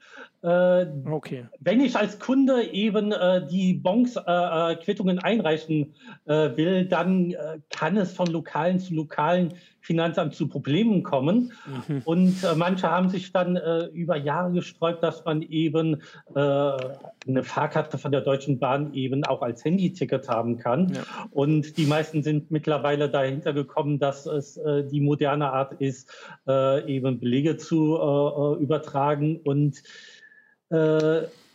Äh, 0.46 0.86
okay. 1.10 1.46
Wenn 1.58 1.80
ich 1.80 1.96
als 1.96 2.20
Kunde 2.20 2.62
eben 2.70 3.10
äh, 3.10 3.44
die 3.48 3.74
Bons-Quittungen 3.74 5.18
äh, 5.18 5.20
äh, 5.20 5.24
einreichen 5.24 5.94
äh, 6.26 6.56
will, 6.56 6.84
dann 6.84 7.34
kann 7.70 7.96
es 7.96 8.12
von 8.12 8.28
lokalen 8.28 8.78
zu 8.78 8.94
lokalen 8.94 9.54
Finanzamt 9.80 10.36
zu 10.36 10.48
Problemen 10.48 11.02
kommen. 11.02 11.52
Mhm. 11.88 12.02
Und 12.04 12.34
manche 12.56 12.90
haben 12.90 13.08
sich 13.08 13.32
dann 13.32 13.56
über 13.92 14.16
Jahre 14.16 14.50
gesträubt, 14.50 15.00
dass 15.04 15.24
man 15.24 15.42
eben 15.42 16.02
eine 16.34 17.44
Fahrkarte 17.44 17.96
von 17.96 18.10
der 18.10 18.22
Deutschen 18.22 18.58
Bahn 18.58 18.94
eben 18.94 19.24
auch 19.24 19.42
als 19.42 19.64
Handyticket 19.64 20.28
haben 20.28 20.58
kann. 20.58 20.92
Ja. 20.92 21.02
Und 21.30 21.76
die 21.76 21.86
meisten 21.86 22.24
sind 22.24 22.50
mittlerweile 22.50 23.08
dahinter 23.08 23.52
gekommen, 23.52 24.00
dass 24.00 24.26
es 24.26 24.58
die 24.90 25.00
moderne 25.00 25.52
Art 25.52 25.74
ist, 25.80 26.10
eben 26.48 27.20
Belege 27.20 27.56
zu 27.56 28.56
übertragen 28.58 29.36
und 29.44 29.84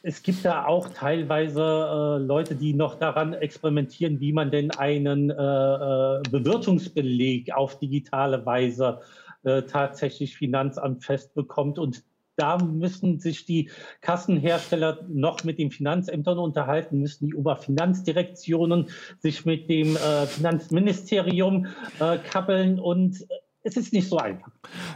es 0.03 0.23
gibt 0.23 0.43
da 0.43 0.65
auch 0.65 0.89
teilweise 0.89 1.61
äh, 1.61 2.23
Leute, 2.23 2.55
die 2.55 2.73
noch 2.73 2.95
daran 2.95 3.33
experimentieren, 3.33 4.19
wie 4.19 4.33
man 4.33 4.49
denn 4.51 4.71
einen 4.71 5.29
äh, 5.29 5.33
äh 5.33 6.21
Bewirtungsbeleg 6.29 7.53
auf 7.53 7.77
digitale 7.77 8.45
Weise 8.45 9.01
äh, 9.43 9.61
tatsächlich 9.63 10.37
Finanzamt 10.37 11.03
festbekommt. 11.03 11.77
Und 11.77 12.03
da 12.35 12.57
müssen 12.57 13.19
sich 13.19 13.45
die 13.45 13.69
Kassenhersteller 14.01 15.05
noch 15.07 15.43
mit 15.43 15.59
den 15.59 15.69
Finanzämtern 15.69 16.39
unterhalten, 16.39 16.99
müssen 16.99 17.27
die 17.27 17.35
Oberfinanzdirektionen 17.35 18.89
sich 19.19 19.45
mit 19.45 19.69
dem 19.69 19.95
äh, 19.97 20.25
Finanzministerium 20.25 21.67
kappeln 21.99 22.79
und 22.79 23.27
es 23.63 23.77
ist 23.77 23.93
nicht 23.93 24.09
so 24.09 24.17
einfach. 24.17 24.51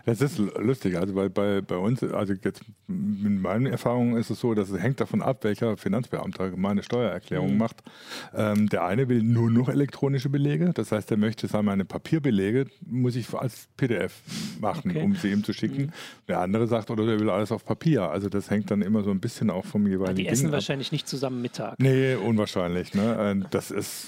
Das 0.06 0.22
ist 0.22 0.40
lustig. 0.40 0.98
Also 0.98 1.14
bei, 1.14 1.30
bei, 1.30 1.62
bei 1.62 1.78
uns, 1.78 2.02
also 2.04 2.34
jetzt 2.34 2.62
in 2.88 3.40
meinen 3.40 3.68
Erfahrungen 3.68 4.18
ist 4.18 4.32
es 4.32 4.40
so, 4.40 4.56
dass 4.56 4.70
es 4.70 4.82
hängt 4.82 5.00
davon 5.00 5.22
ab, 5.22 5.44
welcher 5.44 5.78
Finanzbeamter 5.78 6.52
meine 6.56 6.82
Steuererklärung 6.82 7.54
mhm. 7.54 7.58
macht. 7.58 7.84
Ähm, 8.34 8.68
der 8.70 8.86
eine 8.86 9.08
will 9.08 9.22
nur 9.22 9.52
noch 9.52 9.70
elektronische 9.70 10.30
Belege. 10.30 10.72
Das 10.74 10.92
heißt, 10.92 11.12
er 11.12 11.18
möchte 11.18 11.48
sagen, 11.48 11.66
meine 11.66 11.86
Papierbelege 11.86 12.66
muss 12.88 13.16
ich 13.16 13.32
als 13.34 13.68
PDF 13.78 14.22
machen, 14.60 14.92
okay. 14.92 15.04
um 15.04 15.16
sie 15.16 15.32
ihm 15.32 15.44
zu 15.44 15.54
schicken. 15.54 15.84
Mhm. 15.84 15.92
Der 16.28 16.40
andere 16.40 16.66
sagt, 16.66 16.90
oder 16.90 17.06
der 17.06 17.20
will 17.20 17.30
alles 17.30 17.52
auf 17.52 17.66
Papier. 17.66 18.10
Also 18.10 18.30
das 18.30 18.50
hängt 18.50 18.72
dann 18.72 18.82
immer 18.82 19.04
so 19.04 19.12
ein 19.12 19.20
bisschen 19.20 19.52
auch 19.52 19.66
vom 19.66 19.86
jeweiligen. 19.86 20.16
Die 20.16 20.28
essen 20.28 20.46
Ding 20.46 20.54
wahrscheinlich 20.54 20.88
ab. 20.88 20.94
nicht 20.94 21.08
zusammen 21.08 21.42
Mittag. 21.44 21.76
Nee, 21.78 22.16
unwahrscheinlich. 22.16 22.96
Ne? 22.96 23.44
Äh, 23.44 23.48
das 23.52 23.70
ist. 23.70 24.08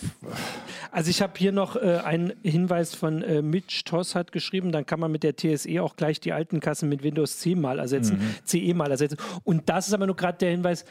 Also 0.91 1.11
ich 1.11 1.21
habe 1.21 1.33
hier 1.37 1.51
noch 1.51 1.75
äh, 1.75 1.97
einen 2.03 2.33
Hinweis 2.41 2.95
von 2.95 3.21
äh, 3.21 3.43
Mitch 3.43 3.83
Toss 3.85 4.15
hat 4.15 4.31
geschrieben 4.31 4.46
geschrieben, 4.47 4.71
dann 4.71 4.86
kann 4.86 4.99
man 4.99 5.12
mit 5.12 5.23
der 5.23 5.36
TSE 5.36 5.83
auch 5.83 5.95
gleich 5.97 6.19
die 6.21 6.31
alten 6.31 6.62
Kassen 6.62 6.88
mit 6.88 7.03
Windows 7.03 7.39
10 7.39 7.60
mal 7.60 7.79
ersetzen, 7.79 8.17
mhm. 8.17 8.45
CE 8.45 8.73
mal 8.73 8.89
ersetzen. 8.89 9.17
Und 9.43 9.67
das 9.67 9.88
ist 9.88 9.93
aber 9.93 10.05
nur 10.05 10.15
gerade 10.15 10.38
der 10.38 10.51
Hinweis, 10.51 10.86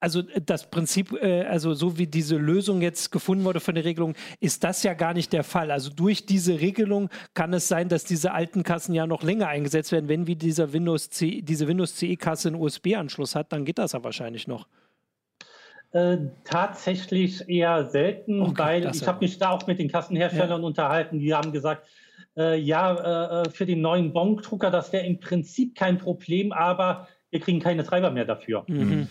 also 0.00 0.20
äh, 0.20 0.40
das 0.44 0.68
Prinzip, 0.70 1.12
äh, 1.22 1.42
also 1.42 1.72
so 1.74 1.98
wie 1.98 2.08
diese 2.08 2.36
Lösung 2.36 2.82
jetzt 2.82 3.12
gefunden 3.12 3.44
wurde 3.44 3.60
von 3.60 3.76
der 3.76 3.84
Regelung, 3.84 4.14
ist 4.40 4.64
das 4.64 4.82
ja 4.82 4.94
gar 4.94 5.14
nicht 5.14 5.32
der 5.32 5.44
Fall. 5.44 5.70
Also 5.70 5.90
durch 5.90 6.26
diese 6.26 6.60
Regelung 6.60 7.10
kann 7.34 7.52
es 7.52 7.68
sein, 7.68 7.88
dass 7.88 8.04
diese 8.04 8.32
alten 8.32 8.64
Kassen 8.64 8.92
ja 8.94 9.06
noch 9.06 9.22
länger 9.22 9.46
eingesetzt 9.46 9.92
werden. 9.92 10.08
Wenn 10.08 10.26
wie 10.26 10.36
dieser 10.36 10.72
Windows 10.72 11.10
C, 11.10 11.42
diese 11.42 11.68
Windows 11.68 11.94
CE-Kasse 11.96 12.48
einen 12.48 12.60
USB-Anschluss 12.60 13.36
hat, 13.36 13.52
dann 13.52 13.64
geht 13.64 13.78
das 13.78 13.92
ja 13.92 14.02
wahrscheinlich 14.02 14.48
noch. 14.48 14.66
Äh, 15.92 16.18
tatsächlich 16.44 17.48
eher 17.48 17.88
selten, 17.88 18.40
okay, 18.42 18.58
weil 18.58 18.90
ich 18.94 19.06
habe 19.08 19.18
mich 19.20 19.38
da 19.38 19.50
auch 19.50 19.66
mit 19.66 19.80
den 19.80 19.90
Kassenherstellern 19.90 20.60
ja. 20.60 20.66
unterhalten, 20.66 21.18
die 21.18 21.34
haben 21.34 21.50
gesagt, 21.50 21.84
äh, 22.36 22.58
ja, 22.58 23.42
äh, 23.42 23.50
für 23.50 23.66
den 23.66 23.80
neuen 23.80 24.12
Bon-Drucker, 24.12 24.70
das 24.70 24.92
wäre 24.92 25.06
im 25.06 25.20
Prinzip 25.20 25.74
kein 25.74 25.98
Problem, 25.98 26.52
aber 26.52 27.08
wir 27.30 27.40
kriegen 27.40 27.60
keine 27.60 27.84
Treiber 27.84 28.10
mehr 28.10 28.24
dafür. 28.24 28.64
Mhm. 28.66 29.08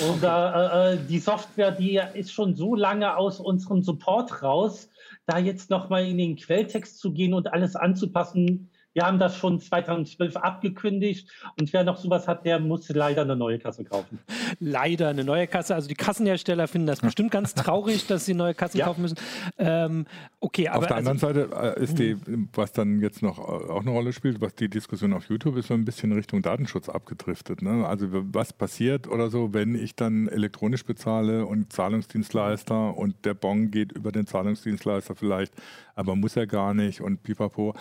Und 0.00 0.24
äh, 0.24 0.98
die 1.08 1.18
Software, 1.18 1.70
die 1.70 2.00
ist 2.14 2.32
schon 2.32 2.54
so 2.54 2.74
lange 2.74 3.16
aus 3.16 3.38
unserem 3.38 3.82
Support 3.82 4.42
raus, 4.42 4.88
da 5.26 5.38
jetzt 5.38 5.70
nochmal 5.70 6.06
in 6.06 6.18
den 6.18 6.36
Quelltext 6.36 6.98
zu 6.98 7.12
gehen 7.12 7.32
und 7.32 7.52
alles 7.52 7.76
anzupassen, 7.76 8.70
wir 8.94 9.04
haben 9.04 9.18
das 9.18 9.36
schon 9.36 9.60
2012 9.60 10.36
abgekündigt 10.36 11.28
und 11.58 11.72
wer 11.72 11.84
noch 11.84 11.96
sowas 11.96 12.26
hat, 12.28 12.46
der 12.46 12.60
muss 12.60 12.88
leider 12.88 13.22
eine 13.22 13.36
neue 13.36 13.58
Kasse 13.58 13.84
kaufen. 13.84 14.20
Leider 14.60 15.08
eine 15.08 15.24
neue 15.24 15.46
Kasse. 15.46 15.74
Also 15.74 15.88
die 15.88 15.94
Kassenhersteller 15.94 16.68
finden 16.68 16.86
das 16.86 17.00
bestimmt 17.00 17.32
ganz 17.32 17.54
traurig, 17.54 18.06
dass 18.06 18.24
sie 18.24 18.34
neue 18.34 18.54
Kassen 18.54 18.78
ja. 18.78 18.86
kaufen 18.86 19.02
müssen. 19.02 19.16
Ähm, 19.58 20.06
okay, 20.40 20.68
aber 20.68 20.78
auf 20.78 20.86
der 20.86 20.96
also, 20.96 21.10
anderen 21.10 21.34
Seite 21.34 21.76
äh, 21.76 21.82
ist 21.82 21.98
die, 21.98 22.16
was 22.52 22.72
dann 22.72 23.00
jetzt 23.00 23.20
noch 23.22 23.38
äh, 23.38 23.42
auch 23.42 23.80
eine 23.80 23.90
Rolle 23.90 24.12
spielt, 24.12 24.40
was 24.40 24.54
die 24.54 24.68
Diskussion 24.68 25.12
auf 25.12 25.28
YouTube 25.28 25.56
ist, 25.56 25.68
so 25.68 25.74
ein 25.74 25.84
bisschen 25.84 26.12
Richtung 26.12 26.40
Datenschutz 26.40 26.88
abgedriftet. 26.88 27.62
Ne? 27.62 27.86
Also 27.86 28.06
was 28.10 28.52
passiert 28.52 29.08
oder 29.08 29.28
so, 29.28 29.52
wenn 29.52 29.74
ich 29.74 29.96
dann 29.96 30.28
elektronisch 30.28 30.84
bezahle 30.84 31.46
und 31.46 31.72
Zahlungsdienstleister 31.72 32.96
und 32.96 33.24
der 33.24 33.34
Bon 33.34 33.72
geht 33.72 33.90
über 33.90 34.12
den 34.12 34.26
Zahlungsdienstleister 34.26 35.16
vielleicht, 35.16 35.52
aber 35.96 36.14
muss 36.14 36.36
er 36.36 36.46
gar 36.46 36.74
nicht 36.74 37.00
und 37.00 37.24
pipapo 37.24 37.74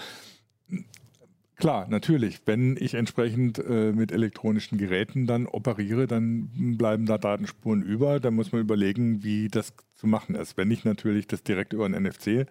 Klar, 1.64 1.88
natürlich. 1.88 2.42
Wenn 2.46 2.76
ich 2.78 2.94
entsprechend 2.94 3.58
äh, 3.58 3.94
mit 3.94 4.12
elektronischen 4.12 4.78
Geräten 4.78 5.28
dann 5.28 5.48
operiere, 5.48 6.08
dann 6.08 6.76
bleiben 6.78 7.06
da 7.06 7.18
Datenspuren 7.18 7.82
über. 7.84 8.20
Da 8.20 8.32
muss 8.32 8.52
man 8.52 8.60
überlegen, 8.60 9.24
wie 9.24 9.48
das 9.48 9.74
zu 9.96 10.06
machen 10.06 10.36
ist. 10.36 10.58
Wenn 10.58 10.70
ich 10.72 10.84
natürlich 10.84 11.26
das 11.26 11.42
direkt 11.42 11.72
über 11.72 11.86
ein 11.86 11.94
NFC 11.94 12.48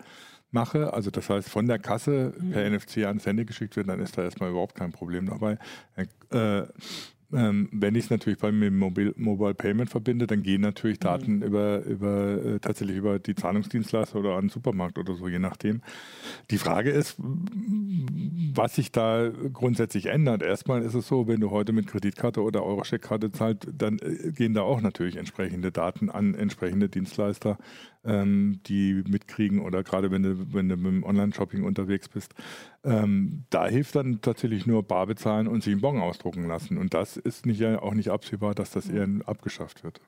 mache, 0.50 0.94
also 0.94 1.10
das 1.10 1.28
heißt 1.28 1.50
von 1.50 1.66
der 1.66 1.78
Kasse 1.78 2.32
per 2.52 2.66
mhm. 2.66 2.76
NFC 2.76 3.04
ans 3.04 3.26
Handy 3.26 3.44
geschickt 3.44 3.76
wird, 3.76 3.90
dann 3.90 4.00
ist 4.00 4.16
da 4.16 4.22
erstmal 4.22 4.48
überhaupt 4.48 4.76
kein 4.76 4.92
Problem 4.92 5.26
dabei. 5.26 5.58
Äh, 6.30 6.62
ähm, 7.32 7.68
wenn 7.72 7.94
ich 7.94 8.04
es 8.04 8.10
natürlich 8.10 8.38
bei 8.38 8.52
mit 8.52 8.72
Mobile, 8.72 9.14
Mobile 9.16 9.54
Payment 9.54 9.90
verbinde, 9.90 10.26
dann 10.26 10.42
gehen 10.42 10.60
natürlich 10.60 10.98
mhm. 10.98 11.04
Daten 11.04 11.36
mhm. 11.36 11.42
über, 11.42 11.82
über 11.84 12.44
äh, 12.44 12.58
tatsächlich 12.58 12.96
über 12.96 13.18
die 13.18 13.34
Zahlungsdienstleister 13.34 14.18
oder 14.18 14.36
einen 14.36 14.48
Supermarkt 14.48 14.98
oder 14.98 15.14
so, 15.14 15.28
je 15.28 15.38
nachdem. 15.38 15.82
Die 16.50 16.58
Frage 16.58 16.90
ist, 16.90 17.16
was 17.18 18.74
sich 18.74 18.92
da 18.92 19.30
grundsätzlich 19.52 20.06
ändert. 20.06 20.42
Erstmal 20.42 20.82
ist 20.82 20.94
es 20.94 21.08
so, 21.08 21.26
wenn 21.26 21.40
du 21.40 21.50
heute 21.50 21.72
mit 21.72 21.86
Kreditkarte 21.86 22.42
oder 22.42 22.64
Eurocheckkarte 22.64 23.30
zahlst, 23.30 23.68
dann 23.76 23.98
äh, 23.98 24.32
gehen 24.32 24.54
da 24.54 24.62
auch 24.62 24.80
natürlich 24.80 25.16
entsprechende 25.16 25.72
Daten 25.72 26.10
an 26.10 26.34
entsprechende 26.34 26.88
Dienstleister 26.88 27.58
ähm, 28.04 28.60
die 28.66 29.02
mitkriegen 29.06 29.60
oder 29.60 29.82
gerade 29.82 30.10
wenn 30.10 30.22
du, 30.22 30.52
wenn 30.52 30.68
du 30.68 30.76
mit 30.76 30.86
dem 30.86 31.04
Online-Shopping 31.04 31.64
unterwegs 31.64 32.08
bist. 32.08 32.34
Ähm, 32.84 33.44
da 33.50 33.66
hilft 33.66 33.94
dann 33.94 34.20
tatsächlich 34.20 34.66
nur 34.66 34.82
Bar 34.82 35.06
bezahlen 35.06 35.46
und 35.46 35.62
sich 35.62 35.72
einen 35.72 35.80
Bon 35.80 36.00
ausdrucken 36.00 36.46
lassen. 36.46 36.78
Und 36.78 36.94
das 36.94 37.16
ist 37.16 37.46
nicht, 37.46 37.64
auch 37.64 37.94
nicht 37.94 38.10
absehbar, 38.10 38.54
dass 38.54 38.70
das 38.70 38.88
eher 38.88 39.08
abgeschafft 39.26 39.84
wird. 39.84 40.00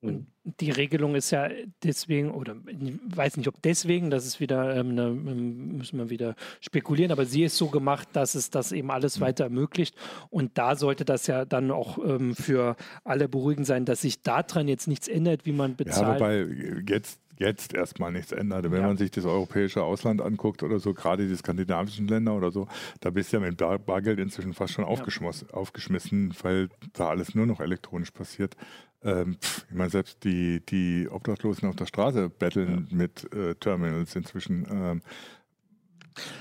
Und 0.00 0.26
die 0.44 0.70
Regelung 0.70 1.16
ist 1.16 1.30
ja 1.32 1.48
deswegen, 1.82 2.30
oder 2.30 2.56
ich 2.68 2.94
weiß 3.16 3.36
nicht, 3.36 3.48
ob 3.48 3.60
deswegen, 3.62 4.10
das 4.10 4.26
ist 4.26 4.38
wieder, 4.38 4.76
ähm, 4.76 4.90
eine, 4.90 5.08
ähm, 5.08 5.76
müssen 5.76 5.98
wir 5.98 6.08
wieder 6.08 6.36
spekulieren, 6.60 7.10
aber 7.10 7.26
sie 7.26 7.42
ist 7.42 7.56
so 7.56 7.68
gemacht, 7.68 8.08
dass 8.12 8.36
es 8.36 8.50
das 8.50 8.70
eben 8.70 8.92
alles 8.92 9.18
mhm. 9.18 9.24
weiter 9.24 9.44
ermöglicht. 9.44 9.96
Und 10.30 10.56
da 10.56 10.76
sollte 10.76 11.04
das 11.04 11.26
ja 11.26 11.44
dann 11.44 11.72
auch 11.72 11.98
ähm, 11.98 12.36
für 12.36 12.76
alle 13.02 13.28
beruhigend 13.28 13.66
sein, 13.66 13.84
dass 13.84 14.02
sich 14.02 14.22
daran 14.22 14.68
jetzt 14.68 14.86
nichts 14.86 15.08
ändert, 15.08 15.46
wie 15.46 15.52
man 15.52 15.74
bezahlt. 15.74 16.20
Ja, 16.20 16.26
wobei 16.26 16.82
jetzt 16.88 17.20
jetzt 17.38 17.74
erstmal 17.74 18.12
nichts 18.12 18.32
ändert. 18.32 18.64
Wenn 18.70 18.80
ja. 18.80 18.86
man 18.86 18.96
sich 18.96 19.10
das 19.10 19.24
europäische 19.24 19.82
Ausland 19.82 20.20
anguckt 20.20 20.62
oder 20.62 20.78
so, 20.78 20.92
gerade 20.92 21.26
die 21.26 21.36
skandinavischen 21.36 22.08
Länder 22.08 22.34
oder 22.34 22.50
so, 22.50 22.66
da 23.00 23.10
bist 23.10 23.32
du 23.32 23.38
ja 23.38 23.40
mit 23.40 23.56
Bargeld 23.56 24.18
inzwischen 24.18 24.54
fast 24.54 24.74
schon 24.74 24.84
ja. 24.84 24.90
aufgeschmissen, 24.90 26.34
weil 26.42 26.68
da 26.92 27.08
alles 27.08 27.34
nur 27.34 27.46
noch 27.46 27.60
elektronisch 27.60 28.10
passiert. 28.10 28.56
Ähm, 29.02 29.36
pff, 29.40 29.66
ich 29.68 29.74
meine, 29.74 29.90
selbst 29.90 30.24
die, 30.24 30.60
die 30.66 31.08
Obdachlosen 31.08 31.68
auf 31.68 31.76
der 31.76 31.86
Straße 31.86 32.28
betteln 32.28 32.88
ja. 32.90 32.96
mit 32.96 33.32
äh, 33.32 33.54
Terminals 33.54 34.16
inzwischen. 34.16 34.66
Ähm, 34.70 35.02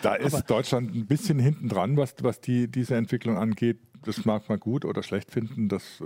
da 0.01 0.15
ist 0.15 0.33
Aber 0.33 0.43
Deutschland 0.43 0.95
ein 0.95 1.05
bisschen 1.05 1.37
hinten 1.39 1.69
dran, 1.69 1.97
was, 1.97 2.15
was 2.21 2.41
die, 2.41 2.67
diese 2.67 2.95
Entwicklung 2.95 3.37
angeht 3.37 3.86
das 4.07 4.25
mag 4.25 4.47
man 4.49 4.59
gut 4.59 4.85
oder 4.85 5.03
schlecht 5.03 5.31
finden, 5.31 5.69
das 5.69 5.83
äh, 6.01 6.03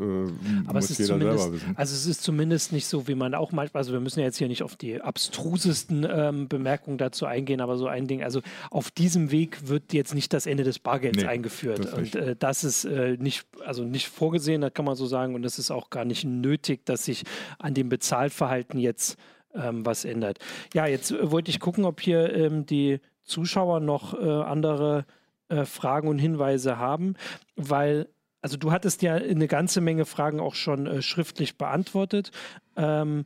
Aber 0.68 0.80
muss 0.80 0.90
jeder 0.90 1.20
selber 1.20 1.54
wissen. 1.54 1.74
Also 1.76 1.96
es 1.96 2.06
ist 2.06 2.24
zumindest 2.24 2.72
nicht 2.72 2.88
so, 2.88 3.08
wie 3.08 3.16
man 3.16 3.36
auch 3.36 3.52
manchmal, 3.52 3.82
also 3.82 3.94
wir 3.94 4.00
müssen 4.00 4.20
ja 4.20 4.26
jetzt 4.26 4.38
hier 4.38 4.48
nicht 4.48 4.64
auf 4.64 4.76
die 4.76 5.00
abstrusesten 5.00 6.06
ähm, 6.10 6.48
Bemerkungen 6.48 6.98
dazu 6.98 7.26
eingehen, 7.26 7.62
aber 7.62 7.78
so 7.78 7.88
ein 7.88 8.08
Ding, 8.08 8.24
also 8.24 8.42
auf 8.70 8.92
diesem 8.92 9.32
Weg 9.32 9.68
wird 9.68 9.94
jetzt 9.94 10.14
nicht 10.16 10.34
das 10.34 10.46
Ende 10.46 10.64
des 10.64 10.80
Bargelds 10.80 11.20
nee, 11.20 11.26
eingeführt. 11.26 11.94
Und 11.94 12.16
äh, 12.16 12.36
das 12.38 12.64
ist 12.64 12.86
äh, 12.86 13.18
nicht, 13.18 13.46
also 13.66 13.84
nicht 13.84 14.08
vorgesehen, 14.08 14.62
das 14.62 14.74
kann 14.74 14.86
man 14.86 14.96
so 14.96 15.06
sagen, 15.06 15.36
und 15.36 15.46
es 15.46 15.60
ist 15.60 15.72
auch 15.72 15.90
gar 15.90 16.06
nicht 16.06 16.24
nötig, 16.24 16.86
dass 16.86 17.06
sich 17.06 17.24
an 17.60 17.74
dem 17.74 17.90
Bezahlverhalten 17.90 18.80
jetzt 18.80 19.18
ähm, 19.54 19.86
was 19.86 20.06
ändert. 20.06 20.40
Ja, 20.74 20.88
jetzt 20.88 21.12
äh, 21.12 21.32
wollte 21.32 21.52
ich 21.52 21.60
gucken, 21.60 21.86
ob 21.86 22.02
hier 22.02 22.34
ähm, 22.34 22.66
die 22.66 23.00
Zuschauer 23.24 23.80
noch 23.80 24.14
äh, 24.14 24.28
andere 24.28 25.06
äh, 25.52 25.66
Fragen 25.66 26.08
und 26.08 26.18
Hinweise 26.18 26.78
haben, 26.78 27.16
weil 27.56 28.08
also 28.42 28.58
du 28.58 28.72
hattest 28.72 29.04
ja 29.04 29.14
eine 29.16 29.48
ganze 29.48 29.82
Menge 29.82 30.06
Fragen 30.06 30.40
auch 30.40 30.56
schon 30.56 30.88
äh, 30.88 31.02
schriftlich 31.04 31.60
beantwortet. 31.60 32.32
Ähm, 32.76 33.26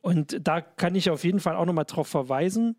und 0.00 0.46
da 0.46 0.60
kann 0.60 0.94
ich 0.94 1.10
auf 1.10 1.24
jeden 1.24 1.40
Fall 1.40 1.56
auch 1.56 1.66
nochmal 1.66 1.86
drauf 1.86 2.06
verweisen 2.06 2.76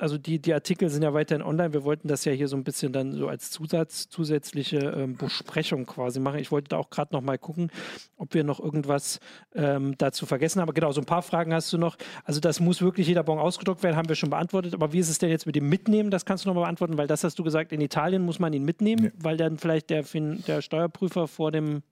also 0.00 0.16
die, 0.16 0.40
die 0.40 0.54
Artikel 0.54 0.88
sind 0.88 1.02
ja 1.02 1.12
weiterhin 1.12 1.42
online. 1.44 1.74
Wir 1.74 1.84
wollten 1.84 2.08
das 2.08 2.24
ja 2.24 2.32
hier 2.32 2.48
so 2.48 2.56
ein 2.56 2.64
bisschen 2.64 2.92
dann 2.92 3.12
so 3.12 3.28
als 3.28 3.50
Zusatz, 3.50 4.08
zusätzliche 4.08 4.78
ähm, 4.78 5.16
Besprechung 5.16 5.84
quasi 5.84 6.20
machen. 6.20 6.38
Ich 6.38 6.50
wollte 6.50 6.70
da 6.70 6.78
auch 6.78 6.88
gerade 6.88 7.14
noch 7.14 7.20
mal 7.20 7.38
gucken, 7.38 7.70
ob 8.16 8.32
wir 8.32 8.42
noch 8.42 8.60
irgendwas 8.60 9.20
ähm, 9.54 9.96
dazu 9.98 10.24
vergessen 10.24 10.60
haben. 10.60 10.68
Aber 10.68 10.72
genau, 10.72 10.90
so 10.92 11.02
ein 11.02 11.06
paar 11.06 11.22
Fragen 11.22 11.52
hast 11.52 11.70
du 11.72 11.78
noch. 11.78 11.96
Also 12.24 12.40
das 12.40 12.60
muss 12.60 12.80
wirklich 12.80 13.08
jeder 13.08 13.22
Bon 13.22 13.38
ausgedruckt 13.38 13.82
werden, 13.82 13.96
haben 13.96 14.08
wir 14.08 14.16
schon 14.16 14.30
beantwortet. 14.30 14.72
Aber 14.72 14.92
wie 14.94 14.98
ist 14.98 15.10
es 15.10 15.18
denn 15.18 15.28
jetzt 15.28 15.44
mit 15.44 15.54
dem 15.54 15.68
Mitnehmen? 15.68 16.10
Das 16.10 16.24
kannst 16.24 16.44
du 16.44 16.48
noch 16.48 16.54
mal 16.54 16.62
beantworten, 16.62 16.96
weil 16.96 17.06
das 17.06 17.22
hast 17.22 17.38
du 17.38 17.44
gesagt, 17.44 17.70
in 17.72 17.82
Italien 17.82 18.22
muss 18.22 18.38
man 18.38 18.54
ihn 18.54 18.64
mitnehmen, 18.64 19.04
ja. 19.04 19.10
weil 19.18 19.36
dann 19.36 19.58
vielleicht 19.58 19.90
der, 19.90 20.02
der 20.02 20.62
Steuerprüfer 20.62 21.28
vor 21.28 21.52
dem, 21.52 21.82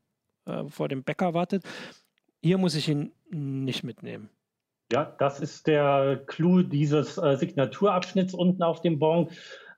äh, 0.47 0.65
vor 0.69 0.89
dem 0.89 1.03
Bäcker 1.03 1.35
wartet. 1.35 1.63
Hier 2.43 2.57
muss 2.57 2.75
ich 2.75 2.89
ihn 2.89 3.13
nicht 3.31 3.85
mitnehmen. 3.85 4.31
Ja, 4.91 5.15
das 5.19 5.41
ist 5.41 5.67
der 5.67 6.23
Clou 6.27 6.63
dieses 6.63 7.19
äh, 7.19 7.37
Signaturabschnitts 7.37 8.33
unten 8.33 8.63
auf 8.63 8.81
dem 8.81 8.99
Bon. 8.99 9.29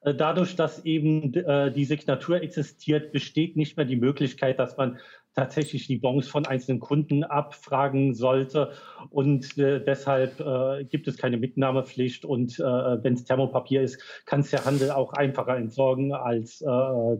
Äh, 0.02 0.14
dadurch, 0.14 0.54
dass 0.54 0.84
eben 0.84 1.34
äh, 1.34 1.72
die 1.72 1.84
Signatur 1.84 2.40
existiert, 2.40 3.10
besteht 3.10 3.56
nicht 3.56 3.76
mehr 3.76 3.86
die 3.86 3.96
Möglichkeit, 3.96 4.60
dass 4.60 4.76
man 4.76 4.98
tatsächlich 5.34 5.88
die 5.88 5.96
Bons 5.96 6.28
von 6.28 6.46
einzelnen 6.46 6.78
Kunden 6.78 7.24
abfragen 7.24 8.14
sollte. 8.14 8.72
Und 9.10 9.58
äh, 9.58 9.82
deshalb 9.84 10.38
äh, 10.38 10.84
gibt 10.84 11.08
es 11.08 11.16
keine 11.16 11.38
Mitnahmepflicht. 11.38 12.24
Und 12.24 12.60
äh, 12.60 12.62
wenn 12.62 13.14
es 13.14 13.24
Thermopapier 13.24 13.82
ist, 13.82 14.00
kann 14.26 14.40
es 14.40 14.50
der 14.50 14.64
Handel 14.64 14.92
auch 14.92 15.12
einfacher 15.12 15.56
entsorgen 15.56 16.12
als 16.12 16.60
äh, 16.60 16.66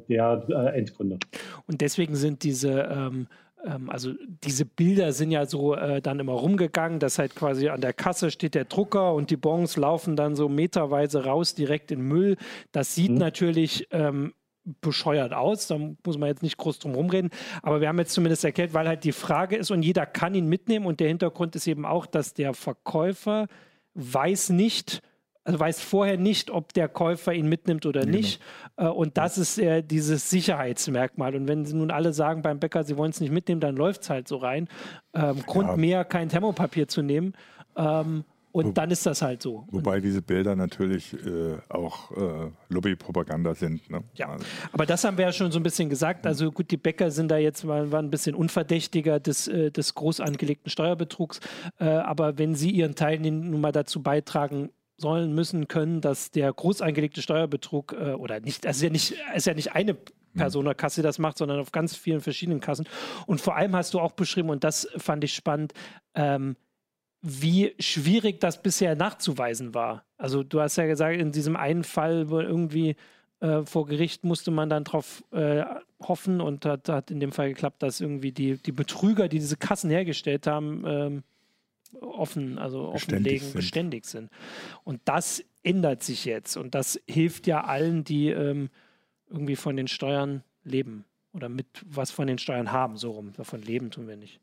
der 0.08 0.44
äh, 0.48 0.78
Endkunde. 0.78 1.18
Und 1.66 1.80
deswegen 1.80 2.14
sind 2.14 2.44
diese 2.44 2.82
ähm, 2.82 3.26
ähm, 3.64 3.90
also 3.90 4.12
diese 4.44 4.64
Bilder 4.64 5.12
sind 5.12 5.30
ja 5.30 5.46
so 5.46 5.74
äh, 5.74 6.00
dann 6.00 6.20
immer 6.20 6.32
rumgegangen, 6.32 6.98
dass 6.98 7.18
halt 7.18 7.34
quasi 7.34 7.68
an 7.68 7.80
der 7.80 7.92
Kasse 7.92 8.30
steht 8.30 8.54
der 8.54 8.64
Drucker 8.64 9.14
und 9.14 9.30
die 9.30 9.36
Bons 9.36 9.76
laufen 9.76 10.16
dann 10.16 10.36
so 10.36 10.48
meterweise 10.48 11.24
raus 11.24 11.54
direkt 11.54 11.90
in 11.90 12.00
Müll. 12.00 12.36
Das 12.72 12.94
sieht 12.94 13.12
mhm. 13.12 13.18
natürlich 13.18 13.88
ähm, 13.90 14.34
bescheuert 14.80 15.32
aus, 15.32 15.66
da 15.66 15.78
muss 15.78 16.18
man 16.18 16.28
jetzt 16.28 16.42
nicht 16.42 16.58
groß 16.58 16.78
drum 16.78 16.94
rumreden, 16.94 17.30
aber 17.62 17.80
wir 17.80 17.88
haben 17.88 17.98
jetzt 17.98 18.12
zumindest 18.12 18.44
erklärt, 18.44 18.74
weil 18.74 18.86
halt 18.86 19.04
die 19.04 19.12
Frage 19.12 19.56
ist 19.56 19.70
und 19.70 19.82
jeder 19.82 20.06
kann 20.06 20.34
ihn 20.34 20.46
mitnehmen 20.46 20.86
und 20.86 21.00
der 21.00 21.08
Hintergrund 21.08 21.56
ist 21.56 21.66
eben 21.66 21.86
auch, 21.86 22.06
dass 22.06 22.34
der 22.34 22.52
Verkäufer 22.54 23.46
weiß 23.94 24.50
nicht, 24.50 25.00
also 25.50 25.58
weiß 25.58 25.80
vorher 25.80 26.16
nicht, 26.16 26.50
ob 26.50 26.72
der 26.74 26.88
Käufer 26.88 27.32
ihn 27.32 27.48
mitnimmt 27.48 27.84
oder 27.84 28.02
genau. 28.02 28.18
nicht. 28.18 28.40
Äh, 28.76 28.86
und 28.86 29.18
das 29.18 29.36
ist 29.36 29.58
äh, 29.58 29.82
dieses 29.82 30.30
Sicherheitsmerkmal. 30.30 31.34
Und 31.34 31.48
wenn 31.48 31.64
sie 31.64 31.74
nun 31.74 31.90
alle 31.90 32.12
sagen 32.12 32.42
beim 32.42 32.60
Bäcker, 32.60 32.84
sie 32.84 32.96
wollen 32.96 33.10
es 33.10 33.20
nicht 33.20 33.32
mitnehmen, 33.32 33.60
dann 33.60 33.74
läuft 33.74 34.02
es 34.02 34.10
halt 34.10 34.28
so 34.28 34.36
rein. 34.36 34.68
Ähm, 35.12 35.42
Grund 35.46 35.70
ja. 35.70 35.76
mehr, 35.76 36.04
kein 36.04 36.28
Thermopapier 36.28 36.86
zu 36.86 37.02
nehmen. 37.02 37.34
Ähm, 37.76 38.24
und 38.52 38.66
Wo, 38.66 38.70
dann 38.72 38.90
ist 38.90 39.06
das 39.06 39.22
halt 39.22 39.42
so. 39.42 39.64
Wobei 39.70 40.00
diese 40.00 40.22
Bilder 40.22 40.56
natürlich 40.56 41.14
äh, 41.14 41.56
auch 41.68 42.10
äh, 42.12 42.50
Lobbypropaganda 42.68 43.54
sind. 43.54 43.88
Ne? 43.90 44.02
Ja, 44.14 44.30
also. 44.30 44.44
aber 44.72 44.86
das 44.86 45.04
haben 45.04 45.18
wir 45.18 45.26
ja 45.26 45.32
schon 45.32 45.52
so 45.52 45.58
ein 45.58 45.62
bisschen 45.62 45.88
gesagt. 45.88 46.26
Also 46.26 46.50
gut, 46.50 46.70
die 46.70 46.76
Bäcker 46.76 47.10
sind 47.10 47.28
da 47.30 47.38
jetzt 47.38 47.64
mal 47.64 47.92
ein 47.92 48.10
bisschen 48.10 48.34
unverdächtiger 48.34 49.20
des, 49.20 49.46
äh, 49.46 49.70
des 49.70 49.94
groß 49.94 50.20
angelegten 50.20 50.70
Steuerbetrugs. 50.70 51.40
Äh, 51.78 51.86
aber 51.86 52.38
wenn 52.38 52.54
sie 52.54 52.70
ihren 52.70 52.94
Teil 52.94 53.20
nun 53.20 53.60
mal 53.60 53.72
dazu 53.72 54.02
beitragen, 54.02 54.70
sollen, 55.00 55.34
müssen, 55.34 55.68
können, 55.68 56.00
dass 56.00 56.30
der 56.30 56.52
groß 56.52 56.82
angelegte 56.82 57.22
Steuerbetrug 57.22 57.92
äh, 57.92 58.12
oder 58.12 58.40
nicht, 58.40 58.64
es 58.64 58.76
ist 58.76 58.82
ja 58.82 58.90
nicht, 58.90 59.14
ist 59.34 59.46
ja 59.46 59.54
nicht 59.54 59.72
eine 59.72 59.96
Personakasse, 60.34 61.00
die 61.00 61.04
das 61.04 61.18
macht, 61.18 61.38
sondern 61.38 61.58
auf 61.58 61.72
ganz 61.72 61.96
vielen 61.96 62.20
verschiedenen 62.20 62.60
Kassen. 62.60 62.86
Und 63.26 63.40
vor 63.40 63.56
allem 63.56 63.74
hast 63.74 63.94
du 63.94 64.00
auch 64.00 64.12
beschrieben, 64.12 64.50
und 64.50 64.64
das 64.64 64.88
fand 64.96 65.24
ich 65.24 65.34
spannend, 65.34 65.72
ähm, 66.14 66.56
wie 67.22 67.74
schwierig 67.78 68.40
das 68.40 68.62
bisher 68.62 68.94
nachzuweisen 68.94 69.74
war. 69.74 70.04
Also 70.16 70.42
du 70.42 70.60
hast 70.60 70.76
ja 70.76 70.86
gesagt, 70.86 71.18
in 71.18 71.32
diesem 71.32 71.56
einen 71.56 71.84
Fall, 71.84 72.30
wo 72.30 72.40
irgendwie 72.40 72.96
äh, 73.40 73.64
vor 73.64 73.86
Gericht 73.86 74.24
musste 74.24 74.50
man 74.50 74.70
dann 74.70 74.84
darauf 74.84 75.22
äh, 75.32 75.64
hoffen 76.00 76.40
und 76.40 76.64
hat, 76.64 76.88
hat 76.88 77.10
in 77.10 77.20
dem 77.20 77.32
Fall 77.32 77.48
geklappt, 77.48 77.82
dass 77.82 78.00
irgendwie 78.00 78.32
die, 78.32 78.56
die 78.56 78.72
Betrüger, 78.72 79.28
die 79.28 79.38
diese 79.38 79.56
Kassen 79.56 79.90
hergestellt 79.90 80.46
haben, 80.46 80.84
ähm, 80.86 81.22
offen, 82.00 82.58
also 82.58 82.88
offenlegen, 82.88 83.46
sind. 83.46 83.54
beständig 83.54 84.06
sind. 84.06 84.30
Und 84.84 85.00
das 85.04 85.42
ändert 85.62 86.02
sich 86.02 86.24
jetzt 86.24 86.56
und 86.56 86.74
das 86.74 87.00
hilft 87.06 87.46
ja 87.46 87.64
allen, 87.64 88.04
die 88.04 88.28
ähm, 88.28 88.70
irgendwie 89.28 89.56
von 89.56 89.76
den 89.76 89.88
Steuern 89.88 90.42
leben 90.64 91.04
oder 91.32 91.48
mit 91.48 91.66
was 91.84 92.10
von 92.10 92.26
den 92.26 92.38
Steuern 92.38 92.72
haben, 92.72 92.96
so 92.96 93.12
rum. 93.12 93.32
Davon 93.36 93.62
leben 93.62 93.90
tun 93.90 94.08
wir 94.08 94.16
nicht. 94.16 94.40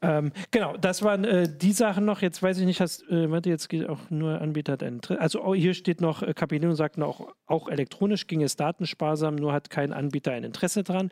Ähm, 0.00 0.32
genau, 0.52 0.76
das 0.76 1.02
waren 1.02 1.24
äh, 1.24 1.48
die 1.48 1.72
Sachen 1.72 2.04
noch. 2.04 2.22
Jetzt 2.22 2.42
weiß 2.42 2.58
ich 2.58 2.66
nicht, 2.66 2.80
hast, 2.80 3.02
äh, 3.08 3.30
warte, 3.30 3.50
jetzt 3.50 3.68
geht 3.68 3.88
auch 3.88 4.10
nur 4.10 4.40
Anbieter 4.40 4.74
hat 4.74 4.82
einen 4.82 5.00
Also 5.18 5.42
oh, 5.42 5.54
hier 5.54 5.74
steht 5.74 6.00
noch, 6.00 6.22
äh, 6.22 6.34
Capilino 6.34 6.72
sagt 6.74 6.98
noch, 6.98 7.34
auch 7.46 7.68
elektronisch 7.68 8.28
ging 8.28 8.42
es 8.42 8.54
datensparsam, 8.54 9.34
nur 9.34 9.52
hat 9.52 9.70
kein 9.70 9.92
Anbieter 9.92 10.32
ein 10.32 10.44
Interesse 10.44 10.84
dran. 10.84 11.10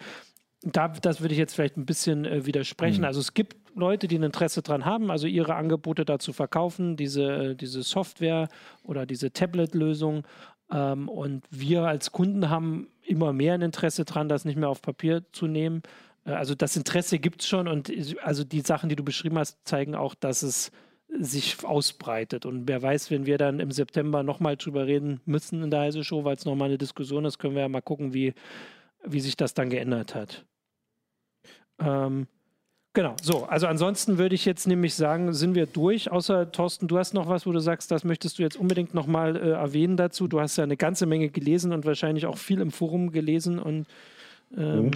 Da, 0.63 0.89
das 0.89 1.21
würde 1.21 1.35
ich 1.35 1.39
jetzt 1.39 1.55
vielleicht 1.55 1.77
ein 1.77 1.87
bisschen 1.87 2.25
äh, 2.25 2.47
widersprechen. 2.47 3.01
Mhm. 3.01 3.07
Also 3.07 3.21
es 3.21 3.35
gibt 3.35 3.57
Leute, 3.77 4.09
die 4.09 4.19
ein 4.19 4.23
Interesse 4.23 4.63
dran 4.63 4.85
haben, 4.85 5.11
also 5.11 5.27
ihre 5.27 5.55
Angebote 5.55 6.05
dazu 6.05 6.33
verkaufen, 6.33 6.97
diese, 6.97 7.51
äh, 7.51 7.55
diese 7.55 7.83
Software 7.83 8.49
oder 8.83 9.07
diese 9.07 9.33
Tablet-Lösung. 9.33 10.27
Ähm, 10.71 11.09
und 11.09 11.45
wir 11.51 11.83
als 11.83 12.11
Kunden 12.11 12.51
haben 12.51 12.89
immer 13.03 13.33
mehr 13.33 13.55
ein 13.55 13.63
Interesse 13.63 14.05
dran, 14.05 14.29
das 14.29 14.45
nicht 14.45 14.57
mehr 14.57 14.71
auf 14.71 14.83
Papier 14.83 15.25
zu 15.33 15.47
nehmen. 15.47 15.83
Äh, 16.25 16.33
also 16.33 16.55
das 16.55 16.77
Interesse 16.77 17.19
gibt 17.19 17.43
es 17.43 17.49
schon 17.49 17.69
und 17.69 17.93
also 18.23 18.45
die 18.45 18.61
Sachen, 18.63 18.89
die 18.89 18.97
du 18.97 19.05
beschrieben 19.05 19.39
hast, 19.39 19.59
zeigen 19.65 19.95
auch, 19.95 20.15
dass 20.15 20.43
es 20.43 20.73
sich 21.19 21.65
ausbreitet. 21.65 22.47
Und 22.47 22.67
wer 22.67 22.83
weiß, 22.83 23.11
wenn 23.11 23.27
wir 23.27 23.39
dann 23.39 23.61
im 23.61 23.71
September 23.71 24.23
nochmal 24.23 24.57
drüber 24.57 24.87
reden 24.87 25.21
müssen 25.25 25.63
in 25.63 25.71
der 25.71 25.81
Heise 25.81 26.03
Show, 26.03 26.25
weil 26.25 26.37
es 26.37 26.45
nochmal 26.45 26.69
eine 26.69 26.79
Diskussion 26.79 27.25
ist, 27.25 27.39
können 27.39 27.55
wir 27.55 27.63
ja 27.63 27.69
mal 27.69 27.83
gucken, 27.83 28.13
wie, 28.13 28.35
wie 29.05 29.21
sich 29.21 29.37
das 29.37 29.55
dann 29.55 29.71
geändert 29.71 30.15
hat. 30.15 30.45
Ähm, 31.79 32.27
genau, 32.97 33.15
so. 33.23 33.45
Also 33.45 33.69
ansonsten 33.69 34.19
würde 34.19 34.35
ich 34.35 34.45
jetzt 34.45 34.67
nämlich 34.67 34.95
sagen, 34.95 35.33
sind 35.33 35.55
wir 35.55 35.67
durch. 35.67 36.11
Außer 36.11 36.51
Thorsten, 36.51 36.89
du 36.89 36.99
hast 36.99 37.15
noch 37.15 37.29
was, 37.29 37.47
wo 37.47 37.53
du 37.53 37.61
sagst, 37.61 37.93
das 37.93 38.03
möchtest 38.03 38.39
du 38.39 38.43
jetzt 38.43 38.57
unbedingt 38.57 38.95
nochmal 38.95 39.37
äh, 39.37 39.51
erwähnen 39.51 39.97
dazu. 39.97 40.27
Du 40.27 40.41
hast 40.41 40.57
ja 40.57 40.65
eine 40.65 40.77
ganze 40.77 41.07
Menge 41.07 41.29
gelesen 41.29 41.73
und 41.73 41.85
wahrscheinlich 41.85 42.27
auch 42.27 42.39
viel 42.39 42.61
im 42.61 42.73
Forum 42.73 43.13
gelesen 43.13 43.61
und 43.61 43.87
ähm, 44.57 44.87
mhm. 44.87 44.91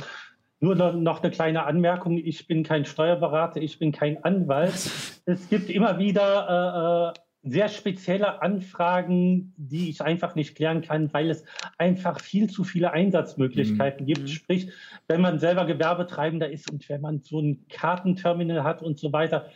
Nur 0.62 0.74
noch 0.74 1.22
eine 1.22 1.30
kleine 1.30 1.64
Anmerkung. 1.64 2.18
Ich 2.18 2.46
bin 2.46 2.64
kein 2.64 2.84
Steuerberater, 2.84 3.62
ich 3.62 3.78
bin 3.78 3.92
kein 3.92 4.22
Anwalt. 4.24 4.74
Es 5.26 5.48
gibt 5.48 5.70
immer 5.70 5.98
wieder 5.98 7.12
äh, 7.14 7.18
äh, 7.18 7.22
sehr 7.43 7.68
spezielle 7.68 8.43
Anfragen, 8.43 9.55
die 9.57 9.88
ich 9.88 10.03
einfach 10.03 10.34
nicht 10.34 10.57
klären 10.57 10.82
kann, 10.82 11.12
weil 11.12 11.30
es 11.30 11.45
einfach 11.78 12.20
viel 12.20 12.51
zu 12.51 12.64
viele 12.64 12.93
Einsatzmöglichkeiten 12.93 14.05
mhm. 14.05 14.07
gibt. 14.07 14.30
Sprich, 14.30 14.70
wenn 15.09 15.20
man 15.20 15.38
selber 15.38 15.64
Gewerbetreibender 15.64 16.51
ist 16.51 16.70
und 16.70 16.86
wenn 16.88 17.01
man 17.01 17.20
so 17.20 17.41
ein 17.41 17.66
Kartenterminal 17.68 18.62
hat 18.64 18.82
und 18.82 18.99
so 18.99 19.12
weiter, 19.12 19.47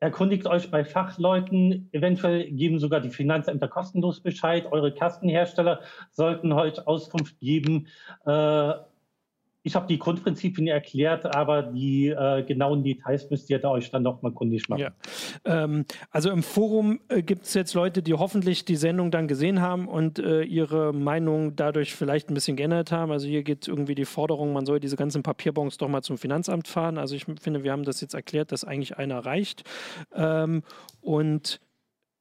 erkundigt 0.00 0.46
euch 0.46 0.70
bei 0.70 0.84
Fachleuten. 0.84 1.88
Eventuell 1.92 2.50
geben 2.50 2.78
sogar 2.78 3.00
die 3.00 3.10
Finanzämter 3.10 3.68
kostenlos 3.68 4.20
Bescheid. 4.20 4.70
Eure 4.70 4.92
Kastenhersteller 4.92 5.80
sollten 6.10 6.52
euch 6.52 6.86
Auskunft 6.86 7.38
geben. 7.40 7.86
Äh, 8.26 8.74
ich 9.62 9.74
habe 9.76 9.86
die 9.86 9.98
Grundprinzipien 9.98 10.66
erklärt, 10.66 11.24
aber 11.34 11.62
die 11.62 12.08
äh, 12.08 12.42
genauen 12.42 12.82
Details 12.82 13.30
müsst 13.30 13.48
ihr 13.48 13.58
da 13.58 13.70
euch 13.70 13.90
dann 13.90 14.02
nochmal 14.02 14.32
kundig 14.32 14.68
machen. 14.68 14.80
Ja. 14.80 14.92
Ähm, 15.44 15.84
also 16.10 16.30
im 16.30 16.42
Forum 16.42 17.00
äh, 17.08 17.22
gibt 17.22 17.44
es 17.44 17.54
jetzt 17.54 17.74
Leute, 17.74 18.02
die 18.02 18.14
hoffentlich 18.14 18.64
die 18.64 18.76
Sendung 18.76 19.10
dann 19.10 19.28
gesehen 19.28 19.60
haben 19.60 19.86
und 19.86 20.18
äh, 20.18 20.42
ihre 20.42 20.92
Meinung 20.92 21.54
dadurch 21.54 21.94
vielleicht 21.94 22.28
ein 22.30 22.34
bisschen 22.34 22.56
geändert 22.56 22.90
haben. 22.90 23.12
Also 23.12 23.28
hier 23.28 23.44
geht 23.44 23.68
irgendwie 23.68 23.94
die 23.94 24.04
Forderung, 24.04 24.52
man 24.52 24.66
soll 24.66 24.80
diese 24.80 24.96
ganzen 24.96 25.22
Papierbons 25.22 25.78
doch 25.78 25.88
mal 25.88 26.02
zum 26.02 26.18
Finanzamt 26.18 26.66
fahren. 26.66 26.98
Also 26.98 27.14
ich 27.14 27.26
finde, 27.40 27.62
wir 27.62 27.70
haben 27.72 27.84
das 27.84 28.00
jetzt 28.00 28.14
erklärt, 28.14 28.50
dass 28.50 28.64
eigentlich 28.64 28.96
einer 28.96 29.24
reicht. 29.24 29.62
Ähm, 30.14 30.62
und 31.00 31.60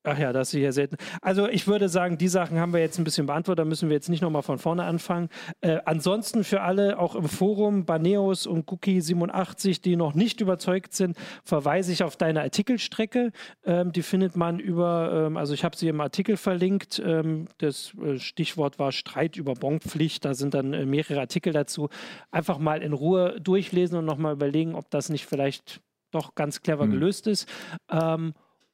Ach 0.03 0.17
ja, 0.17 0.33
das 0.33 0.51
ist 0.51 0.59
hier 0.59 0.73
selten. 0.73 0.95
Also 1.21 1.47
ich 1.47 1.67
würde 1.67 1.87
sagen, 1.87 2.17
die 2.17 2.27
Sachen 2.27 2.59
haben 2.59 2.73
wir 2.73 2.79
jetzt 2.79 2.97
ein 2.97 3.03
bisschen 3.03 3.27
beantwortet, 3.27 3.59
da 3.59 3.65
müssen 3.65 3.89
wir 3.89 3.95
jetzt 3.95 4.09
nicht 4.09 4.21
nochmal 4.21 4.41
von 4.41 4.57
vorne 4.57 4.83
anfangen. 4.83 5.29
Äh, 5.61 5.77
ansonsten 5.85 6.43
für 6.43 6.61
alle, 6.61 6.97
auch 6.97 7.13
im 7.13 7.25
Forum, 7.25 7.85
Baneos 7.85 8.47
und 8.47 8.67
Cookie87, 8.67 9.83
die 9.83 9.95
noch 9.95 10.15
nicht 10.15 10.41
überzeugt 10.41 10.95
sind, 10.95 11.15
verweise 11.43 11.91
ich 11.91 12.03
auf 12.03 12.15
deine 12.15 12.41
Artikelstrecke. 12.41 13.31
Ähm, 13.63 13.91
die 13.91 14.01
findet 14.01 14.35
man 14.35 14.59
über, 14.59 15.27
ähm, 15.27 15.37
also 15.37 15.53
ich 15.53 15.63
habe 15.63 15.77
sie 15.77 15.87
im 15.87 16.01
Artikel 16.01 16.35
verlinkt. 16.35 16.99
Ähm, 17.05 17.45
das 17.59 17.93
äh, 18.03 18.17
Stichwort 18.17 18.79
war 18.79 18.91
Streit 18.91 19.37
über 19.37 19.53
Bonpflicht. 19.53 20.25
Da 20.25 20.33
sind 20.33 20.55
dann 20.55 20.73
äh, 20.73 20.87
mehrere 20.87 21.19
Artikel 21.19 21.53
dazu. 21.53 21.89
Einfach 22.31 22.57
mal 22.57 22.81
in 22.81 22.93
Ruhe 22.93 23.39
durchlesen 23.39 23.99
und 23.99 24.05
nochmal 24.05 24.33
überlegen, 24.33 24.73
ob 24.73 24.89
das 24.89 25.09
nicht 25.09 25.27
vielleicht 25.27 25.79
doch 26.09 26.33
ganz 26.33 26.63
clever 26.63 26.87
mhm. 26.87 26.91
gelöst 26.91 27.27
ist. 27.27 27.47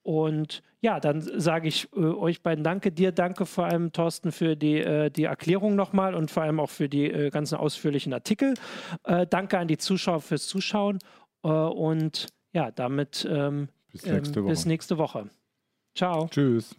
Und 0.08 0.64
ja, 0.80 1.01
dann 1.01 1.20
sage 1.20 1.68
ich 1.68 1.89
äh, 1.93 1.99
euch 1.99 2.41
beiden 2.41 2.64
danke. 2.64 2.93
Dir 2.93 3.12
danke 3.12 3.45
vor 3.45 3.66
allem, 3.66 3.91
Thorsten, 3.91 4.32
für 4.32 4.55
die, 4.55 4.78
äh, 4.78 5.10
die 5.10 5.26
Erklärung 5.26 5.76
nochmal 5.76 6.16
und 6.16 6.32
vor 6.32 6.43
allem 6.43 6.62
auch 6.62 6.70
für 6.70 6.88
die 6.88 7.12
äh, 7.12 7.30
ganzen 7.30 7.55
ausführlichen 7.55 8.14
Artikel. 8.14 8.53
Äh, 9.03 9.28
danke 9.28 9.60
an 9.60 9.68
die 9.68 9.78
Zuschauer 9.78 10.22
fürs 10.22 10.47
Zuschauen. 10.47 10.99
Äh, 11.43 11.49
und 11.49 12.28
ja, 12.53 12.72
damit 12.72 13.28
ähm, 13.30 13.68
bis, 13.91 14.05
nächste 14.05 14.39
ähm, 14.39 14.45
bis 14.45 14.66
nächste 14.66 14.97
Woche. 14.97 15.30
Ciao. 15.93 16.30
Tschüss. 16.30 16.74